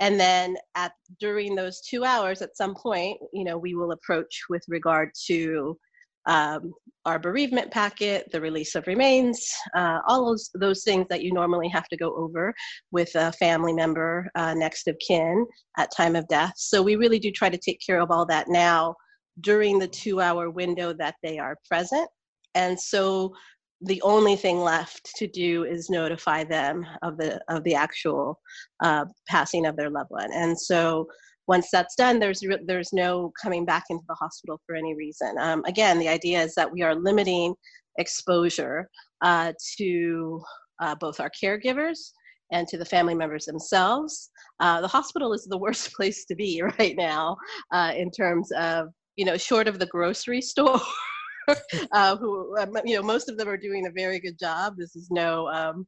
and 0.00 0.18
then 0.18 0.56
at 0.74 0.92
during 1.20 1.54
those 1.54 1.80
two 1.80 2.04
hours 2.04 2.42
at 2.42 2.56
some 2.56 2.74
point 2.74 3.18
you 3.32 3.44
know 3.44 3.58
we 3.58 3.74
will 3.74 3.92
approach 3.92 4.42
with 4.48 4.62
regard 4.68 5.10
to 5.26 5.76
um, 6.26 6.74
our 7.06 7.18
bereavement 7.18 7.70
packet 7.70 8.30
the 8.32 8.40
release 8.40 8.74
of 8.74 8.86
remains 8.86 9.50
uh, 9.74 9.98
all 10.06 10.26
those, 10.26 10.50
those 10.54 10.84
things 10.84 11.06
that 11.08 11.22
you 11.22 11.32
normally 11.32 11.68
have 11.68 11.88
to 11.88 11.96
go 11.96 12.14
over 12.16 12.54
with 12.90 13.14
a 13.14 13.32
family 13.32 13.72
member 13.72 14.28
uh, 14.34 14.52
next 14.52 14.88
of 14.88 14.96
kin 15.06 15.46
at 15.78 15.90
time 15.96 16.14
of 16.14 16.28
death. 16.28 16.52
So 16.56 16.82
we 16.82 16.96
really 16.96 17.18
do 17.18 17.30
try 17.30 17.48
to 17.48 17.56
take 17.56 17.80
care 17.84 18.00
of 18.00 18.10
all 18.10 18.26
that 18.26 18.48
now 18.48 18.94
during 19.40 19.78
the 19.78 19.88
two 19.88 20.20
hour 20.20 20.50
window 20.50 20.92
that 20.94 21.14
they 21.22 21.38
are 21.38 21.56
present. 21.66 22.08
And 22.54 22.78
so 22.78 23.32
the 23.82 24.02
only 24.02 24.34
thing 24.34 24.60
left 24.60 25.10
to 25.16 25.26
do 25.28 25.64
is 25.64 25.90
notify 25.90 26.44
them 26.44 26.84
of 27.02 27.16
the 27.16 27.40
of 27.48 27.62
the 27.64 27.74
actual 27.74 28.40
uh, 28.82 29.04
passing 29.28 29.66
of 29.66 29.76
their 29.76 29.90
loved 29.90 30.10
one. 30.10 30.32
And 30.32 30.58
so 30.58 31.06
once 31.46 31.68
that's 31.72 31.94
done, 31.94 32.18
there's 32.18 32.44
re- 32.44 32.64
there's 32.66 32.92
no 32.92 33.32
coming 33.40 33.64
back 33.64 33.84
into 33.90 34.04
the 34.08 34.14
hospital 34.14 34.60
for 34.66 34.74
any 34.74 34.94
reason. 34.94 35.36
Um, 35.40 35.64
again, 35.66 35.98
the 35.98 36.08
idea 36.08 36.42
is 36.42 36.54
that 36.56 36.70
we 36.70 36.82
are 36.82 36.94
limiting 36.94 37.54
exposure 37.98 38.88
uh, 39.22 39.52
to 39.78 40.42
uh, 40.80 40.94
both 40.96 41.20
our 41.20 41.30
caregivers 41.42 42.12
and 42.52 42.66
to 42.68 42.78
the 42.78 42.84
family 42.84 43.14
members 43.14 43.44
themselves. 43.44 44.30
Uh, 44.60 44.80
the 44.80 44.88
hospital 44.88 45.32
is 45.32 45.44
the 45.44 45.58
worst 45.66 45.92
place 45.94 46.24
to 46.26 46.34
be 46.34 46.62
right 46.78 46.96
now 46.96 47.36
uh, 47.72 47.92
in 47.96 48.10
terms 48.10 48.50
of 48.52 48.88
you 49.16 49.24
know 49.24 49.36
short 49.36 49.68
of 49.68 49.78
the 49.78 49.86
grocery 49.86 50.40
store. 50.40 50.80
uh, 51.92 52.16
who 52.16 52.56
um, 52.58 52.76
you 52.84 52.96
know 52.96 53.02
most 53.02 53.28
of 53.28 53.36
them 53.36 53.48
are 53.48 53.56
doing 53.56 53.86
a 53.86 53.90
very 53.90 54.18
good 54.18 54.38
job. 54.38 54.74
This 54.76 54.96
is 54.96 55.10
no 55.10 55.48
um, 55.48 55.86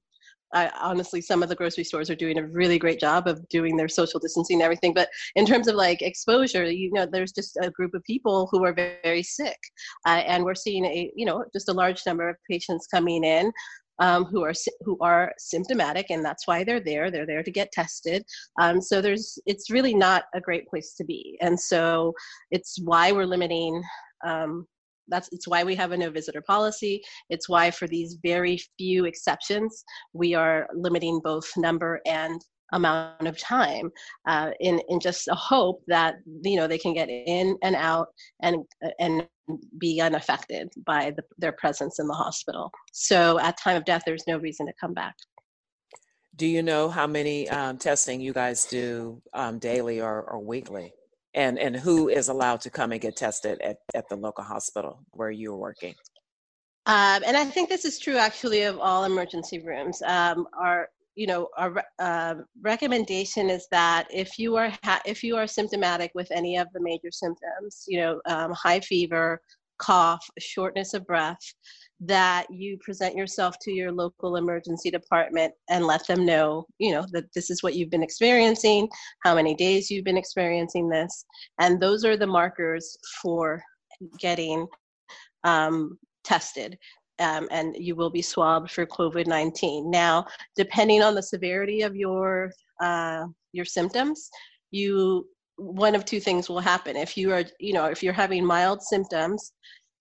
I, 0.52 0.70
honestly, 0.80 1.20
some 1.20 1.42
of 1.42 1.48
the 1.48 1.54
grocery 1.54 1.84
stores 1.84 2.11
are 2.11 2.16
doing 2.16 2.38
a 2.38 2.46
really 2.46 2.78
great 2.78 2.98
job 2.98 3.28
of 3.28 3.46
doing 3.48 3.76
their 3.76 3.88
social 3.88 4.18
distancing 4.18 4.56
and 4.56 4.62
everything. 4.62 4.94
But 4.94 5.08
in 5.36 5.46
terms 5.46 5.68
of 5.68 5.76
like 5.76 6.02
exposure, 6.02 6.64
you 6.64 6.90
know, 6.92 7.06
there's 7.06 7.32
just 7.32 7.56
a 7.62 7.70
group 7.70 7.94
of 7.94 8.02
people 8.04 8.48
who 8.50 8.64
are 8.64 8.72
very, 8.72 8.98
very 9.02 9.22
sick, 9.22 9.58
uh, 10.06 10.22
and 10.26 10.44
we're 10.44 10.54
seeing 10.54 10.84
a, 10.84 11.11
you 11.14 11.24
know, 11.24 11.44
just 11.52 11.68
a 11.68 11.72
large 11.74 12.02
number 12.06 12.28
of 12.28 12.36
patients 12.50 12.86
coming 12.86 13.24
in. 13.24 13.52
Um, 13.98 14.24
who 14.24 14.42
are 14.42 14.54
who 14.80 14.96
are 15.02 15.30
symptomatic, 15.36 16.06
and 16.08 16.24
that's 16.24 16.46
why 16.46 16.64
they're 16.64 16.80
there. 16.80 17.11
They're 17.11 17.26
there 17.26 17.42
to 17.42 17.50
get 17.50 17.70
tested. 17.70 18.24
Um, 18.58 18.80
so 18.80 19.02
there's, 19.02 19.38
it's 19.44 19.70
really 19.70 19.92
not 19.92 20.24
a 20.34 20.40
great 20.40 20.66
place 20.68 20.94
to 20.94 21.04
be, 21.04 21.36
and 21.42 21.61
so 21.61 22.14
it's 22.50 22.78
why 22.82 23.12
we're 23.12 23.26
limiting 23.26 23.82
um, 24.24 24.66
that's 25.11 25.28
it's 25.32 25.48
why 25.48 25.64
we 25.64 25.74
have 25.74 25.92
a 25.92 25.96
no 25.96 26.11
visitor 26.11 26.42
policy. 26.42 27.02
It's 27.28 27.48
why 27.48 27.70
for 27.70 27.86
these 27.86 28.18
very 28.22 28.61
few 28.78 29.04
exceptions 29.04 29.84
we 30.12 30.34
are 30.34 30.68
limiting 30.74 31.20
both 31.22 31.50
number 31.56 32.00
and 32.06 32.40
amount 32.72 33.26
of 33.26 33.36
time 33.38 33.90
uh, 34.26 34.50
in 34.61 34.80
in 34.88 35.00
just 35.00 35.28
a 35.28 35.34
hope 35.34 35.82
that 35.88 36.16
you 36.42 36.56
know 36.56 36.66
they 36.66 36.78
can 36.78 36.94
get 36.94 37.08
in 37.08 37.56
and 37.62 37.74
out 37.76 38.08
and 38.42 38.64
and 38.98 39.26
be 39.78 40.00
unaffected 40.00 40.68
by 40.86 41.12
the, 41.16 41.24
their 41.38 41.52
presence 41.52 41.98
in 41.98 42.06
the 42.06 42.14
hospital. 42.14 42.70
So 42.92 43.40
at 43.40 43.58
time 43.58 43.76
of 43.76 43.84
death 43.84 44.02
there's 44.06 44.24
no 44.28 44.38
reason 44.38 44.66
to 44.66 44.72
come 44.80 44.94
back. 44.94 45.14
Do 46.36 46.46
you 46.46 46.62
know 46.62 46.88
how 46.88 47.06
many 47.06 47.48
um, 47.48 47.76
testing 47.76 48.20
you 48.20 48.32
guys 48.32 48.64
do 48.64 49.20
um, 49.34 49.58
daily 49.58 50.00
or, 50.00 50.22
or 50.22 50.38
weekly? 50.38 50.94
And 51.34 51.58
and 51.58 51.76
who 51.76 52.08
is 52.08 52.28
allowed 52.28 52.60
to 52.62 52.70
come 52.70 52.90
and 52.92 53.00
get 53.00 53.16
tested 53.16 53.60
at, 53.60 53.78
at 53.94 54.08
the 54.08 54.16
local 54.16 54.42
hospital 54.42 55.04
where 55.12 55.30
you're 55.30 55.56
working? 55.56 55.94
Um, 56.86 57.22
and 57.24 57.36
I 57.36 57.44
think 57.44 57.68
this 57.68 57.84
is 57.84 57.98
true 57.98 58.16
actually 58.16 58.62
of 58.62 58.78
all 58.78 59.04
emergency 59.04 59.60
rooms. 59.60 60.02
Um, 60.02 60.48
our, 60.58 60.88
you 61.14 61.26
know, 61.26 61.48
our 61.56 61.84
uh, 61.98 62.34
recommendation 62.62 63.50
is 63.50 63.68
that 63.70 64.08
if 64.10 64.38
you 64.38 64.56
are 64.56 64.72
ha- 64.82 65.02
if 65.04 65.22
you 65.22 65.36
are 65.36 65.46
symptomatic 65.46 66.10
with 66.14 66.28
any 66.32 66.56
of 66.56 66.66
the 66.72 66.80
major 66.80 67.10
symptoms, 67.12 67.84
you 67.86 68.00
know, 68.00 68.20
um, 68.26 68.52
high 68.52 68.80
fever, 68.80 69.40
cough, 69.78 70.26
shortness 70.38 70.94
of 70.94 71.06
breath, 71.06 71.54
that 72.01 72.46
you 72.51 72.78
present 72.78 73.14
yourself 73.14 73.57
to 73.61 73.72
your 73.72 73.92
local 73.92 74.36
emergency 74.36 74.90
department 74.90 75.53
and 75.68 75.86
let 75.86 76.07
them 76.07 76.24
know, 76.24 76.66
you 76.78 76.92
know, 76.92 77.05
that 77.12 77.32
this 77.34 77.51
is 77.51 77.62
what 77.62 77.74
you've 77.74 77.90
been 77.90 78.03
experiencing, 78.03 78.88
how 79.22 79.34
many 79.34 79.55
days 79.55 79.90
you've 79.90 80.05
been 80.05 80.16
experiencing 80.16 80.88
this, 80.88 81.24
and 81.61 81.80
those 81.80 82.05
are 82.05 82.16
the 82.16 82.26
markers 82.26 82.96
for 83.22 83.62
getting 84.18 84.66
um, 85.44 85.98
tested. 86.24 86.78
Um, 87.18 87.48
and 87.51 87.76
you 87.78 87.96
will 87.96 88.09
be 88.09 88.22
swabbed 88.22 88.70
for 88.70 88.86
COVID-19. 88.86 89.90
Now, 89.90 90.24
depending 90.57 91.03
on 91.03 91.14
the 91.14 91.22
severity 91.22 91.82
of 91.82 91.94
your 91.94 92.51
uh, 92.80 93.26
your 93.53 93.66
symptoms, 93.66 94.30
you 94.70 95.28
one 95.57 95.94
of 95.94 96.07
two 96.07 96.20
things 96.20 96.48
will 96.48 96.61
happen. 96.61 96.96
If 96.96 97.18
you 97.18 97.30
are, 97.32 97.44
you 97.59 97.74
know, 97.74 97.84
if 97.84 98.03
you're 98.03 98.14
having 98.14 98.42
mild 98.42 98.82
symptoms, 98.82 99.53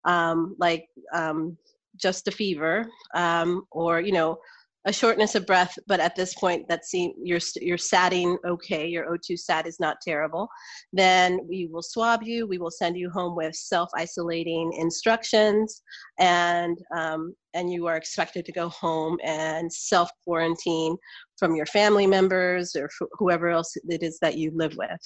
um, 0.06 0.56
like 0.58 0.88
um, 1.14 1.58
just 2.00 2.28
a 2.28 2.32
fever, 2.32 2.90
um, 3.14 3.68
or 3.72 4.02
you 4.02 4.12
know, 4.12 4.40
a 4.86 4.94
shortness 4.94 5.36
of 5.36 5.46
breath, 5.46 5.78
but 5.88 6.00
at 6.00 6.16
this 6.16 6.34
point, 6.34 6.68
that 6.70 6.86
seem 6.86 7.12
you're 7.22 7.40
you're 7.62 7.78
satting 7.78 8.38
okay. 8.46 8.88
Your 8.88 9.14
O2 9.14 9.38
sat 9.38 9.68
is 9.68 9.80
not 9.80 9.98
terrible. 10.02 10.48
Then 10.94 11.40
we 11.48 11.68
will 11.68 11.82
swab 11.82 12.24
you. 12.24 12.48
We 12.48 12.60
will 12.60 12.72
send 12.72 12.98
you 12.98 13.10
home 13.10 13.36
with 13.36 13.56
self-isolating 13.56 14.74
instructions, 14.74 15.82
and 16.18 16.78
um, 16.96 17.36
and 17.54 17.72
you 17.72 17.88
are 17.88 17.98
expected 17.98 18.46
to 18.46 18.52
go 18.54 18.70
home 18.70 19.18
and 19.24 19.72
self-quarantine 19.72 20.96
from 21.38 21.56
your 21.56 21.66
family 21.66 22.08
members 22.08 22.76
or 22.76 22.90
whoever 23.14 23.50
else 23.50 23.76
it 23.88 24.04
is 24.04 24.18
that 24.22 24.38
you 24.38 24.52
live 24.54 24.76
with. 24.78 25.02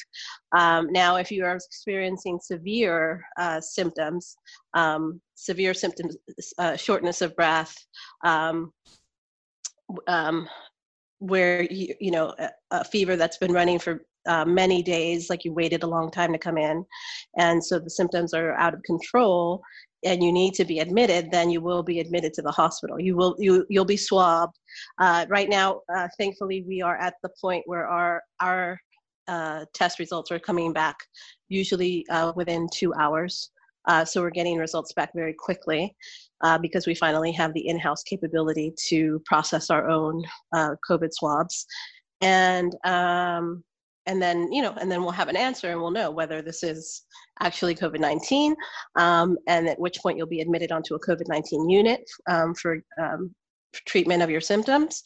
Um, 0.55 0.91
now, 0.91 1.15
if 1.15 1.31
you 1.31 1.45
are 1.45 1.55
experiencing 1.55 2.39
severe 2.41 3.23
uh, 3.39 3.61
symptoms, 3.61 4.35
um, 4.75 5.19
severe 5.35 5.73
symptoms, 5.73 6.15
uh, 6.59 6.75
shortness 6.75 7.21
of 7.21 7.35
breath. 7.35 7.75
Um, 10.07 10.47
where 11.19 11.63
you, 11.63 11.95
you 12.01 12.11
know 12.11 12.33
a, 12.37 12.49
a 12.71 12.83
fever 12.83 13.15
that's 13.15 13.37
been 13.37 13.53
running 13.53 13.79
for 13.79 14.05
uh, 14.27 14.43
many 14.43 14.83
days 14.83 15.29
like 15.29 15.45
you 15.45 15.53
waited 15.53 15.83
a 15.83 15.87
long 15.87 16.11
time 16.11 16.33
to 16.33 16.37
come 16.37 16.57
in 16.57 16.85
and 17.37 17.63
so 17.63 17.79
the 17.79 17.89
symptoms 17.89 18.33
are 18.33 18.53
out 18.55 18.73
of 18.73 18.83
control 18.83 19.61
and 20.05 20.21
you 20.21 20.31
need 20.31 20.53
to 20.53 20.65
be 20.65 20.79
admitted 20.79 21.31
then 21.31 21.49
you 21.49 21.61
will 21.61 21.83
be 21.83 21.99
admitted 21.99 22.33
to 22.33 22.41
the 22.41 22.51
hospital. 22.51 22.99
You 22.99 23.15
will 23.15 23.35
you 23.39 23.65
you'll 23.69 23.85
be 23.85 23.97
swabbed. 23.97 24.57
Uh, 24.99 25.25
right 25.29 25.49
now 25.49 25.81
uh, 25.95 26.07
thankfully 26.17 26.63
we 26.67 26.81
are 26.81 26.97
at 26.97 27.15
the 27.23 27.29
point 27.39 27.63
where 27.65 27.87
our 27.87 28.21
our 28.41 28.79
uh, 29.27 29.65
test 29.73 29.99
results 29.99 30.31
are 30.31 30.39
coming 30.39 30.73
back 30.73 30.97
usually 31.47 32.05
uh, 32.09 32.33
within 32.35 32.67
two 32.73 32.93
hours. 32.95 33.51
Uh, 33.85 34.03
so 34.03 34.21
we're 34.21 34.29
getting 34.29 34.57
results 34.57 34.93
back 34.93 35.11
very 35.13 35.33
quickly 35.33 35.95
uh, 36.43 36.57
because 36.57 36.85
we 36.85 36.93
finally 36.93 37.31
have 37.31 37.53
the 37.53 37.67
in-house 37.67 38.03
capability 38.03 38.73
to 38.87 39.21
process 39.25 39.69
our 39.69 39.89
own 39.89 40.23
uh, 40.53 40.75
COVID 40.89 41.09
swabs, 41.11 41.65
and 42.21 42.75
um, 42.85 43.63
and 44.05 44.21
then 44.21 44.51
you 44.51 44.61
know, 44.61 44.73
and 44.79 44.91
then 44.91 45.01
we'll 45.01 45.11
have 45.11 45.29
an 45.29 45.37
answer 45.37 45.71
and 45.71 45.79
we'll 45.79 45.91
know 45.91 46.11
whether 46.11 46.41
this 46.41 46.61
is 46.61 47.03
actually 47.41 47.75
COVID-19, 47.75 48.55
um, 48.97 49.37
and 49.47 49.67
at 49.67 49.79
which 49.79 49.99
point 50.01 50.17
you'll 50.17 50.27
be 50.27 50.41
admitted 50.41 50.71
onto 50.71 50.95
a 50.95 50.99
COVID-19 50.99 51.71
unit 51.71 52.03
um, 52.29 52.53
for 52.55 52.79
um, 53.01 53.33
treatment 53.87 54.21
of 54.21 54.29
your 54.29 54.41
symptoms, 54.41 55.01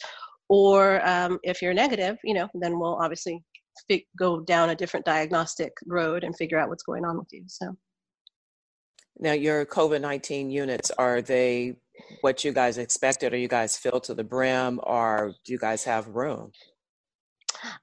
or 0.50 1.08
um, 1.08 1.40
if 1.44 1.62
you're 1.62 1.74
negative, 1.74 2.18
you 2.24 2.34
know, 2.34 2.48
then 2.56 2.80
we'll 2.80 2.96
obviously 2.96 3.44
go 4.18 4.40
down 4.40 4.72
a 4.72 4.76
different 4.76 5.06
diagnostic 5.06 5.72
road 5.86 6.24
and 6.24 6.36
figure 6.36 6.58
out 6.58 6.68
what's 6.68 6.84
going 6.84 7.06
on 7.06 7.18
with 7.18 7.28
you. 7.32 7.44
So. 7.48 7.76
Now, 9.20 9.34
your 9.34 9.66
COVID 9.66 10.02
19 10.02 10.50
units, 10.52 10.92
are 10.92 11.22
they 11.22 11.76
what 12.22 12.44
you 12.44 12.54
guys 12.54 12.78
expected? 12.78 13.34
Are 13.34 13.38
you 13.38 13.48
guys 13.48 13.78
filled 13.78 14.04
to 14.06 14.14
the 14.14 14.24
brim 14.24 14.80
or 14.84 15.34
do 15.44 15.54
you 15.54 15.60
guys 15.60 15.84
have 15.84 16.08
room? 16.08 16.52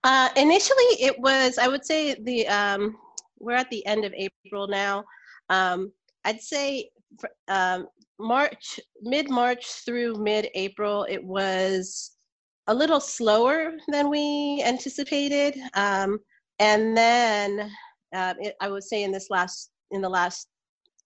Uh, 0.04 0.28
initially, 0.36 1.00
it 1.00 1.18
was, 1.18 1.58
I 1.58 1.66
would 1.66 1.84
say, 1.84 2.14
the 2.14 2.46
um, 2.46 2.96
we're 3.38 3.56
at 3.56 3.70
the 3.70 3.84
end 3.86 4.04
of 4.04 4.14
April 4.14 4.68
now. 4.68 5.04
Um, 5.50 5.92
I'd 6.24 6.40
say 6.40 6.90
um, 7.48 7.88
March, 8.18 8.78
mid 9.02 9.28
March 9.28 9.66
through 9.84 10.14
mid 10.14 10.48
April, 10.54 11.06
it 11.08 11.22
was 11.22 12.12
a 12.68 12.74
little 12.74 13.00
slower 13.00 13.72
than 13.88 14.08
we 14.08 14.62
anticipated. 14.64 15.58
Um, 15.74 16.18
and 16.60 16.96
then 16.96 17.70
uh, 18.14 18.34
it, 18.38 18.54
I 18.60 18.68
would 18.68 18.84
say 18.84 19.02
in 19.02 19.12
this 19.12 19.28
last 19.30 19.70
in 19.90 20.00
the 20.00 20.08
last 20.08 20.48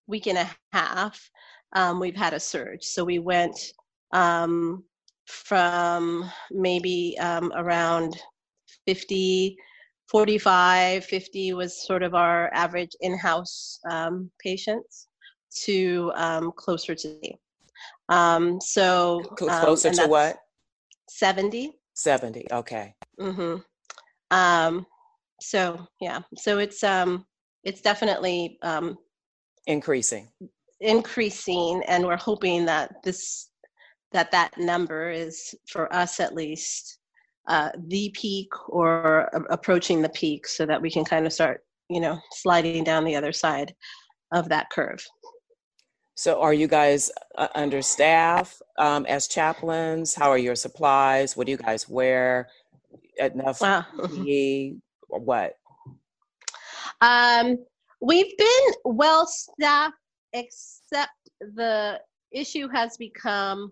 week 0.08 0.26
and 0.26 0.38
a 0.38 0.50
half, 0.72 1.30
um, 1.74 2.00
we've 2.00 2.16
had 2.16 2.34
a 2.34 2.40
surge. 2.40 2.82
So 2.84 3.04
we 3.04 3.20
went 3.20 3.58
um, 4.12 4.82
from 5.26 6.28
maybe 6.50 7.16
um, 7.20 7.52
around 7.54 8.16
50, 8.86 9.56
45, 10.10 11.04
50 11.04 11.52
was 11.52 11.86
sort 11.86 12.02
of 12.02 12.14
our 12.14 12.52
average 12.54 12.96
in-house 13.00 13.78
um, 13.90 14.30
patients 14.42 15.08
to 15.64 16.10
um, 16.16 16.52
closer 16.56 16.94
to 16.94 17.20
um, 18.08 18.60
so 18.60 19.20
closer 19.36 19.90
to 19.90 20.06
what? 20.06 20.38
70. 21.10 21.72
70, 21.94 22.46
okay. 22.52 22.94
Mm-hmm. 23.20 23.56
Um, 24.30 24.86
so 25.40 25.86
yeah, 26.00 26.20
so 26.36 26.58
it's 26.58 26.82
um, 26.82 27.24
it's 27.64 27.80
definitely 27.80 28.58
um, 28.62 28.96
increasing. 29.68 30.28
Increasing, 30.80 31.82
and 31.86 32.04
we're 32.04 32.16
hoping 32.16 32.64
that 32.64 33.02
this 33.04 33.50
that 34.12 34.30
that 34.32 34.56
number 34.56 35.10
is 35.10 35.54
for 35.68 35.92
us 35.92 36.18
at 36.18 36.34
least 36.34 36.98
uh, 37.46 37.68
the 37.88 38.10
peak 38.14 38.48
or 38.68 39.30
approaching 39.50 40.02
the 40.02 40.08
peak, 40.10 40.48
so 40.48 40.66
that 40.66 40.80
we 40.80 40.90
can 40.90 41.04
kind 41.04 41.26
of 41.26 41.32
start, 41.32 41.62
you 41.88 42.00
know, 42.00 42.18
sliding 42.32 42.84
down 42.84 43.04
the 43.04 43.14
other 43.14 43.32
side 43.32 43.74
of 44.32 44.48
that 44.48 44.70
curve. 44.70 45.04
So, 46.14 46.40
are 46.40 46.54
you 46.54 46.66
guys 46.66 47.10
uh, 47.36 47.48
understaffed 47.54 48.60
um, 48.78 49.06
as 49.06 49.28
chaplains? 49.28 50.14
How 50.14 50.30
are 50.30 50.38
your 50.38 50.56
supplies? 50.56 51.36
What 51.36 51.46
do 51.46 51.52
you 51.52 51.58
guys 51.58 51.88
wear? 51.88 52.48
Enough 53.18 53.60
wow. 53.60 53.84
PPE 53.96 54.80
or 55.08 55.20
what? 55.20 55.54
Um, 57.00 57.58
we've 58.00 58.36
been 58.36 58.74
well 58.84 59.26
staffed, 59.26 59.96
except 60.32 61.12
the 61.40 62.00
issue 62.32 62.68
has 62.68 62.96
become 62.96 63.70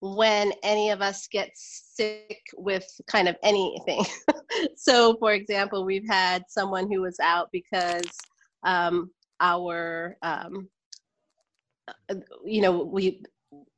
when 0.00 0.52
any 0.64 0.90
of 0.90 1.00
us 1.00 1.28
get 1.28 1.50
sick 1.54 2.40
with 2.56 2.84
kind 3.06 3.28
of 3.28 3.36
anything. 3.42 4.04
so, 4.76 5.16
for 5.18 5.32
example, 5.32 5.84
we've 5.84 6.08
had 6.08 6.42
someone 6.48 6.90
who 6.90 7.00
was 7.00 7.20
out 7.20 7.48
because 7.52 8.18
um, 8.64 9.10
our 9.40 10.16
um, 10.22 10.68
you 12.44 12.60
know, 12.60 12.82
we 12.82 13.22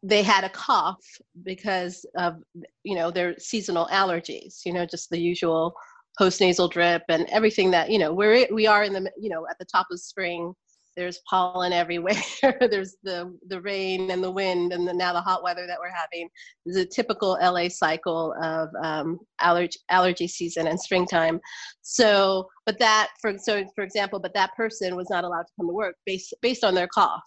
they 0.03 0.22
had 0.22 0.45
a 0.45 0.51
cough 0.51 1.05
because 1.43 2.07
of 2.16 2.43
you 2.85 2.95
know 2.95 3.11
their 3.11 3.39
seasonal 3.39 3.87
allergies. 3.87 4.64
You 4.64 4.72
know, 4.72 4.87
just 4.87 5.11
the 5.11 5.18
usual 5.18 5.74
postnasal 6.20 6.70
drip 6.70 7.02
and 7.08 7.26
everything 7.30 7.70
that 7.70 7.90
you 7.90 7.98
know 7.98 8.12
we're 8.12 8.46
we 8.52 8.66
are 8.66 8.84
in 8.84 8.92
the 8.92 9.10
you 9.20 9.28
know 9.28 9.46
at 9.50 9.58
the 9.58 9.66
top 9.66 9.86
of 9.90 10.00
spring. 10.00 10.54
There's 10.96 11.18
pollen 11.28 11.72
everywhere. 11.72 12.14
There's 12.60 12.94
the 13.02 13.36
the 13.48 13.60
rain 13.60 14.12
and 14.12 14.22
the 14.22 14.30
wind 14.30 14.72
and 14.72 14.86
the, 14.86 14.94
now 14.94 15.12
the 15.12 15.20
hot 15.20 15.42
weather 15.42 15.66
that 15.66 15.78
we're 15.80 15.90
having. 15.90 16.28
Is 16.66 16.76
a 16.76 16.86
typical 16.86 17.36
la 17.42 17.66
cycle 17.68 18.32
of 18.40 18.68
um, 18.80 19.18
allergy 19.40 19.80
allergy 19.90 20.28
season 20.28 20.68
and 20.68 20.78
springtime. 20.78 21.40
So 21.82 22.48
but 22.64 22.78
that 22.78 23.08
for 23.20 23.36
so 23.38 23.64
for 23.74 23.82
example 23.82 24.20
but 24.20 24.34
that 24.34 24.54
person 24.54 24.94
was 24.94 25.10
not 25.10 25.24
allowed 25.24 25.42
to 25.42 25.52
come 25.56 25.66
to 25.66 25.72
work 25.72 25.96
based 26.06 26.32
based 26.40 26.62
on 26.62 26.76
their 26.76 26.88
cough. 26.88 27.22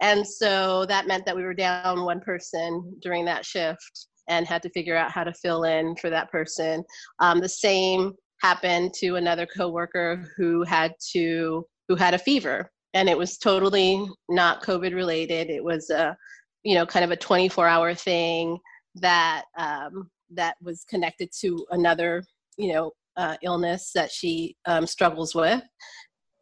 And 0.00 0.26
so 0.26 0.84
that 0.86 1.06
meant 1.06 1.24
that 1.26 1.36
we 1.36 1.44
were 1.44 1.54
down 1.54 2.04
one 2.04 2.20
person 2.20 2.96
during 3.00 3.24
that 3.26 3.46
shift 3.46 4.08
and 4.28 4.46
had 4.46 4.62
to 4.62 4.70
figure 4.70 4.96
out 4.96 5.12
how 5.12 5.24
to 5.24 5.32
fill 5.34 5.64
in 5.64 5.96
for 5.96 6.10
that 6.10 6.30
person. 6.30 6.84
Um, 7.20 7.40
the 7.40 7.48
same 7.48 8.14
happened 8.40 8.92
to 8.94 9.16
another 9.16 9.46
coworker 9.46 10.24
who 10.36 10.62
had 10.62 10.94
to 11.12 11.64
who 11.88 11.96
had 11.96 12.14
a 12.14 12.18
fever. 12.18 12.70
And 12.94 13.08
it 13.08 13.18
was 13.18 13.38
totally 13.38 14.06
not 14.28 14.62
COVID 14.62 14.94
related. 14.94 15.50
It 15.50 15.62
was 15.62 15.90
a, 15.90 16.16
you 16.62 16.74
know, 16.74 16.86
kind 16.86 17.04
of 17.04 17.10
a 17.10 17.16
24 17.16 17.66
hour 17.66 17.94
thing 17.94 18.58
that 18.96 19.44
um, 19.58 20.10
that 20.30 20.56
was 20.62 20.84
connected 20.88 21.30
to 21.40 21.66
another, 21.70 22.22
you 22.56 22.72
know, 22.72 22.92
uh, 23.16 23.36
illness 23.42 23.90
that 23.94 24.10
she 24.10 24.56
um, 24.66 24.86
struggles 24.86 25.34
with, 25.34 25.62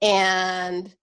and 0.03 0.95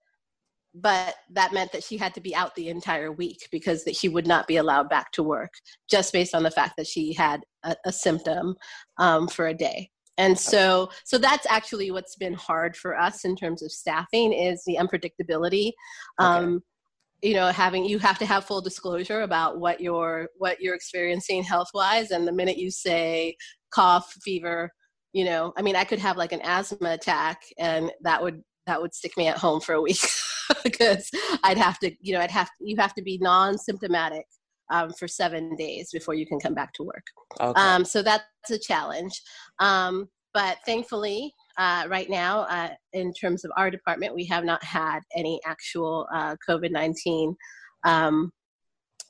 but 0.75 1.15
that 1.31 1.53
meant 1.53 1.71
that 1.71 1.83
she 1.83 1.97
had 1.97 2.13
to 2.13 2.21
be 2.21 2.35
out 2.35 2.53
the 2.55 2.69
entire 2.69 3.11
week 3.11 3.47
because 3.51 3.83
that 3.83 3.95
she 3.95 4.07
would 4.07 4.27
not 4.27 4.47
be 4.47 4.57
allowed 4.57 4.87
back 4.87 5.11
to 5.11 5.23
work 5.23 5.51
just 5.89 6.13
based 6.13 6.35
on 6.35 6.43
the 6.43 6.51
fact 6.51 6.73
that 6.77 6.85
she 6.85 7.11
had 7.11 7.41
a, 7.63 7.75
a 7.85 7.91
symptom 7.91 8.55
um, 8.99 9.27
for 9.27 9.47
a 9.47 9.53
day 9.53 9.89
and 10.19 10.37
so 10.37 10.89
so 11.05 11.17
that's 11.17 11.47
actually 11.49 11.89
what's 11.89 12.15
been 12.15 12.33
hard 12.33 12.77
for 12.77 12.95
us 12.99 13.25
in 13.25 13.35
terms 13.35 13.63
of 13.63 13.71
staffing 13.71 14.31
is 14.31 14.61
the 14.67 14.77
unpredictability 14.79 15.71
um, 16.19 16.55
okay. 16.55 17.29
you 17.29 17.33
know 17.33 17.47
having 17.47 17.85
you 17.85 17.97
have 17.97 18.19
to 18.19 18.25
have 18.25 18.45
full 18.45 18.61
disclosure 18.61 19.21
about 19.21 19.59
what 19.59 19.81
you're 19.81 20.27
what 20.37 20.59
you're 20.61 20.75
experiencing 20.75 21.41
health 21.41 21.69
wise 21.73 22.11
and 22.11 22.27
the 22.27 22.31
minute 22.31 22.57
you 22.57 22.69
say 22.69 23.35
cough 23.73 24.13
fever 24.21 24.69
you 25.13 25.25
know 25.25 25.51
i 25.57 25.61
mean 25.61 25.75
i 25.75 25.83
could 25.83 25.99
have 25.99 26.17
like 26.17 26.33
an 26.33 26.41
asthma 26.43 26.91
attack 26.91 27.41
and 27.57 27.91
that 28.01 28.21
would 28.21 28.43
that 28.67 28.79
would 28.79 28.93
stick 28.93 29.15
me 29.17 29.27
at 29.27 29.37
home 29.37 29.59
for 29.59 29.73
a 29.73 29.81
week 29.81 30.05
because 30.63 31.09
i'd 31.43 31.57
have 31.57 31.79
to 31.79 31.91
you 32.01 32.13
know 32.13 32.19
i'd 32.19 32.29
have 32.29 32.49
you 32.59 32.75
have 32.77 32.93
to 32.93 33.01
be 33.01 33.17
non-symptomatic 33.21 34.25
um, 34.69 34.91
for 34.93 35.07
seven 35.07 35.55
days 35.55 35.89
before 35.91 36.13
you 36.13 36.25
can 36.25 36.39
come 36.39 36.53
back 36.53 36.73
to 36.73 36.83
work. 36.83 37.05
Okay. 37.39 37.59
Um, 37.59 37.85
so 37.85 38.01
that's 38.01 38.23
a 38.49 38.57
challenge. 38.57 39.21
Um, 39.59 40.09
but 40.33 40.57
thankfully, 40.65 41.33
uh, 41.57 41.85
right 41.89 42.09
now, 42.09 42.41
uh, 42.41 42.69
in 42.93 43.13
terms 43.13 43.43
of 43.43 43.51
our 43.57 43.69
department, 43.71 44.15
we 44.15 44.25
have 44.25 44.45
not 44.45 44.63
had 44.63 45.01
any 45.15 45.39
actual 45.45 46.07
uh, 46.13 46.35
COVID 46.47 46.71
19 46.71 47.35
um, 47.83 48.31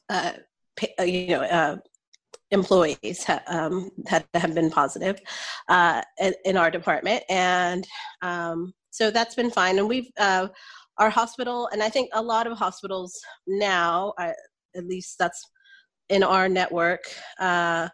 uh, 0.09 0.33
uh, 0.99 1.03
you 1.03 1.27
know, 1.27 1.41
uh, 1.41 1.77
employees 2.51 3.23
ha- 3.23 3.43
um, 3.47 3.91
have, 4.07 4.25
have 4.33 4.55
been 4.55 4.71
positive 4.71 5.19
in, 5.69 6.33
in, 6.45 6.57
our 6.57 6.71
department. 6.71 7.23
And 7.29 7.85
um, 8.21 8.73
so 8.89 9.11
that's 9.11 9.35
been 9.35 9.51
fine. 9.51 9.77
And 9.77 9.87
we've, 9.87 10.09
our 10.17 11.09
hospital, 11.09 11.69
and 11.71 11.81
I 11.81 11.89
think 11.89 12.09
a 12.13 12.21
lot 12.21 12.47
of 12.47 12.57
hospitals 12.57 13.19
now, 13.47 14.13
at 14.75 14.85
least 14.85 15.15
that's 15.19 15.43
in 16.09 16.23
our 16.23 16.49
network, 16.49 17.01
uh, 17.39 17.87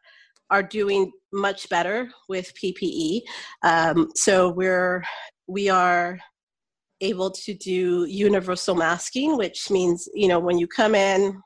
are 0.50 0.64
doing 0.64 1.12
much 1.34 1.70
better 1.70 2.10
with 2.30 2.54
PPE. 2.62 3.22
Um, 3.64 4.10
so 4.16 4.50
we're 4.50 5.04
we 5.48 5.70
are 5.70 6.20
able 7.02 7.30
to 7.30 7.54
do 7.54 8.06
universal 8.06 8.76
masking, 8.76 9.38
which 9.38 9.70
means 9.70 10.08
you 10.14 10.28
know 10.28 10.40
when 10.40 10.58
you 10.58 10.68
come 10.68 10.96
in 10.96 11.42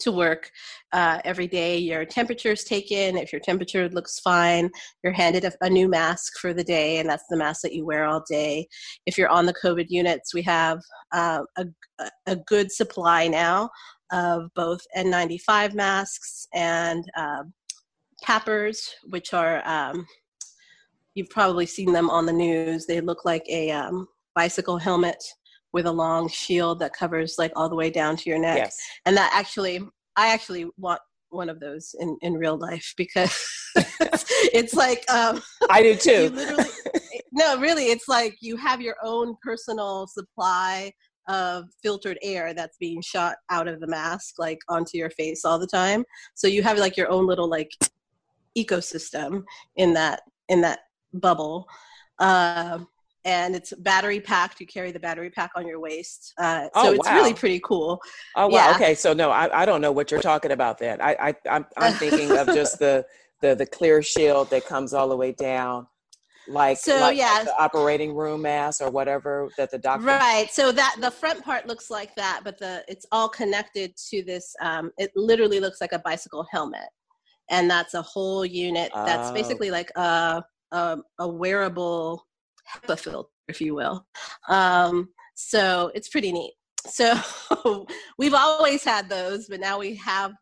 to 0.00 0.12
work 0.12 0.50
uh, 0.92 1.20
every 1.24 1.46
day. 1.46 1.78
Your 1.78 2.04
temperature 2.04 2.52
is 2.52 2.64
taken. 2.64 3.16
If 3.16 3.32
your 3.32 3.40
temperature 3.40 3.88
looks 3.88 4.20
fine, 4.20 4.70
you're 5.02 5.12
handed 5.12 5.44
a, 5.44 5.52
a, 5.60 5.70
new 5.70 5.88
mask 5.88 6.38
for 6.40 6.54
the 6.54 6.64
day, 6.64 6.98
and 6.98 7.08
that's 7.08 7.24
the 7.28 7.36
mask 7.36 7.62
that 7.62 7.74
you 7.74 7.84
wear 7.84 8.04
all 8.04 8.22
day. 8.30 8.66
If 9.06 9.18
you're 9.18 9.28
on 9.28 9.46
the 9.46 9.54
COVID 9.54 9.86
units, 9.88 10.34
we 10.34 10.42
have 10.42 10.80
uh, 11.12 11.42
a, 11.56 11.66
a 12.26 12.36
good 12.36 12.70
supply 12.70 13.28
now 13.28 13.70
of 14.10 14.50
both 14.54 14.80
N95 14.96 15.74
masks 15.74 16.46
and 16.54 17.04
um, 17.16 17.52
which 19.08 19.32
are, 19.32 19.66
um, 19.66 20.06
you've 21.14 21.30
probably 21.30 21.66
seen 21.66 21.92
them 21.92 22.10
on 22.10 22.26
the 22.26 22.32
news. 22.32 22.86
They 22.86 23.00
look 23.00 23.24
like 23.24 23.44
a 23.48 23.70
um, 23.70 24.08
bicycle 24.34 24.78
helmet 24.78 25.22
with 25.78 25.86
a 25.86 25.92
long 25.92 26.28
shield 26.28 26.80
that 26.80 26.92
covers 26.92 27.36
like 27.38 27.52
all 27.54 27.68
the 27.68 27.76
way 27.76 27.88
down 27.88 28.16
to 28.16 28.28
your 28.28 28.40
neck. 28.40 28.56
Yes. 28.56 28.80
And 29.06 29.16
that 29.16 29.30
actually, 29.32 29.78
I 30.16 30.32
actually 30.32 30.66
want 30.76 31.00
one 31.28 31.48
of 31.48 31.60
those 31.60 31.94
in, 32.00 32.18
in 32.20 32.34
real 32.34 32.58
life 32.58 32.94
because 32.96 33.32
it's 34.52 34.74
like, 34.74 35.08
um, 35.08 35.40
I 35.70 35.84
do 35.84 35.94
too. 35.94 36.30
literally, 36.30 36.64
no, 37.30 37.60
really, 37.60 37.84
it's 37.84 38.08
like 38.08 38.36
you 38.40 38.56
have 38.56 38.80
your 38.80 38.96
own 39.04 39.36
personal 39.40 40.08
supply 40.08 40.92
of 41.28 41.66
filtered 41.80 42.18
air 42.24 42.52
that's 42.54 42.76
being 42.78 43.00
shot 43.00 43.36
out 43.48 43.68
of 43.68 43.78
the 43.78 43.86
mask, 43.86 44.34
like 44.36 44.58
onto 44.68 44.98
your 44.98 45.10
face 45.10 45.44
all 45.44 45.60
the 45.60 45.66
time. 45.68 46.04
So 46.34 46.48
you 46.48 46.64
have 46.64 46.78
like 46.78 46.96
your 46.96 47.08
own 47.08 47.24
little 47.24 47.48
like 47.48 47.70
ecosystem 48.56 49.44
in 49.76 49.94
that 49.94 50.22
in 50.48 50.60
that 50.62 50.80
bubble. 51.14 51.68
Uh, 52.18 52.80
and 53.28 53.54
it's 53.54 53.72
battery 53.90 54.20
packed. 54.20 54.58
You 54.60 54.66
carry 54.66 54.90
the 54.90 54.98
battery 55.00 55.30
pack 55.30 55.50
on 55.54 55.66
your 55.66 55.80
waist, 55.80 56.32
uh, 56.38 56.62
so 56.64 56.70
Oh, 56.74 56.92
it's 56.92 57.10
really 57.10 57.34
pretty 57.34 57.60
cool. 57.62 58.00
Oh 58.36 58.48
wow. 58.48 58.70
Yeah. 58.70 58.72
Okay. 58.76 58.94
So 58.94 59.12
no, 59.12 59.30
I, 59.30 59.62
I 59.62 59.64
don't 59.66 59.82
know 59.82 59.92
what 59.92 60.10
you're 60.10 60.22
talking 60.32 60.52
about. 60.52 60.78
Then 60.78 61.00
I, 61.00 61.12
I 61.28 61.34
I'm 61.54 61.66
I'm 61.76 61.92
thinking 61.94 62.30
of 62.40 62.46
just 62.48 62.78
the 62.78 63.04
the 63.42 63.54
the 63.54 63.66
clear 63.66 64.02
shield 64.02 64.48
that 64.50 64.66
comes 64.66 64.94
all 64.94 65.08
the 65.08 65.16
way 65.16 65.32
down, 65.32 65.86
like 66.48 66.78
So, 66.78 66.96
like 66.98 67.18
yeah. 67.18 67.44
the 67.44 67.54
operating 67.62 68.14
room 68.14 68.40
mask 68.42 68.80
or 68.80 68.90
whatever 68.90 69.48
that 69.58 69.70
the 69.70 69.78
doctor. 69.78 70.06
Right. 70.06 70.48
So 70.50 70.72
that 70.72 70.96
the 71.00 71.10
front 71.10 71.44
part 71.44 71.66
looks 71.66 71.90
like 71.90 72.14
that, 72.16 72.40
but 72.44 72.58
the 72.58 72.82
it's 72.88 73.06
all 73.12 73.28
connected 73.28 73.94
to 74.10 74.22
this. 74.24 74.56
Um, 74.62 74.90
it 74.96 75.10
literally 75.14 75.60
looks 75.60 75.80
like 75.82 75.92
a 75.92 75.98
bicycle 76.00 76.46
helmet, 76.50 76.88
and 77.50 77.70
that's 77.70 77.92
a 77.94 78.02
whole 78.02 78.46
unit. 78.46 78.90
That's 78.94 79.28
Oh. 79.30 79.34
basically 79.34 79.70
like 79.70 79.90
a 79.96 80.42
a, 80.72 80.98
a 81.18 81.28
wearable 81.28 82.24
HEPA 82.74 82.98
filter, 82.98 83.28
if 83.48 83.60
you 83.60 83.74
will. 83.74 84.06
Um, 84.48 85.08
so 85.34 85.90
it's 85.94 86.08
pretty 86.08 86.32
neat. 86.32 86.54
So 86.86 87.14
we've 88.18 88.34
always 88.34 88.84
had 88.84 89.08
those, 89.08 89.48
but 89.48 89.60
now 89.60 89.78
we 89.78 89.94
have. 89.96 90.32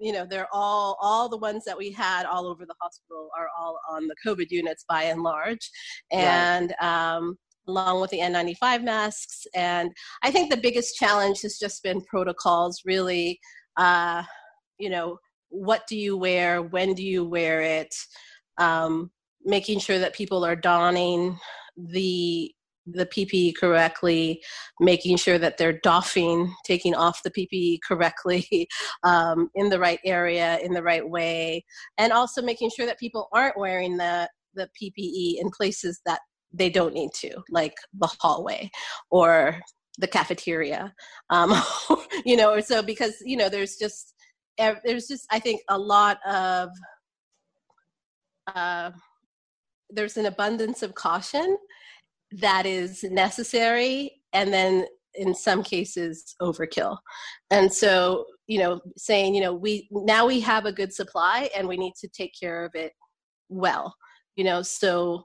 You 0.00 0.12
know, 0.12 0.26
they're 0.28 0.48
all 0.52 0.98
all 1.00 1.28
the 1.28 1.36
ones 1.38 1.64
that 1.64 1.78
we 1.78 1.92
had 1.92 2.26
all 2.26 2.46
over 2.48 2.66
the 2.66 2.74
hospital 2.80 3.28
are 3.38 3.46
all 3.58 3.78
on 3.88 4.08
the 4.08 4.16
COVID 4.26 4.50
units 4.50 4.84
by 4.88 5.04
and 5.04 5.22
large, 5.22 5.70
Right. 6.12 6.20
and 6.20 6.74
um, 6.80 7.38
along 7.68 8.00
with 8.00 8.10
the 8.10 8.18
N95 8.18 8.82
masks. 8.82 9.46
And 9.54 9.90
I 10.22 10.32
think 10.32 10.50
the 10.50 10.56
biggest 10.60 10.96
challenge 10.96 11.40
has 11.42 11.58
just 11.58 11.82
been 11.84 12.00
protocols, 12.02 12.82
really. 12.84 13.38
Uh, 13.76 14.24
you 14.78 14.90
know, 14.90 15.18
what 15.48 15.86
do 15.86 15.96
you 15.96 16.16
wear? 16.16 16.60
When 16.60 16.94
do 16.94 17.04
you 17.04 17.24
wear 17.24 17.62
it? 17.62 17.94
Um, 18.58 19.12
making 19.44 19.78
sure 19.78 20.00
that 20.00 20.14
people 20.14 20.44
are 20.44 20.56
donning 20.56 21.38
the 21.76 22.52
the 22.86 23.06
PPE 23.06 23.54
correctly, 23.56 24.42
making 24.78 25.16
sure 25.16 25.38
that 25.38 25.56
they're 25.56 25.80
doffing, 25.82 26.54
taking 26.66 26.94
off 26.94 27.22
the 27.22 27.30
PPE 27.30 27.78
correctly 27.86 28.68
um, 29.04 29.48
in 29.54 29.70
the 29.70 29.78
right 29.78 30.00
area, 30.04 30.58
in 30.58 30.72
the 30.74 30.82
right 30.82 31.08
way, 31.08 31.64
and 31.98 32.12
also 32.12 32.42
making 32.42 32.70
sure 32.70 32.86
that 32.86 32.98
people 32.98 33.28
aren't 33.32 33.58
wearing 33.58 33.96
the 33.96 34.28
the 34.54 34.68
PPE 34.80 35.40
in 35.40 35.50
places 35.50 36.00
that 36.06 36.20
they 36.52 36.70
don't 36.70 36.94
need 36.94 37.10
to, 37.14 37.42
like 37.50 37.74
the 37.98 38.08
hallway 38.20 38.70
or 39.10 39.60
the 39.98 40.06
cafeteria. 40.06 40.92
Um, 41.30 41.54
you 42.24 42.36
know, 42.36 42.52
or 42.52 42.60
so 42.60 42.82
because 42.82 43.14
you 43.24 43.36
know 43.36 43.48
there's 43.48 43.76
just 43.76 44.14
there's 44.58 45.08
just 45.08 45.26
I 45.30 45.38
think 45.38 45.62
a 45.68 45.78
lot 45.78 46.18
of 46.26 46.68
uh, 48.46 48.90
there's 49.94 50.16
an 50.16 50.26
abundance 50.26 50.82
of 50.82 50.94
caution 50.94 51.56
that 52.32 52.66
is 52.66 53.04
necessary, 53.04 54.12
and 54.32 54.52
then 54.52 54.86
in 55.14 55.34
some 55.34 55.62
cases 55.62 56.34
overkill. 56.42 56.98
And 57.50 57.72
so 57.72 58.26
you 58.46 58.58
know, 58.58 58.80
saying 58.96 59.34
you 59.34 59.40
know 59.40 59.54
we 59.54 59.88
now 59.90 60.26
we 60.26 60.40
have 60.40 60.66
a 60.66 60.72
good 60.72 60.92
supply 60.92 61.48
and 61.56 61.66
we 61.66 61.76
need 61.76 61.94
to 62.00 62.08
take 62.08 62.32
care 62.38 62.64
of 62.64 62.72
it 62.74 62.92
well. 63.48 63.94
You 64.36 64.44
know, 64.44 64.62
so 64.62 65.24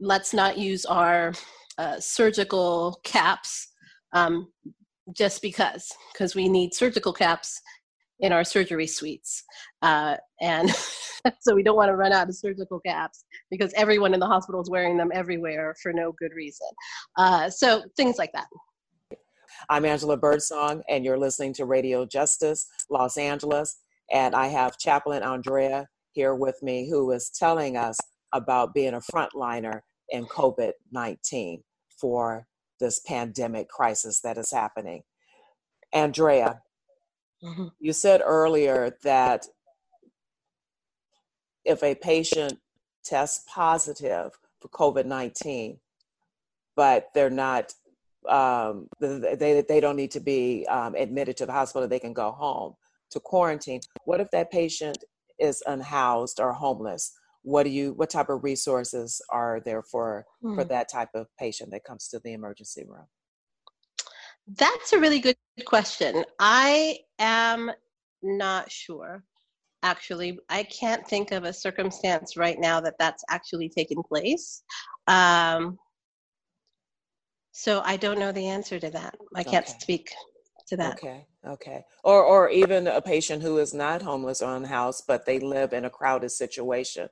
let's 0.00 0.34
not 0.34 0.58
use 0.58 0.84
our 0.84 1.32
uh, 1.78 2.00
surgical 2.00 3.00
caps 3.04 3.68
um, 4.12 4.48
just 5.16 5.42
because, 5.42 5.90
because 6.12 6.34
we 6.34 6.48
need 6.48 6.74
surgical 6.74 7.12
caps 7.12 7.60
in 8.20 8.32
our 8.32 8.44
surgery 8.44 8.86
suites. 8.86 9.44
Uh, 9.82 10.16
and 10.40 10.70
so 11.40 11.54
we 11.54 11.62
don't 11.62 11.76
want 11.76 11.88
to 11.88 11.96
run 11.96 12.12
out 12.12 12.28
of 12.28 12.34
surgical 12.34 12.80
caps 12.80 13.24
because 13.50 13.72
everyone 13.74 14.14
in 14.14 14.20
the 14.20 14.26
hospital 14.26 14.60
is 14.60 14.70
wearing 14.70 14.96
them 14.96 15.10
everywhere 15.12 15.74
for 15.82 15.92
no 15.92 16.12
good 16.18 16.32
reason. 16.34 16.68
Uh, 17.16 17.48
so 17.50 17.82
things 17.96 18.16
like 18.18 18.32
that. 18.32 18.46
I'm 19.68 19.84
Angela 19.84 20.16
Birdsong, 20.16 20.82
and 20.88 21.04
you're 21.04 21.18
listening 21.18 21.52
to 21.54 21.64
Radio 21.64 22.06
Justice 22.06 22.66
Los 22.90 23.18
Angeles. 23.18 23.78
And 24.10 24.34
I 24.34 24.46
have 24.46 24.78
Chaplain 24.78 25.22
Andrea 25.22 25.86
here 26.12 26.34
with 26.34 26.62
me, 26.62 26.88
who 26.88 27.10
is 27.10 27.30
telling 27.30 27.76
us 27.76 27.96
about 28.32 28.74
being 28.74 28.94
a 28.94 29.00
frontliner 29.00 29.80
in 30.10 30.26
COVID 30.26 30.72
19 30.92 31.62
for 32.00 32.46
this 32.80 33.00
pandemic 33.00 33.68
crisis 33.68 34.20
that 34.20 34.38
is 34.38 34.50
happening. 34.50 35.02
Andrea, 35.92 36.60
Mhm. 37.42 37.72
you 37.78 37.92
said 37.92 38.20
earlier 38.24 38.96
that 39.02 39.46
if 41.64 41.82
a 41.82 41.94
patient 41.94 42.58
tests 43.04 43.44
positive 43.48 44.32
for 44.60 44.68
COVID 44.68 45.06
19, 45.06 45.78
but 46.74 47.08
they're 47.14 47.30
not, 47.30 47.74
um, 48.28 48.88
they, 49.00 49.64
they 49.66 49.80
don't 49.80 49.96
need 49.96 50.10
to 50.12 50.20
be 50.20 50.66
um, 50.68 50.94
admitted 50.94 51.36
to 51.36 51.46
the 51.46 51.52
hospital, 51.52 51.88
they 51.88 51.98
can 51.98 52.12
go 52.12 52.30
home 52.30 52.74
to 53.10 53.20
quarantine. 53.20 53.80
What 54.04 54.20
if 54.20 54.30
that 54.30 54.50
patient 54.50 55.04
is 55.38 55.62
unhoused 55.66 56.40
or 56.40 56.52
homeless? 56.52 57.12
What 57.42 57.62
do 57.64 57.70
you, 57.70 57.92
what 57.94 58.10
type 58.10 58.28
of 58.28 58.44
resources 58.44 59.22
are 59.30 59.60
there 59.64 59.82
for, 59.82 60.26
for 60.40 60.64
Hmm. 60.64 60.68
that 60.68 60.88
type 60.90 61.10
of 61.14 61.26
patient 61.38 61.70
that 61.70 61.84
comes 61.84 62.08
to 62.08 62.18
the 62.18 62.32
emergency 62.32 62.84
room? 62.86 63.06
That's 64.56 64.92
a 64.92 64.98
really 64.98 65.20
good 65.20 65.36
question. 65.66 66.24
I 66.38 66.98
am 67.18 67.70
not 68.22 68.70
sure. 68.70 69.22
Actually, 69.82 70.38
I 70.48 70.62
can't 70.64 71.06
think 71.06 71.32
of 71.32 71.44
a 71.44 71.52
circumstance 71.52 72.36
right 72.36 72.58
now 72.58 72.80
that 72.80 72.94
that's 72.98 73.22
actually 73.30 73.68
taken 73.68 74.02
place. 74.02 74.62
Um, 75.06 75.78
so 77.52 77.82
I 77.84 77.96
don't 77.96 78.18
know 78.18 78.32
the 78.32 78.46
answer 78.48 78.80
to 78.80 78.90
that. 78.90 79.16
I 79.34 79.42
can't 79.42 79.66
Okay. 79.66 79.78
speak 79.80 80.10
to 80.68 80.76
that. 80.76 80.98
Okay, 80.98 81.26
okay. 81.46 81.84
Or 82.04 82.24
or 82.24 82.50
even 82.50 82.86
a 82.86 83.00
patient 83.00 83.42
who 83.42 83.58
is 83.58 83.74
not 83.74 84.02
homeless 84.02 84.42
or 84.42 84.56
unhoused, 84.56 85.04
but 85.06 85.26
they 85.26 85.38
live 85.38 85.72
in 85.72 85.84
a 85.84 85.90
crowded 85.90 86.30
situation. 86.30 87.08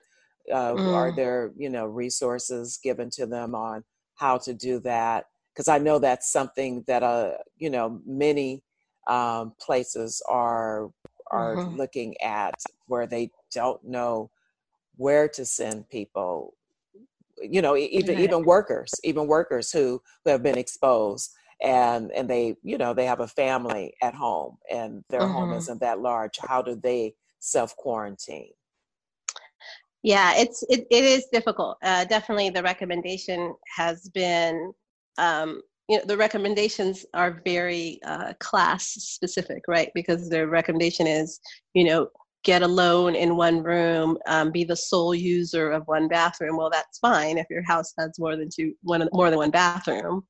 Uh, 0.53 0.77
Are 0.95 1.11
Mm. 1.11 1.17
there 1.17 1.53
you 1.57 1.69
know 1.69 1.87
resources 1.87 2.79
given 2.83 3.11
to 3.11 3.27
them 3.27 3.55
on 3.55 3.85
how 4.17 4.39
to 4.39 4.55
do 4.55 4.81
that? 4.81 5.27
Because 5.57 5.69
I 5.69 5.79
know 5.79 5.99
that's 5.99 6.31
something 6.31 6.85
that 6.89 7.03
uh 7.03 7.33
you 7.57 7.71
know 7.71 8.03
many 8.07 8.63
um, 9.09 9.55
places 9.61 10.23
are 10.29 10.91
are 11.33 11.59
Mhm. 11.59 11.73
looking 11.73 12.21
at 12.21 12.63
where 12.89 13.07
they 13.07 13.31
don't 13.55 13.83
know 13.85 14.31
where 14.97 15.29
to 15.29 15.45
send 15.47 15.89
people 15.91 16.55
you 17.43 17.63
know 17.63 17.77
even 17.77 18.17
Right. 18.17 18.19
even 18.19 18.45
workers 18.45 19.01
even 19.05 19.27
workers 19.27 19.73
who 19.73 20.03
who 20.25 20.31
have 20.31 20.43
been 20.43 20.59
exposed 20.59 21.33
and 21.63 22.13
and 22.13 22.31
they 22.31 22.57
you 22.63 22.79
know 22.79 22.95
they 22.95 23.07
have 23.07 23.21
a 23.21 23.29
family 23.29 23.95
at 24.03 24.15
home 24.15 24.59
and 24.71 25.05
their 25.11 25.27
home 25.29 25.53
Mhm. 25.53 25.57
isn't 25.57 25.81
that 25.81 26.01
large 26.01 26.39
how 26.39 26.63
do 26.63 26.75
they 26.75 27.15
self 27.41 27.77
quarantine 27.77 28.53
Yeah, 30.03 30.35
it's 30.37 30.63
it, 30.69 30.87
it 30.91 31.05
is 31.05 31.27
difficult. 31.33 31.79
Uh, 31.83 32.05
definitely, 32.05 32.51
the 32.51 32.63
recommendation 32.63 33.55
has 33.77 34.09
been, 34.11 34.73
um, 35.19 35.61
you 35.89 35.99
know, 35.99 36.05
the 36.05 36.17
recommendations 36.17 37.07
are 37.15 37.41
very 37.45 38.01
uh, 38.05 38.33
class 38.41 38.87
specific, 38.87 39.63
right? 39.69 39.91
Because 39.95 40.29
the 40.29 40.47
recommendation 40.47 41.07
is, 41.07 41.41
you 41.75 41.85
know, 41.85 42.09
get 42.43 42.63
alone 42.63 43.15
in 43.15 43.37
one 43.37 43.63
room, 43.63 44.19
um, 44.27 44.51
be 44.51 44.65
the 44.65 44.77
sole 44.77 45.15
user 45.15 45.71
of 45.71 45.87
one 45.87 46.09
bathroom. 46.09 46.57
Well, 46.57 46.71
that's 46.71 46.99
fine 46.99 47.39
if 47.39 47.47
your 47.51 47.63
house 47.65 47.93
has 47.99 48.19
more 48.19 48.37
than 48.37 48.49
two, 48.55 48.73
one 48.83 49.09
more 49.13 49.31
than 49.31 49.39
one 49.39 49.51
bathroom. 49.51 50.25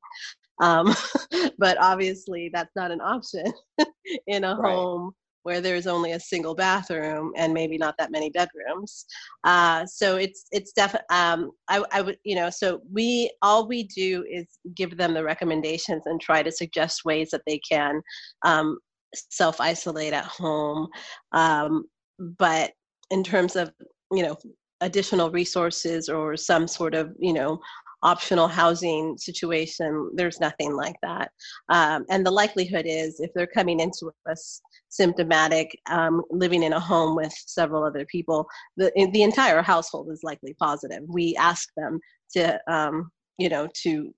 Um, 0.60 0.94
but 1.58 1.78
obviously, 1.80 2.50
that's 2.52 2.74
not 2.76 2.90
an 2.90 3.00
option 3.00 3.52
in 4.26 4.44
a 4.44 4.56
Right. 4.56 4.72
home 4.72 5.14
where 5.46 5.60
there's 5.60 5.86
only 5.86 6.10
a 6.10 6.18
single 6.18 6.56
bathroom 6.56 7.32
and 7.36 7.54
maybe 7.54 7.78
not 7.78 7.94
that 7.98 8.10
many 8.10 8.30
bedrooms. 8.30 9.06
Uh, 9.44 9.86
so 9.86 10.16
it's 10.16 10.46
it's 10.50 10.72
definitely 10.72 11.06
um, 11.10 11.52
I, 11.68 11.84
I 11.92 12.02
would 12.02 12.18
you 12.24 12.34
know 12.34 12.50
so 12.50 12.80
we 12.92 13.30
all 13.42 13.68
we 13.68 13.84
do 13.84 14.24
is 14.28 14.46
give 14.74 14.96
them 14.96 15.14
the 15.14 15.22
recommendations 15.22 16.02
and 16.06 16.20
try 16.20 16.42
to 16.42 16.50
suggest 16.50 17.04
ways 17.04 17.30
that 17.30 17.42
they 17.46 17.58
can 17.58 18.02
um, 18.44 18.78
self 19.14 19.60
isolate 19.60 20.12
at 20.12 20.24
home. 20.24 20.88
Um, 21.30 21.84
but 22.18 22.72
in 23.12 23.22
terms 23.22 23.54
of 23.54 23.70
you 24.10 24.24
know 24.24 24.36
additional 24.80 25.30
resources 25.30 26.08
or 26.08 26.36
some 26.36 26.66
sort 26.66 26.96
of 26.96 27.12
you 27.20 27.32
know 27.32 27.60
optional 28.02 28.46
housing 28.46 29.16
situation. 29.18 30.10
There's 30.14 30.38
nothing 30.38 30.76
like 30.76 30.96
that. 31.02 31.30
Um, 31.70 32.04
and 32.10 32.24
the 32.24 32.30
likelihood 32.30 32.84
is 32.86 33.20
if 33.20 33.30
they're 33.34 33.46
coming 33.46 33.80
into 33.80 34.12
us 34.30 34.60
symptomatic, 34.88 35.78
um, 35.90 36.22
living 36.30 36.62
in 36.62 36.72
a 36.72 36.80
home 36.80 37.16
with 37.16 37.32
several 37.46 37.84
other 37.84 38.04
people, 38.06 38.46
the, 38.76 38.90
the 39.12 39.22
entire 39.22 39.62
household 39.62 40.10
is 40.10 40.22
likely 40.22 40.54
positive. 40.54 41.02
We 41.08 41.36
ask 41.36 41.68
them 41.76 42.00
to, 42.32 42.60
um, 42.72 43.10
you 43.38 43.48
know, 43.48 43.68
to 43.82 44.14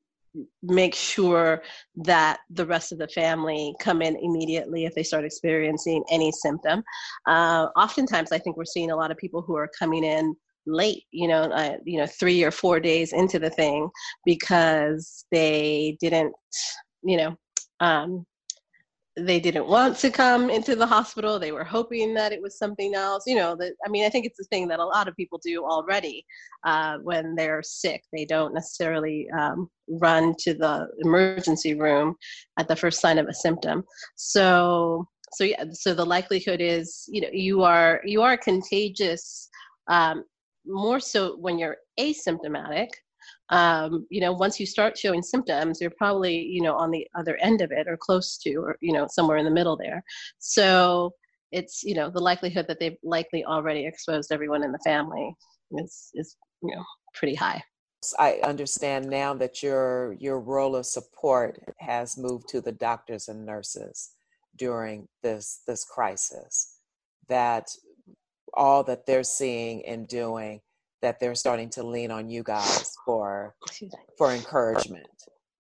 make 0.63 0.95
sure 0.95 1.63
that 1.97 2.41
the 2.51 2.67
rest 2.67 2.93
of 2.93 2.99
the 2.99 3.09
family 3.09 3.75
come 3.81 4.03
in 4.03 4.17
immediately 4.17 4.85
if 4.85 4.95
they 4.95 5.03
start 5.03 5.25
experiencing 5.25 6.05
any 6.11 6.31
symptom. 6.31 6.83
Uh, 7.27 7.69
oftentimes, 7.77 8.31
I 8.31 8.39
think 8.39 8.57
we're 8.57 8.65
seeing 8.65 8.91
a 8.91 8.97
lot 8.97 9.11
of 9.11 9.17
people 9.17 9.43
who 9.43 9.57
are 9.57 9.71
coming 9.79 10.05
in 10.05 10.37
late 10.69 11.05
you 11.11 11.27
know 11.27 11.43
uh, 11.45 11.77
you 11.85 11.99
know 11.99 12.07
three 12.07 12.45
or 12.45 12.51
four 12.51 12.79
days 12.79 13.13
into 13.13 13.39
the 13.39 13.51
thing 13.51 13.89
because 14.25 15.25
they 15.33 15.97
didn't 16.01 16.33
you 17.03 17.17
know 17.17 17.37
um, 17.81 18.27
they 19.19 19.41
didn't 19.41 19.67
want 19.67 19.97
to 19.99 20.11
come 20.11 20.51
into 20.51 20.77
the 20.77 20.87
hospital. 20.87 21.39
They 21.39 21.53
were 21.53 21.65
hoping 21.65 22.15
that 22.15 22.33
it 22.33 22.41
was 22.41 22.59
something 22.59 22.95
else. 22.95 23.25
You 23.27 23.37
know 23.37 23.57
that 23.57 23.75
i 23.85 23.89
mean 23.89 24.05
i 24.05 24.09
think 24.09 24.27
it's 24.27 24.41
a 24.41 24.45
thing 24.45 24.69
that 24.69 24.81
a 24.81 24.85
lot 24.85 25.09
of 25.09 25.17
people 25.17 25.41
do 25.43 25.65
already 25.65 26.25
uh, 26.65 26.99
when 26.99 27.35
they're 27.35 27.63
sick. 27.63 28.05
They 28.13 28.25
don't 28.25 28.55
necessarily 28.55 29.29
um, 29.31 29.69
run 29.89 30.35
to 30.41 30.55
the 30.55 30.89
emergency 31.01 31.75
room 31.75 32.17
at 32.59 32.69
the 32.69 32.77
first 32.77 33.01
sign 33.01 33.19
of 33.19 33.29
a 33.29 33.35
symptom. 33.35 33.85
So 34.17 35.07
so 35.33 35.45
yeah 35.45 35.65
so 35.73 35.95
the 35.95 36.05
likelihood 36.05 36.61
is 36.61 37.05
you 37.09 37.21
know 37.21 37.29
you 37.33 37.63
are 37.63 38.01
you 38.05 38.23
are 38.23 38.37
contagious 38.37 39.49
um, 39.89 40.25
more 40.67 41.01
so 41.01 41.37
when 41.37 41.59
you're 41.59 41.77
asymptomatic 41.99 42.89
um, 43.51 44.07
you 44.11 44.21
know, 44.21 44.33
once 44.33 44.61
you 44.61 44.67
start 44.67 44.99
showing 44.99 45.23
symptoms, 45.23 45.81
you're 45.81 45.91
probably, 45.91 46.37
you 46.37 46.63
know, 46.63 46.75
on 46.75 46.91
the 46.91 47.07
other 47.19 47.37
end 47.37 47.61
of 47.61 47.73
it 47.73 47.89
or 47.89 47.97
close 47.97 48.39
to, 48.39 48.55
or, 48.57 48.77
you 48.81 48.93
know, 48.93 49.07
somewhere 49.11 49.39
in 49.39 49.45
the 49.45 49.51
middle 49.51 49.77
there. 49.77 50.03
So 50.39 51.13
it's, 51.53 51.83
you 51.83 51.95
know, 51.95 52.11
the 52.11 52.21
likelihood 52.21 52.67
that 52.69 52.79
they've 52.79 52.99
likely 53.03 53.45
already 53.45 53.87
exposed 53.87 54.33
everyone 54.33 54.63
in 54.65 54.73
the 54.73 54.81
family 54.85 55.35
is, 55.73 56.11
is, 56.15 56.37
you 56.63 56.75
know, 56.75 56.85
pretty 57.15 57.35
high. 57.35 57.63
I 58.19 58.39
understand 58.45 59.09
now 59.11 59.35
that 59.35 59.61
your 59.61 60.13
your 60.21 60.39
role 60.39 60.77
of 60.77 60.87
support 60.87 61.61
has 61.81 62.17
moved 62.17 62.49
to 62.51 62.61
the 62.61 62.71
doctors 62.71 63.27
and 63.27 63.45
nurses 63.45 64.11
during 64.57 65.09
this 65.25 65.63
this 65.67 65.85
crisis. 65.85 66.77
That 67.29 67.67
all 68.55 68.85
that 68.85 69.05
they're 69.05 69.25
seeing 69.25 69.85
and 69.85 70.07
doing 70.07 70.61
that 71.03 71.21
they're 71.21 71.35
starting 71.35 71.71
to 71.71 71.83
lean 71.83 72.11
on 72.11 72.29
you 72.29 72.43
guys 72.43 72.93
for 73.05 73.55
for 74.17 74.33
encouragement. 74.33 75.07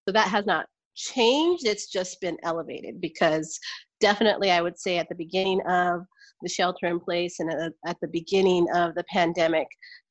So 0.06 0.12
that 0.12 0.28
has 0.28 0.46
not 0.46 0.66
changed 0.98 1.64
it's 1.64 1.86
just 1.86 2.20
been 2.20 2.36
elevated 2.42 3.00
because 3.00 3.58
definitely 4.00 4.50
i 4.50 4.60
would 4.60 4.78
say 4.78 4.98
at 4.98 5.08
the 5.08 5.14
beginning 5.14 5.60
of 5.68 6.00
the 6.42 6.48
shelter 6.48 6.86
in 6.86 6.98
place 6.98 7.38
and 7.38 7.72
at 7.86 7.96
the 8.02 8.08
beginning 8.08 8.66
of 8.74 8.94
the 8.96 9.04
pandemic 9.04 9.66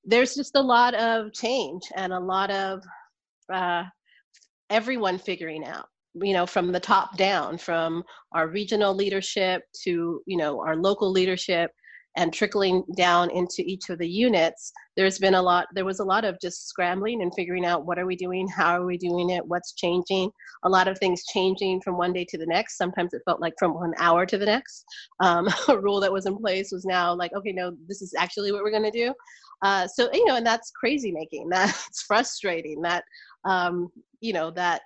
there's 0.05 0.33
just 0.33 0.55
a 0.55 0.61
lot 0.61 0.93
of 0.95 1.33
change 1.33 1.83
and 1.95 2.13
a 2.13 2.19
lot 2.19 2.49
of 2.51 2.81
uh, 3.53 3.83
everyone 4.69 5.17
figuring 5.17 5.65
out 5.65 5.87
you 6.15 6.33
know 6.33 6.45
from 6.45 6.71
the 6.71 6.79
top 6.79 7.17
down 7.17 7.57
from 7.57 8.01
our 8.31 8.47
regional 8.47 8.93
leadership 8.93 9.63
to 9.83 10.21
you 10.25 10.37
know 10.37 10.61
our 10.61 10.77
local 10.77 11.11
leadership 11.11 11.69
and 12.17 12.33
trickling 12.33 12.83
down 12.97 13.29
into 13.31 13.61
each 13.61 13.89
of 13.89 13.99
the 13.99 14.07
units 14.07 14.73
there's 14.95 15.19
been 15.19 15.35
a 15.35 15.41
lot 15.41 15.67
there 15.73 15.85
was 15.85 15.99
a 15.99 16.03
lot 16.03 16.25
of 16.25 16.37
just 16.41 16.67
scrambling 16.67 17.21
and 17.21 17.33
figuring 17.35 17.65
out 17.65 17.85
what 17.85 17.97
are 17.97 18.05
we 18.05 18.15
doing 18.15 18.47
how 18.47 18.75
are 18.75 18.85
we 18.85 18.97
doing 18.97 19.29
it 19.29 19.45
what's 19.47 19.73
changing. 19.73 20.31
A 20.63 20.69
lot 20.69 20.87
of 20.87 20.97
things 20.97 21.23
changing 21.25 21.81
from 21.81 21.97
one 21.97 22.13
day 22.13 22.25
to 22.25 22.37
the 22.37 22.45
next. 22.45 22.77
Sometimes 22.77 23.13
it 23.13 23.21
felt 23.25 23.41
like 23.41 23.53
from 23.57 23.73
one 23.73 23.93
hour 23.97 24.25
to 24.25 24.37
the 24.37 24.45
next. 24.45 24.85
Um, 25.19 25.47
a 25.67 25.79
rule 25.79 25.99
that 26.01 26.11
was 26.11 26.25
in 26.25 26.37
place 26.37 26.71
was 26.71 26.85
now 26.85 27.13
like 27.13 27.31
okay 27.33 27.51
no 27.51 27.75
this 27.87 28.01
is 28.01 28.13
actually 28.17 28.51
what 28.51 28.63
we're 28.63 28.71
going 28.71 28.83
to 28.83 28.91
do. 28.91 29.13
Uh, 29.63 29.87
so 29.87 30.09
you 30.13 30.25
know 30.25 30.35
and 30.35 30.45
that's 30.45 30.71
crazy 30.71 31.11
making. 31.11 31.49
That's 31.57 32.03
frustrating 32.03 32.81
that 32.81 33.03
um, 33.45 33.89
you 34.19 34.33
know 34.33 34.51
that 34.51 34.81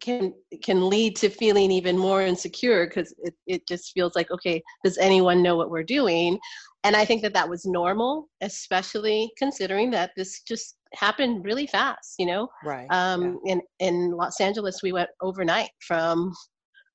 can 0.00 0.32
can 0.62 0.88
lead 0.88 1.16
to 1.16 1.28
feeling 1.28 1.70
even 1.70 1.98
more 1.98 2.22
insecure 2.22 2.86
because 2.86 3.14
it, 3.22 3.34
it 3.46 3.66
just 3.66 3.92
feels 3.92 4.14
like 4.14 4.30
okay 4.30 4.62
does 4.84 4.98
anyone 4.98 5.42
know 5.42 5.56
what 5.56 5.70
we're 5.70 5.82
doing? 5.82 6.38
And 6.84 6.96
i 6.96 7.04
think 7.04 7.22
that 7.22 7.34
that 7.34 7.48
was 7.48 7.64
normal 7.64 8.28
especially 8.40 9.30
considering 9.38 9.90
that 9.92 10.10
this 10.16 10.42
just 10.42 10.76
happened 10.94 11.44
really 11.44 11.66
fast 11.66 12.14
you 12.18 12.26
know? 12.26 12.48
Right 12.64 12.86
um 12.90 13.38
yeah. 13.44 13.52
in 13.52 13.62
in 13.78 14.10
los 14.12 14.40
angeles 14.40 14.82
we 14.82 14.92
went 14.92 15.10
overnight 15.20 15.70
from 15.80 16.34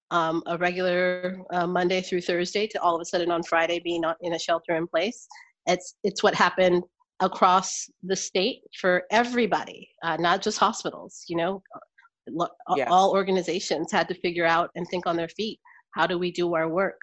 um, 0.09 0.41
a 0.45 0.57
regular 0.57 1.37
uh, 1.53 1.67
monday 1.67 2.01
through 2.01 2.21
thursday 2.21 2.65
to 2.67 2.81
all 2.81 2.95
of 2.95 3.01
a 3.01 3.05
sudden 3.05 3.31
on 3.31 3.43
friday 3.43 3.79
being 3.79 4.03
in 4.21 4.33
a 4.33 4.39
shelter 4.39 4.75
in 4.75 4.87
place. 4.87 5.27
It's 5.65 5.95
it's 6.03 6.23
what 6.23 6.33
happened 6.33 6.83
across 7.19 7.89
the 8.03 8.15
state 8.15 8.61
for 8.79 9.03
everybody 9.11 9.89
uh, 10.03 10.17
not 10.17 10.41
just 10.41 10.57
hospitals 10.57 11.23
you 11.27 11.35
know 11.35 11.61
yes. 12.75 12.87
all 12.89 13.11
organizations 13.11 13.91
had 13.91 14.07
to 14.07 14.15
figure 14.15 14.45
out 14.45 14.69
and 14.75 14.87
think 14.87 15.05
on 15.05 15.15
their 15.15 15.29
feet 15.29 15.59
how 15.91 16.07
do 16.07 16.17
we 16.17 16.31
do 16.31 16.53
our 16.55 16.69
work 16.69 16.99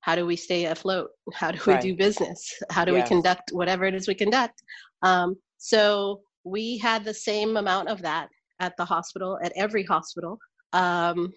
how 0.00 0.14
do 0.14 0.26
we 0.26 0.36
stay 0.36 0.66
afloat 0.66 1.10
how 1.34 1.50
do 1.50 1.58
we 1.66 1.72
right. 1.72 1.82
do 1.82 1.94
business 1.96 2.52
how 2.70 2.84
do 2.84 2.92
yes. 2.92 3.04
we 3.04 3.08
conduct 3.08 3.50
whatever 3.52 3.84
it 3.84 3.94
is 3.94 4.08
we 4.08 4.14
conduct 4.14 4.62
um, 5.02 5.36
so 5.58 6.20
we 6.44 6.78
had 6.78 7.04
the 7.04 7.14
same 7.14 7.56
amount 7.56 7.88
of 7.88 8.00
that 8.02 8.28
at 8.60 8.76
the 8.76 8.84
hospital 8.84 9.38
at 9.42 9.52
every 9.56 9.84
hospital 9.84 10.38
um, 10.72 11.32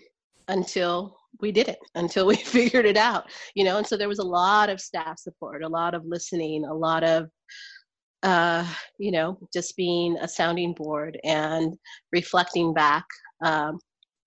until 0.47 1.17
we 1.41 1.51
did 1.51 1.67
it 1.67 1.79
until 1.95 2.25
we 2.25 2.35
figured 2.57 2.85
it 2.85 2.97
out 2.97 3.29
you 3.55 3.63
know 3.63 3.77
and 3.77 3.87
so 3.87 3.97
there 3.97 4.09
was 4.09 4.19
a 4.19 4.23
lot 4.23 4.69
of 4.69 4.79
staff 4.79 5.19
support 5.19 5.63
a 5.63 5.67
lot 5.67 5.93
of 5.93 6.05
listening 6.05 6.65
a 6.65 6.73
lot 6.73 7.03
of 7.03 7.29
uh, 8.23 8.65
you 8.97 9.11
know, 9.11 9.37
just 9.53 9.75
being 9.75 10.17
a 10.21 10.27
sounding 10.27 10.73
board 10.73 11.19
and 11.23 11.77
reflecting 12.11 12.73
back 12.73 13.05
um, 13.43 13.79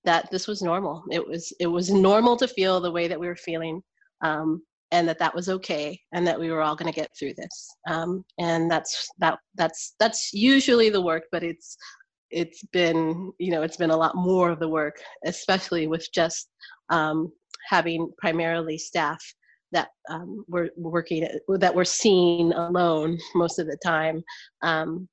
that 0.05 0.31
this 0.31 0.47
was 0.47 0.63
normal. 0.63 1.03
It 1.11 1.27
was 1.27 1.53
it 1.59 1.67
was 1.67 1.91
normal 1.91 2.37
to 2.37 2.47
feel 2.47 2.81
the 2.81 2.93
way 2.93 3.09
that 3.09 3.19
we 3.19 3.27
were 3.27 3.37
feeling, 3.37 3.83
um, 4.23 4.63
and 4.93 5.09
that 5.09 5.19
that 5.19 5.35
was 5.35 5.49
okay, 5.49 5.99
and 6.13 6.27
that 6.27 6.39
we 6.39 6.51
were 6.51 6.63
all 6.63 6.77
going 6.77 6.93
to 6.93 6.99
get 6.99 7.11
through 7.19 7.35
this. 7.37 7.77
Um, 7.89 8.25
and 8.39 8.71
that's 8.71 9.09
that 9.19 9.39
that's 9.57 9.95
that's 9.99 10.33
usually 10.33 10.91
the 10.91 11.03
work, 11.03 11.25
but 11.33 11.43
it's 11.43 11.77
it's 12.31 12.63
been 12.73 13.33
you 13.39 13.51
know 13.51 13.63
it's 13.63 13.79
been 13.79 13.91
a 13.91 13.97
lot 13.97 14.15
more 14.15 14.51
of 14.51 14.61
the 14.61 14.69
work, 14.69 14.97
especially 15.25 15.87
with 15.87 16.07
just 16.13 16.49
um, 16.91 17.33
having 17.69 18.13
primarily 18.19 18.77
staff 18.77 19.19
that 19.73 19.89
um, 20.11 20.45
we're 20.49 20.71
working 20.77 21.27
that 21.49 21.75
we're 21.75 21.85
seeing 21.85 22.53
alone 22.53 23.19
most 23.35 23.59
of 23.59 23.67
the 23.67 23.77
time 23.85 24.23
um, 24.63 25.09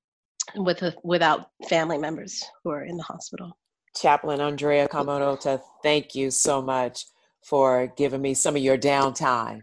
with 0.55 0.81
a, 0.83 0.93
without 1.03 1.47
family 1.67 1.97
members 1.97 2.43
who 2.63 2.71
are 2.71 2.83
in 2.83 2.97
the 2.97 3.03
hospital. 3.03 3.57
Chaplain 3.95 4.41
Andrea 4.41 4.87
Camorota, 4.87 5.61
thank 5.83 6.15
you 6.15 6.31
so 6.31 6.61
much 6.61 7.05
for 7.43 7.87
giving 7.95 8.21
me 8.21 8.33
some 8.33 8.55
of 8.55 8.61
your 8.61 8.77
downtime 8.77 9.61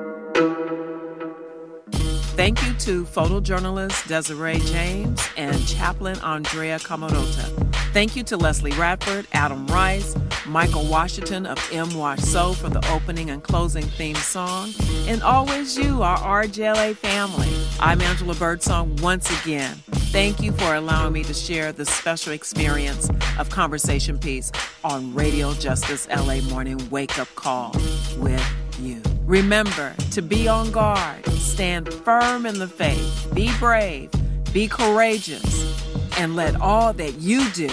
Thank 2.36 2.62
you 2.66 2.74
to 2.74 3.06
photojournalist 3.06 4.10
Desiree 4.10 4.60
James 4.60 5.26
and 5.38 5.66
chaplain 5.66 6.20
Andrea 6.20 6.80
Camorota. 6.80 7.74
Thank 7.94 8.18
you 8.18 8.24
to 8.24 8.36
Leslie 8.36 8.74
Radford, 8.74 9.26
Adam 9.32 9.66
Rice, 9.68 10.18
Michael 10.46 10.84
Washington 10.86 11.46
of 11.46 11.58
M. 11.72 11.96
Wash 11.96 12.20
So 12.20 12.52
for 12.52 12.68
the 12.68 12.86
opening 12.92 13.30
and 13.30 13.42
closing 13.42 13.86
theme 13.86 14.18
song, 14.18 14.74
and 15.08 15.24
always 15.24 15.78
you, 15.78 16.04
our 16.04 16.18
RJLA 16.18 16.98
family. 16.98 17.48
I'm 17.80 18.02
Angela 18.02 18.36
Birdsong 18.36 18.98
once 18.98 19.32
again. 19.42 19.76
Thank 20.12 20.42
you 20.42 20.52
for 20.52 20.76
allowing 20.76 21.14
me 21.14 21.24
to 21.24 21.34
share 21.34 21.72
the 21.72 21.86
special 21.86 22.34
experience 22.34 23.10
of 23.40 23.50
Conversation 23.50 24.20
Piece 24.20 24.52
on 24.84 25.14
Radio 25.14 25.54
Justice 25.54 26.06
LA 26.10 26.42
Morning 26.50 26.90
Wake 26.90 27.18
Up 27.18 27.34
Call 27.36 27.72
with 28.18 28.46
you. 28.78 29.02
Remember 29.26 29.96
to 30.12 30.22
be 30.22 30.48
on 30.48 30.70
guard, 30.72 31.26
stand 31.30 31.92
firm 31.92 32.46
in 32.46 32.60
the 32.60 32.68
faith, 32.68 33.28
be 33.34 33.50
brave, 33.58 34.12
be 34.54 34.68
courageous, 34.68 36.20
and 36.20 36.36
let 36.36 36.56
all 36.62 36.94
that 36.94 37.16
you 37.16 37.50
do 37.50 37.70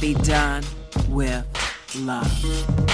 be 0.00 0.14
done 0.14 0.64
with 1.08 1.46
love. 1.96 2.89